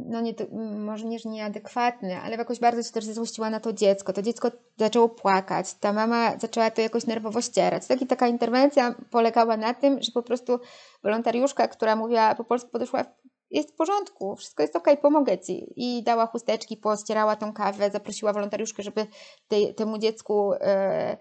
no 0.10 0.22
nie, 0.22 0.34
może 0.78 1.06
nie, 1.06 1.20
że 1.20 1.30
nieadekwatny, 1.30 2.18
ale 2.18 2.38
jakoś 2.38 2.60
bardzo 2.60 2.84
się 2.84 2.92
też 2.92 3.06
złościła 3.06 3.50
na 3.50 3.60
to 3.60 3.74
dziecko. 3.74 4.14
To 4.14 4.22
dziecko 4.22 4.52
zaczęło 4.78 5.10
płakać, 5.10 5.74
ta 5.74 5.94
mama 5.94 6.38
zaczęła 6.40 6.72
to 6.72 6.82
jakoś 6.82 7.08
nerwowo 7.08 7.42
ścierać. 7.42 7.88
Taki, 7.88 8.08
taka 8.08 8.28
interwencja 8.28 8.96
polegała 9.12 9.58
na 9.58 9.74
tym, 9.74 10.02
że 10.02 10.12
po 10.12 10.24
prostu 10.24 10.60
wolontariuszka, 11.04 11.68
która 11.68 11.96
mówiła 11.96 12.36
po 12.36 12.44
polsku, 12.44 12.70
podeszła 12.70 13.06
jest 13.52 13.72
w 13.72 13.76
porządku, 13.76 14.36
wszystko 14.36 14.64
jest 14.64 14.76
ok, 14.76 14.88
pomogę 15.02 15.40
ci. 15.40 15.74
I 15.76 16.04
dała 16.04 16.28
chusteczki, 16.28 16.78
pościerała 16.78 17.36
tą 17.36 17.54
kawę, 17.54 17.90
zaprosiła 17.92 18.34
wolontariuszkę, 18.34 18.84
żeby 18.84 19.08
tej, 19.48 19.76
temu 19.76 19.98
dziecku 19.98 20.54
e, 20.54 21.18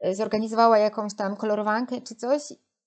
e, 0.00 0.14
zorganizowała 0.14 0.78
jakąś 0.78 1.14
tam 1.14 1.36
kolorowankę 1.36 2.00
czy 2.00 2.14
coś. 2.14 2.42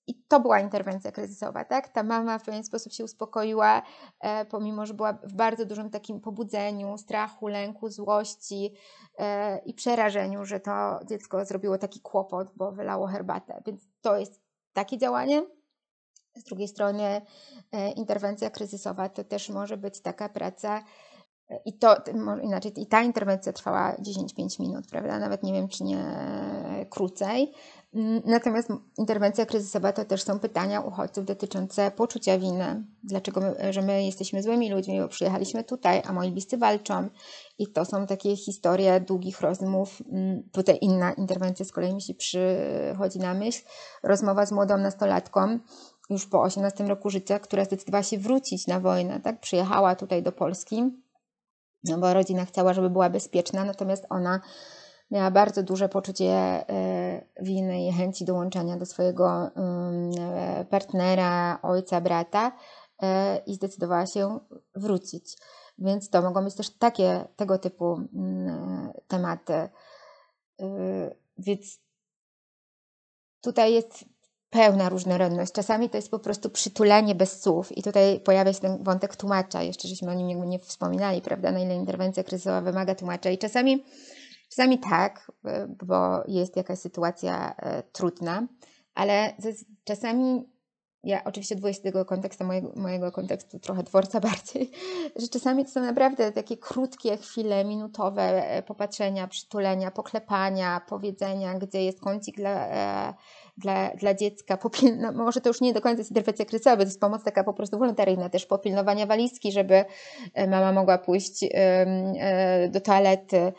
I 0.06 0.14
to 0.28 0.40
była 0.40 0.60
interwencja 0.60 1.12
kryzysowa, 1.12 1.64
tak? 1.64 1.88
Ta 1.88 2.02
mama 2.02 2.38
w 2.38 2.44
pewien 2.44 2.64
sposób 2.64 2.92
się 2.92 3.04
uspokoiła, 3.04 3.82
e, 4.20 4.44
pomimo, 4.44 4.86
że 4.86 4.94
była 4.94 5.12
w 5.12 5.32
bardzo 5.32 5.64
dużym 5.64 5.90
takim 5.90 6.20
pobudzeniu, 6.20 6.98
strachu, 6.98 7.48
lęku, 7.48 7.88
złości 7.88 8.74
e, 9.18 9.58
i 9.58 9.74
przerażeniu, 9.74 10.44
że 10.44 10.60
to 10.60 11.00
dziecko 11.04 11.44
zrobiło 11.44 11.78
taki 11.78 12.00
kłopot, 12.00 12.48
bo 12.56 12.72
wylało 12.72 13.06
herbatę. 13.06 13.62
Więc 13.66 13.88
to 14.00 14.16
jest 14.16 14.40
takie 14.72 14.98
działanie. 14.98 15.42
Z 16.36 16.44
drugiej 16.44 16.68
strony 16.68 17.22
e, 17.72 17.90
interwencja 17.90 18.50
kryzysowa 18.50 19.08
to 19.08 19.24
też 19.24 19.48
może 19.48 19.76
być 19.76 20.00
taka 20.00 20.28
praca 20.28 20.84
e, 21.50 21.60
i 21.64 21.72
to 21.72 21.96
inaczej, 22.42 22.72
i 22.76 22.86
ta 22.86 23.02
interwencja 23.02 23.52
trwała 23.52 23.96
10-5 23.96 24.60
minut, 24.60 24.86
prawda? 24.90 25.18
Nawet 25.18 25.42
nie 25.42 25.52
wiem, 25.52 25.68
czy 25.68 25.84
nie 25.84 26.04
krócej. 26.90 27.52
Mm, 27.94 28.22
natomiast 28.24 28.68
interwencja 28.98 29.46
kryzysowa 29.46 29.92
to 29.92 30.04
też 30.04 30.22
są 30.22 30.38
pytania 30.38 30.80
uchodźców 30.80 31.24
dotyczące 31.24 31.90
poczucia 31.90 32.38
winy. 32.38 32.84
Dlaczego 33.02 33.40
my, 33.40 33.72
że 33.72 33.82
my 33.82 34.04
jesteśmy 34.04 34.42
złymi 34.42 34.70
ludźmi, 34.70 35.00
bo 35.00 35.08
przyjechaliśmy 35.08 35.64
tutaj, 35.64 36.02
a 36.06 36.12
moi 36.12 36.30
bliscy 36.30 36.58
walczą. 36.58 37.08
I 37.58 37.72
to 37.72 37.84
są 37.84 38.06
takie 38.06 38.36
historie 38.36 39.00
długich 39.00 39.40
rozmów. 39.40 40.02
Mm, 40.12 40.42
tutaj 40.52 40.78
inna 40.80 41.12
interwencja 41.12 41.64
z 41.64 41.72
kolei 41.72 41.94
mi 41.94 42.02
się 42.02 42.14
przychodzi 42.14 43.18
na 43.18 43.34
myśl. 43.34 43.62
Rozmowa 44.02 44.46
z 44.46 44.52
młodą 44.52 44.78
nastolatką, 44.78 45.58
już 46.10 46.26
po 46.26 46.42
18 46.42 46.84
roku 46.84 47.10
życia, 47.10 47.38
która 47.38 47.64
zdecydowała 47.64 48.02
się 48.02 48.18
wrócić 48.18 48.66
na 48.66 48.80
wojnę, 48.80 49.20
tak? 49.20 49.40
Przyjechała 49.40 49.96
tutaj 49.96 50.22
do 50.22 50.32
Polski, 50.32 51.04
no 51.84 51.98
bo 51.98 52.14
rodzina 52.14 52.44
chciała, 52.44 52.74
żeby 52.74 52.90
była 52.90 53.10
bezpieczna, 53.10 53.64
natomiast 53.64 54.06
ona 54.10 54.40
miała 55.10 55.30
bardzo 55.30 55.62
duże 55.62 55.88
poczucie 55.88 56.32
e, 56.32 57.26
winy 57.40 57.86
i 57.86 57.92
chęci 57.92 58.24
dołączenia 58.24 58.76
do 58.76 58.86
swojego 58.86 59.50
e, 59.56 60.64
partnera, 60.70 61.58
ojca, 61.62 62.00
brata 62.00 62.52
e, 63.02 63.36
i 63.46 63.54
zdecydowała 63.54 64.06
się 64.06 64.40
wrócić. 64.74 65.36
Więc 65.78 66.10
to 66.10 66.22
mogą 66.22 66.44
być 66.44 66.54
też 66.54 66.78
takie, 66.78 67.24
tego 67.36 67.58
typu 67.58 68.00
mm, 68.14 68.92
tematy. 69.08 69.68
Więc 71.38 71.80
tutaj 73.40 73.74
jest 73.74 74.04
pełna 74.54 74.88
różnorodność. 74.88 75.52
Czasami 75.52 75.90
to 75.90 75.96
jest 75.96 76.10
po 76.10 76.18
prostu 76.18 76.50
przytulenie 76.50 77.14
bez 77.14 77.42
słów. 77.42 77.78
I 77.78 77.82
tutaj 77.82 78.20
pojawia 78.20 78.52
się 78.52 78.60
ten 78.60 78.82
wątek 78.82 79.16
tłumacza, 79.16 79.62
jeszcze 79.62 79.88
żeśmy 79.88 80.10
o 80.10 80.14
nim 80.14 80.44
nie, 80.44 80.58
wspominali, 80.58 81.22
prawda, 81.22 81.52
na 81.52 81.58
ile 81.58 81.74
interwencja 81.74 82.24
kryzysowa 82.24 82.60
wymaga 82.60 82.94
tłumacza. 82.94 83.30
I 83.30 83.38
czasami, 83.38 83.84
czasami 84.48 84.78
tak, 84.78 85.32
bo 85.86 86.22
jest 86.28 86.56
jakaś 86.56 86.78
sytuacja 86.78 87.54
e, 87.56 87.82
trudna, 87.82 88.46
ale 88.94 89.34
czasami 89.84 90.54
ja 91.04 91.24
oczywiście 91.24 91.54
odwołuję 91.54 91.74
się 91.74 91.80
do 91.80 91.84
tego 91.84 92.04
kontekstu, 92.04 92.44
mojego, 92.44 92.72
mojego 92.76 93.12
kontekstu 93.12 93.58
trochę 93.58 93.82
dworca 93.82 94.20
bardziej, 94.30 94.70
że 95.16 95.28
czasami 95.28 95.64
to 95.64 95.70
są 95.70 95.80
naprawdę 95.80 96.32
takie 96.32 96.56
krótkie 96.56 97.16
chwile, 97.16 97.64
minutowe 97.64 98.22
e, 98.22 98.62
popatrzenia, 98.62 99.28
przytulenia, 99.28 99.90
poklepania, 99.90 100.80
powiedzenia, 100.88 101.54
gdzie 101.54 101.84
jest 101.84 102.00
kącik 102.00 102.36
dla, 102.36 102.68
e, 102.68 103.14
dla, 103.56 103.90
dla 103.90 104.14
dziecka, 104.14 104.58
no 104.96 105.12
może 105.12 105.40
to 105.40 105.50
już 105.50 105.60
nie 105.60 105.72
do 105.72 105.80
końca 105.80 105.98
jest 105.98 106.10
interwencja 106.10 106.44
kryzysowa, 106.44 106.76
to 106.76 106.82
jest 106.82 107.00
pomoc 107.00 107.24
taka 107.24 107.44
po 107.44 107.52
prostu 107.52 107.78
wolontaryjna, 107.78 108.28
też 108.28 108.46
popilnowania 108.46 109.06
walizki, 109.06 109.52
żeby 109.52 109.84
e, 110.34 110.46
mama 110.46 110.72
mogła 110.72 110.98
pójść 110.98 111.44
do 112.68 112.80
toalety. 112.80 113.52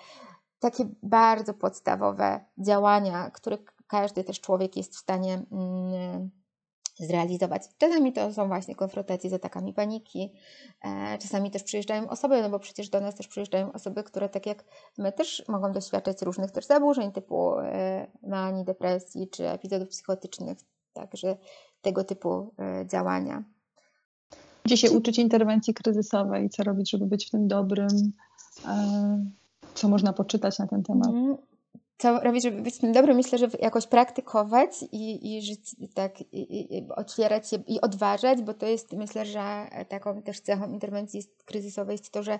Takie 0.59 0.85
bardzo 1.03 1.53
podstawowe 1.53 2.45
działania, 2.57 3.31
które 3.31 3.57
każdy 3.87 4.23
też 4.23 4.41
człowiek 4.41 4.77
jest 4.77 4.95
w 4.95 4.97
stanie 4.97 5.41
mm, 5.51 6.29
zrealizować. 6.99 7.61
Czasami 7.77 8.13
to 8.13 8.33
są 8.33 8.47
właśnie 8.47 8.75
konfrontacje 8.75 9.29
z 9.29 9.33
atakami 9.33 9.73
paniki, 9.73 10.33
e, 10.81 11.17
czasami 11.17 11.51
też 11.51 11.63
przyjeżdżają 11.63 12.09
osoby, 12.09 12.41
no 12.41 12.49
bo 12.49 12.59
przecież 12.59 12.89
do 12.89 13.01
nas 13.01 13.15
też 13.15 13.27
przyjeżdżają 13.27 13.73
osoby, 13.73 14.03
które 14.03 14.29
tak 14.29 14.45
jak 14.45 14.63
my 14.97 15.11
też 15.11 15.43
mogą 15.47 15.71
doświadczać 15.71 16.21
różnych 16.21 16.51
też 16.51 16.65
zaburzeń 16.65 17.11
typu 17.11 17.59
e, 17.59 18.07
manii, 18.23 18.65
depresji 18.65 19.27
czy 19.27 19.49
epizodów 19.49 19.89
psychotycznych, 19.89 20.57
także 20.93 21.37
tego 21.81 22.03
typu 22.03 22.53
e, 22.59 22.87
działania. 22.87 23.43
Gdzie 24.63 24.77
się 24.77 24.91
uczyć 24.91 25.19
interwencji 25.19 25.73
kryzysowej, 25.73 26.49
co 26.49 26.63
robić, 26.63 26.91
żeby 26.91 27.05
być 27.05 27.27
w 27.27 27.31
tym 27.31 27.47
dobrym, 27.47 28.11
co 29.75 29.89
można 29.89 30.13
poczytać 30.13 30.59
na 30.59 30.67
ten 30.67 30.83
temat? 30.83 31.11
Co 31.97 32.19
robić, 32.19 32.43
żeby 32.43 32.61
być 32.61 32.77
tym 32.77 32.91
dobrym? 32.91 33.17
Myślę, 33.17 33.37
że 33.37 33.47
jakoś 33.59 33.87
praktykować 33.87 34.83
i, 34.91 35.35
i 35.37 35.41
żyć 35.41 35.75
tak, 35.93 36.21
i, 36.21 36.77
i 36.77 36.87
otwierać 36.95 37.49
się 37.49 37.57
i 37.67 37.81
odważać, 37.81 38.41
bo 38.41 38.53
to 38.53 38.65
jest, 38.65 38.93
myślę, 38.93 39.25
że 39.25 39.67
taką 39.89 40.21
też 40.21 40.39
cechą 40.39 40.71
interwencji 40.71 41.23
kryzysowej 41.45 41.93
jest 41.93 42.11
to, 42.11 42.23
że 42.23 42.39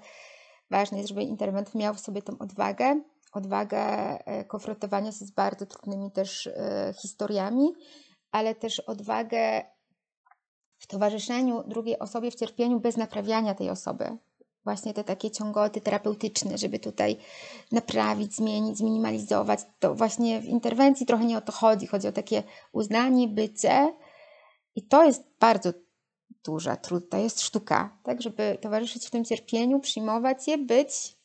ważne 0.69 0.97
jest, 0.97 1.09
żeby 1.09 1.23
interwent 1.23 1.75
miał 1.75 1.93
w 1.93 1.99
sobie 1.99 2.21
tą 2.21 2.37
odwagę, 2.37 3.01
odwagę 3.33 3.79
e, 3.79 4.45
konfrontowania 4.45 5.11
się 5.11 5.25
z 5.25 5.31
bardzo 5.31 5.65
trudnymi 5.65 6.11
też 6.11 6.47
e, 6.47 6.93
historiami, 7.01 7.73
ale 8.31 8.55
też 8.55 8.79
odwagę 8.79 9.63
w 10.77 10.87
towarzyszeniu 10.87 11.63
drugiej 11.67 11.99
osobie 11.99 12.31
w 12.31 12.35
cierpieniu 12.35 12.79
bez 12.79 12.97
naprawiania 12.97 13.55
tej 13.55 13.69
osoby. 13.69 14.17
Właśnie 14.65 14.93
te 14.93 15.03
takie 15.03 15.31
ciągoty 15.31 15.81
terapeutyczne, 15.81 16.57
żeby 16.57 16.79
tutaj 16.79 17.17
naprawić, 17.71 18.35
zmienić, 18.35 18.77
zminimalizować. 18.77 19.59
To 19.79 19.95
właśnie 19.95 20.41
w 20.41 20.45
interwencji 20.45 21.05
trochę 21.05 21.25
nie 21.25 21.37
o 21.37 21.41
to 21.41 21.51
chodzi. 21.51 21.87
Chodzi 21.87 22.07
o 22.07 22.11
takie 22.11 22.43
uznanie, 22.71 23.27
bycie. 23.27 23.93
I 24.75 24.87
to 24.87 25.05
jest 25.05 25.23
bardzo 25.39 25.73
duża, 26.45 26.75
trudna, 26.75 27.17
jest 27.17 27.41
sztuka, 27.41 27.97
tak, 28.03 28.21
żeby 28.21 28.57
towarzyszyć 28.61 29.07
w 29.07 29.11
tym 29.11 29.25
cierpieniu, 29.25 29.79
przyjmować 29.79 30.47
je, 30.47 30.57
być, 30.57 31.17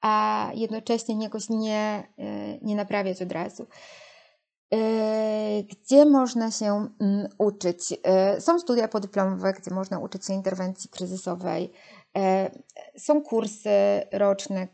a 0.00 0.50
jednocześnie 0.54 1.24
jakoś 1.24 1.48
nie, 1.48 2.08
e, 2.18 2.58
nie 2.58 2.76
naprawiać 2.76 3.22
od 3.22 3.32
razu. 3.32 3.66
E, 4.72 5.62
gdzie 5.62 6.04
można 6.04 6.50
się 6.50 6.88
mm, 7.00 7.28
uczyć? 7.38 7.94
E, 8.02 8.40
są 8.40 8.58
studia 8.58 8.88
podyplomowe, 8.88 9.52
gdzie 9.52 9.74
można 9.74 9.98
uczyć 9.98 10.26
się 10.26 10.32
interwencji 10.32 10.90
kryzysowej. 10.90 11.72
Są 12.98 13.22
kursy 13.22 13.70
roczne. 14.12 14.68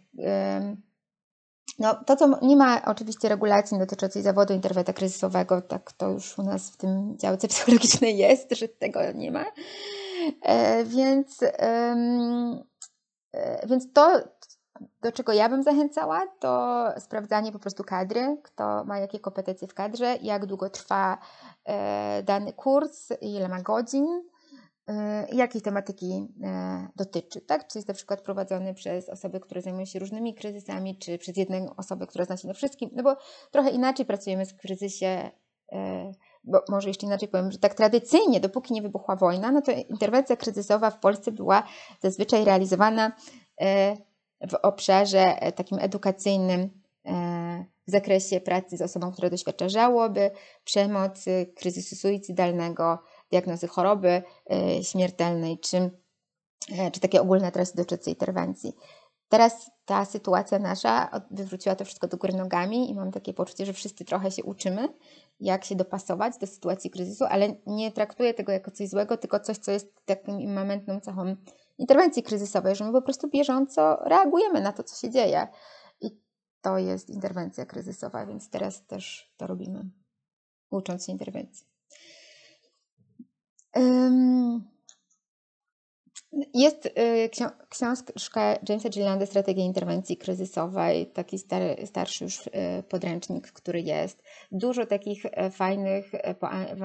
No, 1.79 1.95
to, 1.95 2.17
co 2.17 2.39
nie 2.43 2.57
ma 2.57 2.83
oczywiście 2.85 3.29
regulacji 3.29 3.79
dotyczącej 3.79 4.23
zawodu 4.23 4.55
interwenta 4.55 4.93
kryzysowego, 4.93 5.63
tak 5.63 5.93
to 5.93 6.09
już 6.09 6.39
u 6.39 6.43
nas 6.43 6.71
w 6.71 6.77
tym 6.77 7.19
działce 7.19 7.49
psychologicznej 7.53 8.17
jest, 8.17 8.53
że 8.53 8.69
tego 8.69 9.13
nie 9.13 9.33
ma. 9.33 9.45
Więc, 10.85 11.41
więc 13.67 13.93
to, 13.93 14.23
do 15.03 15.13
czego 15.13 15.33
ja 15.33 15.49
bym 15.49 15.63
zachęcała, 15.63 16.27
to 16.41 16.85
sprawdzanie 16.99 17.53
po 17.53 17.59
prostu 17.59 17.85
kadry, 17.85 18.37
kto 18.43 18.85
ma 18.85 18.99
jakie 18.99 19.21
kompetencje 19.21 19.69
w 19.69 19.75
kadrze, 19.75 20.17
jak 20.23 20.47
długo 20.47 20.71
trwa 20.71 21.19
e, 21.65 22.23
dany 22.23 22.53
kurs, 22.53 23.09
ile 23.21 23.49
ma 23.49 23.63
godzin, 23.63 24.07
e, 24.07 24.40
jakiej 25.33 25.63
tematyki 25.63 26.29
e, 26.43 26.89
dotyczy, 26.97 27.41
tak? 27.41 27.69
Czy 27.69 27.79
jest 27.79 27.89
na 27.89 27.95
przykład 27.95 28.21
prowadzony 28.21 28.75
przez 28.75 29.09
osoby, 29.09 29.41
które 29.41 29.63
zajmują 29.63 29.85
się 29.85 29.99
różnymi 29.99 30.35
kryzysami, 30.35 30.99
czy 30.99 31.19
przez 31.19 31.37
jedną 31.37 31.77
osobę, 31.77 32.07
która 32.07 32.25
zna 32.25 32.37
się 32.37 32.49
na 32.49 32.55
wszystkim, 32.55 32.91
no 32.93 33.03
bo 33.03 33.17
trochę 33.51 33.71
inaczej 33.71 34.07
pracujemy 34.07 34.47
w 34.47 34.57
kryzysie 34.57 35.31
bo 36.45 36.65
może 36.69 36.89
jeszcze 36.89 37.07
inaczej 37.07 37.29
powiem, 37.29 37.53
że 37.53 37.59
tak 37.59 37.75
tradycyjnie, 37.75 38.41
dopóki 38.41 38.75
nie 38.75 38.83
wybuchła 38.83 39.17
wojna, 39.17 39.53
no 39.53 39.63
to 39.63 39.73
interwencja 39.73 40.37
kryzysowa 40.37 40.91
w 40.91 41.01
Polsce 41.01 41.33
była 41.33 41.63
zazwyczaj 42.03 42.45
realizowana 42.45 43.13
w 44.51 44.55
obszarze 44.63 45.43
e, 45.43 45.53
takim 45.53 45.79
edukacyjnym 45.79 46.71
e, 47.07 47.65
w 47.87 47.91
zakresie 47.91 48.41
pracy 48.41 48.77
z 48.77 48.83
osobą, 48.83 49.13
która 49.13 49.31
doświadcza 49.31 49.69
żałoby, 49.69 50.31
przemocy, 50.65 51.53
kryzysu 51.57 51.97
suicydalnego, 51.97 52.99
diagnozy 53.31 53.69
choroby 53.69 54.23
e, 54.51 54.85
śmiertelnej, 54.85 55.59
czy, 55.59 55.91
czy 56.93 57.01
takie 57.01 57.21
ogólne 57.21 57.53
treści 57.53 57.77
dotyczące 57.77 58.11
interwencji. 58.11 58.75
Teraz 59.29 59.71
ta 59.85 60.05
sytuacja 60.05 60.59
nasza 60.59 61.21
wywróciła 61.31 61.75
to 61.75 61.85
wszystko 61.85 62.09
do 62.09 62.17
góry 62.17 62.33
nogami 62.33 62.91
i 62.91 62.95
mam 62.95 63.13
takie 63.13 63.35
poczucie, 63.35 63.67
że 63.67 63.73
wszyscy 63.73 64.05
trochę 64.05 64.31
się 64.31 64.45
uczymy, 64.45 64.89
jak 65.41 65.65
się 65.65 65.77
dopasować 65.77 66.39
do 66.39 66.47
sytuacji 66.47 66.91
kryzysu, 66.91 67.25
ale 67.25 67.55
nie 67.67 67.93
traktuję 67.93 68.35
tego 68.35 68.53
jako 68.53 68.71
coś 68.71 68.89
złego, 68.89 69.17
tylko 69.17 69.41
coś, 69.41 69.59
co 69.59 69.73
jest 69.73 70.05
taką 70.05 70.39
immamentną 70.39 71.01
cechą 71.01 71.37
interwencji 71.79 72.23
kryzysowej, 72.23 72.77
że 72.77 72.85
my 72.85 72.93
po 72.93 73.03
prostu 73.03 73.29
bieżąco 73.29 73.97
reagujemy 73.97 74.61
na 74.61 74.73
to, 74.73 74.83
co 74.83 74.97
się 75.07 75.11
dzieje. 75.11 75.49
I 76.01 76.21
to 76.61 76.79
jest 76.79 77.11
interwencja 77.11 77.67
kryzysowa, 77.67 78.27
więc 78.27 78.51
teraz 78.51 78.87
też 78.87 79.33
to 79.37 79.47
robimy, 79.47 79.91
ucząc 80.71 81.07
się 81.07 81.13
interwencji. 81.13 81.70
Jest 86.55 86.87
y, 86.87 87.31
książka 87.69 88.59
Jamesa 88.69 88.89
Gillanda 88.89 89.27
Strategia 89.27 89.65
interwencji 89.65 90.17
kryzysowej, 90.17 91.07
taki 91.07 91.39
stary, 91.39 91.87
starszy 91.87 92.25
już 92.25 92.47
y, 92.47 92.51
podręcznik, 92.89 93.53
który 93.53 93.81
jest. 93.81 94.23
Dużo 94.53 94.87
takich 94.87 95.27
e, 95.27 95.51
fajnych 95.51 96.15
e, 96.15 96.35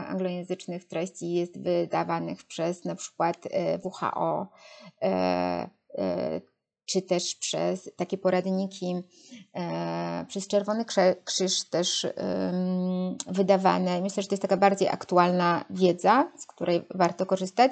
anglojęzycznych 0.07 0.85
treści 0.85 1.33
jest 1.33 1.61
wydawanych 1.61 2.43
przez 2.43 2.85
na 2.85 2.95
przykład 2.95 3.37
e, 3.51 3.79
WHO, 3.79 4.47
czy 6.85 7.01
też 7.01 7.35
przez 7.35 7.91
takie 7.95 8.17
poradniki 8.17 8.95
przez 10.27 10.47
Czerwony 10.47 10.85
Krzyż 11.25 11.69
też 11.69 12.07
wydawane. 13.27 14.01
Myślę, 14.01 14.23
że 14.23 14.29
to 14.29 14.33
jest 14.33 14.41
taka 14.41 14.57
bardziej 14.57 14.87
aktualna 14.87 15.65
wiedza, 15.69 16.31
z 16.39 16.45
której 16.45 16.85
warto 16.95 17.25
korzystać. 17.25 17.71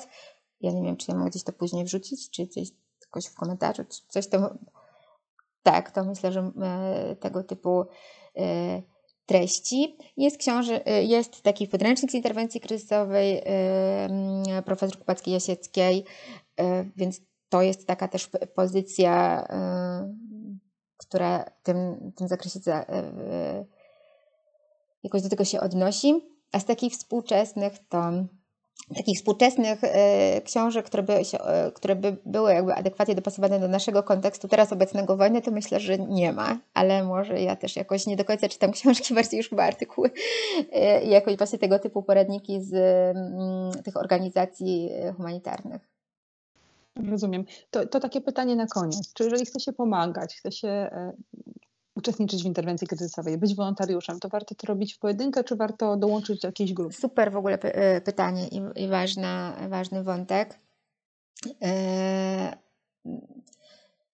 Ja 0.61 0.71
nie 0.71 0.83
wiem, 0.83 0.97
czy 0.97 1.11
ja 1.11 1.17
mogę 1.17 1.29
gdzieś 1.29 1.43
to 1.43 1.53
później 1.53 1.85
wrzucić, 1.85 2.29
czy 2.29 2.45
gdzieś 2.45 2.69
jakoś 3.01 3.25
w 3.25 3.35
komentarzu, 3.35 3.83
czy 3.83 4.01
coś 4.07 4.27
tam. 4.27 4.57
Tak, 5.63 5.91
to 5.91 6.03
myślę, 6.03 6.31
że 6.31 6.51
e, 6.61 7.15
tego 7.15 7.43
typu 7.43 7.85
e, 8.37 8.81
treści. 9.25 9.97
Jest 10.17 10.37
książę, 10.37 10.85
e, 10.85 11.03
jest 11.03 11.41
taki 11.41 11.67
podręcznik 11.67 12.11
z 12.11 12.15
interwencji 12.15 12.61
kryzysowej 12.61 13.41
profesor 14.65 14.97
Kupackiej-Jasieckiej, 14.99 16.03
więc 16.95 17.21
to 17.53 17.61
jest 17.61 17.87
taka 17.87 18.07
też 18.07 18.29
pozycja, 18.55 19.47
która 20.97 21.45
w 21.59 21.63
tym, 21.63 22.11
w 22.15 22.17
tym 22.17 22.27
zakresie 22.27 22.59
jakoś 25.03 25.21
do 25.21 25.29
tego 25.29 25.45
się 25.45 25.59
odnosi. 25.59 26.21
A 26.51 26.59
z 26.59 26.65
takich 26.65 26.93
współczesnych 26.93 27.73
to 27.89 28.11
takich 28.95 29.17
współczesnych 29.17 29.81
książek, 30.45 30.85
które 30.85 31.03
by, 31.03 31.25
się, 31.25 31.37
które 31.73 31.95
by 31.95 32.17
były 32.25 32.53
jakby 32.53 32.73
adekwatnie 32.73 33.15
dopasowane 33.15 33.59
do 33.59 33.67
naszego 33.67 34.03
kontekstu 34.03 34.47
teraz 34.47 34.73
obecnego 34.73 35.17
wojny, 35.17 35.41
to 35.41 35.51
myślę, 35.51 35.79
że 35.79 35.97
nie 35.97 36.33
ma, 36.33 36.59
ale 36.73 37.03
może 37.03 37.41
ja 37.41 37.55
też 37.55 37.75
jakoś 37.75 38.07
nie 38.07 38.15
do 38.15 38.25
końca 38.25 38.49
czytam 38.49 38.71
książki, 38.71 39.13
bardziej 39.15 39.37
już 39.37 39.49
chyba 39.49 39.63
artykuły 39.63 40.11
i 41.03 41.09
jakoś 41.09 41.37
właśnie 41.37 41.59
tego 41.59 41.79
typu 41.79 42.03
poradniki 42.03 42.61
z 42.61 42.73
mm, 42.73 43.83
tych 43.83 43.97
organizacji 43.97 44.89
humanitarnych. 45.17 45.92
Rozumiem. 46.95 47.45
To, 47.71 47.87
to 47.87 47.99
takie 47.99 48.21
pytanie 48.21 48.55
na 48.55 48.67
koniec. 48.67 49.13
Czy 49.13 49.23
jeżeli 49.23 49.45
chce 49.45 49.59
się 49.59 49.73
pomagać, 49.73 50.35
chce 50.35 50.51
się 50.51 50.89
uczestniczyć 51.95 52.43
w 52.43 52.45
interwencji 52.45 52.87
kryzysowej, 52.87 53.37
być 53.37 53.55
wolontariuszem, 53.55 54.19
to 54.19 54.29
warto 54.29 54.55
to 54.55 54.67
robić 54.67 54.93
w 54.93 54.99
pojedynkę, 54.99 55.43
czy 55.43 55.55
warto 55.55 55.97
dołączyć 55.97 56.41
do 56.41 56.47
jakiejś 56.47 56.73
grupy? 56.73 56.93
Super 56.93 57.31
w 57.31 57.37
ogóle 57.37 57.57
py 57.57 58.01
pytanie 58.05 58.47
i, 58.47 58.83
i 58.83 58.87
ważna, 58.87 59.57
ważny 59.69 60.03
wątek. 60.03 60.59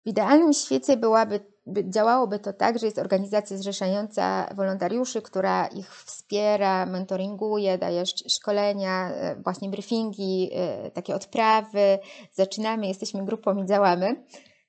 W 0.08 0.10
idealnym 0.10 0.54
świecie 0.54 0.98
byłaby, 0.98 1.40
działałoby 1.68 2.40
to 2.40 2.54
tak, 2.54 2.80
że 2.80 2.86
jest 2.86 3.00
organizacja 3.00 3.58
zrzeszająca 3.58 4.50
wolontariuszy, 4.56 5.22
która 5.22 5.68
ich 5.68 5.96
wspiera, 5.96 6.86
mentoringuje, 6.86 7.78
daje 7.78 8.06
szkolenia, 8.06 9.12
e, 9.12 9.36
właśnie 9.36 9.70
briefingi, 9.70 10.50
e, 10.54 10.92
takie 10.92 11.16
odprawy. 11.16 12.00
Zaczynamy, 12.34 12.88
jesteśmy 12.88 13.26
grupą 13.26 13.64
i 13.64 13.66
działamy. 13.66 14.24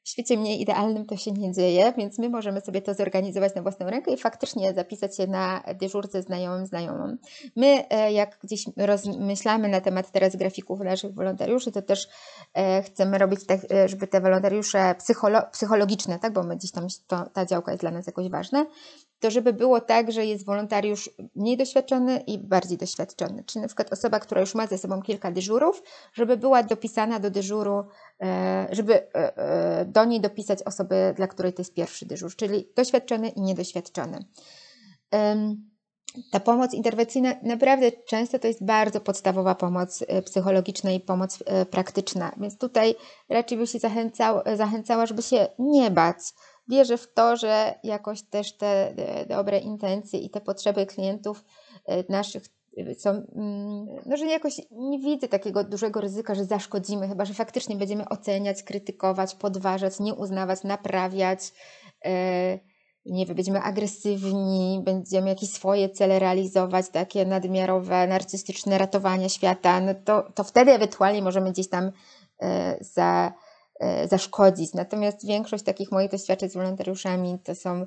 W 0.08 0.10
świecie 0.10 0.36
mniej 0.36 0.60
idealnym 0.60 1.06
to 1.06 1.16
się 1.16 1.32
nie 1.32 1.52
dzieje, 1.52 1.92
więc 1.96 2.18
my 2.18 2.28
możemy 2.28 2.60
sobie 2.60 2.82
to 2.82 2.94
zorganizować 2.94 3.54
na 3.54 3.62
własną 3.62 3.90
rękę 3.90 4.12
i 4.12 4.16
faktycznie 4.16 4.74
zapisać 4.74 5.16
się 5.16 5.26
na 5.26 5.62
dyżurce 5.80 6.22
znajomym, 6.22 6.66
znajomą. 6.66 7.16
My, 7.56 7.88
e, 7.90 8.12
jak 8.12 8.38
gdzieś 8.42 8.64
rozmyślamy 8.76 9.68
na 9.68 9.80
temat 9.80 10.12
teraz 10.12 10.36
grafików 10.36 10.80
naszych 10.80 11.14
wolontariuszy, 11.14 11.72
to 11.72 11.82
też 11.82 12.08
e, 12.54 12.82
chcemy 12.82 13.18
robić 13.18 13.46
tak, 13.46 13.60
e, 13.72 13.88
żeby 13.88 14.06
te 14.06 14.20
wolontariusze 14.20 14.94
psycholo 14.98 15.42
psychologiczne, 15.52 16.18
tak, 16.18 16.32
bo 16.32 16.42
my 16.42 16.56
gdzieś 16.56 16.70
tam 16.72 16.86
to, 17.06 17.24
ta 17.32 17.46
działka 17.46 17.72
jest 17.72 17.82
dla 17.82 17.90
nas 17.90 18.06
jakoś 18.06 18.28
ważna, 18.28 18.66
to 19.20 19.30
żeby 19.30 19.52
było 19.52 19.80
tak, 19.80 20.12
że 20.12 20.26
jest 20.26 20.46
wolontariusz 20.46 21.10
mniej 21.34 21.56
doświadczony 21.56 22.18
i 22.26 22.38
bardziej 22.38 22.78
doświadczony. 22.78 23.44
Czyli 23.44 23.62
na 23.62 23.68
przykład 23.68 23.92
osoba, 23.92 24.20
która 24.20 24.40
już 24.40 24.54
ma 24.54 24.66
ze 24.66 24.78
sobą 24.78 25.02
kilka 25.02 25.30
dyżurów, 25.30 25.82
żeby 26.12 26.36
była 26.36 26.62
dopisana 26.62 27.20
do 27.20 27.30
dyżuru, 27.30 27.84
e, 28.22 28.66
żeby 28.70 28.94
e, 28.94 29.36
e, 29.36 29.84
do 29.84 30.04
niej 30.04 30.20
dopisać 30.20 30.62
osoby, 30.62 31.14
dla 31.16 31.26
której 31.26 31.52
to 31.52 31.60
jest 31.62 31.74
pierwszy 31.74 32.06
dyżur, 32.06 32.36
czyli 32.36 32.68
doświadczony 32.76 33.28
i 33.28 33.40
niedoświadczony. 33.40 34.24
Ta 36.32 36.40
pomoc 36.40 36.74
interwencyjna 36.74 37.34
naprawdę 37.42 37.92
często 37.92 38.38
to 38.38 38.46
jest 38.48 38.64
bardzo 38.64 39.00
podstawowa 39.00 39.54
pomoc 39.54 40.04
psychologiczna 40.24 40.90
i 40.90 41.00
pomoc 41.00 41.38
praktyczna, 41.70 42.32
więc 42.36 42.58
tutaj 42.58 42.94
raczej 43.28 43.58
by 43.58 43.66
się 43.66 43.78
zachęcał, 43.78 44.40
zachęcała, 44.56 45.06
żeby 45.06 45.22
się 45.22 45.46
nie 45.58 45.90
bać 45.90 46.18
wierzę 46.68 46.96
w 46.98 47.12
to, 47.12 47.36
że 47.36 47.74
jakoś 47.82 48.22
też 48.22 48.56
te 48.56 48.94
dobre 49.28 49.58
intencje 49.58 50.20
i 50.20 50.30
te 50.30 50.40
potrzeby 50.40 50.86
klientów 50.86 51.44
naszych 52.08 52.42
są, 52.98 53.10
mm, 53.10 53.86
no, 54.06 54.16
że 54.16 54.26
jakoś 54.26 54.60
nie 54.70 54.98
widzę 54.98 55.28
takiego 55.28 55.64
dużego 55.64 56.00
ryzyka, 56.00 56.34
że 56.34 56.44
zaszkodzimy, 56.44 57.08
chyba 57.08 57.24
że 57.24 57.34
faktycznie 57.34 57.76
będziemy 57.76 58.08
oceniać, 58.08 58.62
krytykować, 58.62 59.34
podważać, 59.34 60.00
nie 60.00 60.14
uznawać, 60.14 60.64
naprawiać. 60.64 61.40
E, 62.04 62.58
nie 63.06 63.26
wiem, 63.26 63.36
będziemy 63.36 63.60
agresywni, 63.60 64.80
będziemy 64.84 65.28
jakieś 65.28 65.50
swoje 65.50 65.88
cele 65.90 66.18
realizować, 66.18 66.88
takie 66.88 67.26
nadmiarowe, 67.26 68.06
narcystyczne 68.06 68.78
ratowania 68.78 69.28
świata, 69.28 69.80
no 69.80 69.94
to, 70.04 70.32
to 70.34 70.44
wtedy 70.44 70.72
ewentualnie 70.72 71.22
możemy 71.22 71.52
gdzieś 71.52 71.68
tam 71.68 71.92
e, 72.42 72.76
za, 72.80 73.26
e, 73.26 73.47
zaszkodzić. 74.10 74.74
Natomiast 74.74 75.26
większość 75.26 75.64
takich 75.64 75.92
moich 75.92 76.10
doświadczeń 76.10 76.50
z 76.50 76.54
wolontariuszami 76.54 77.38
to 77.44 77.54
są 77.54 77.86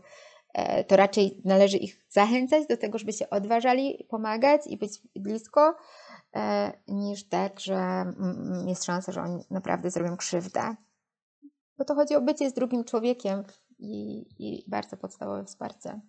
E, 0.54 0.84
to 0.84 0.96
raczej 0.96 1.42
należy 1.46 1.78
ich 1.78 2.06
zachęcać 2.10 2.68
do 2.68 2.78
tego, 2.78 2.98
żeby 2.98 3.14
się 3.14 3.30
odważali 3.30 4.06
pomagać 4.10 4.62
i 4.68 4.78
być 4.78 5.02
blisko, 5.16 5.76
e, 6.36 6.72
niż 6.88 7.30
tak, 7.30 7.60
że 7.60 8.06
jest 8.68 8.84
szansa, 8.84 9.12
że 9.12 9.22
oni 9.22 9.44
naprawdę 9.52 9.92
zrobią 9.92 10.18
krzywdę. 10.18 10.76
Bo 11.78 11.86
to 11.86 11.96
chodzi 11.96 12.16
o 12.16 12.22
bycie 12.22 12.50
z 12.50 12.54
drugim 12.54 12.84
człowiekiem 12.84 13.44
i, 13.80 14.26
i 14.40 14.66
bardzo 14.68 14.98
podstawowe 14.98 15.46
wsparcie. 15.46 16.00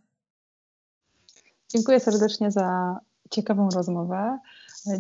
Dziękuję 1.68 2.01
serdecznie 2.01 2.51
za 2.51 2.99
ciekawą 3.30 3.68
rozmowę. 3.74 4.39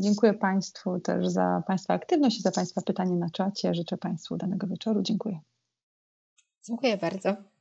Dziękuję 0.00 0.34
Państwu 0.34 1.00
też 1.00 1.28
za 1.28 1.62
Państwa 1.66 1.94
aktywność 1.94 2.38
i 2.38 2.42
za 2.42 2.50
Państwa 2.50 2.80
pytanie 2.82 3.16
na 3.16 3.30
czacie. 3.30 3.74
Życzę 3.74 3.96
Państwu 3.96 4.36
danego 4.36 4.66
wieczoru. 4.66 5.02
Dziękuję. 5.02 5.40
Dziękuję 6.64 6.96
bardzo. 6.96 7.51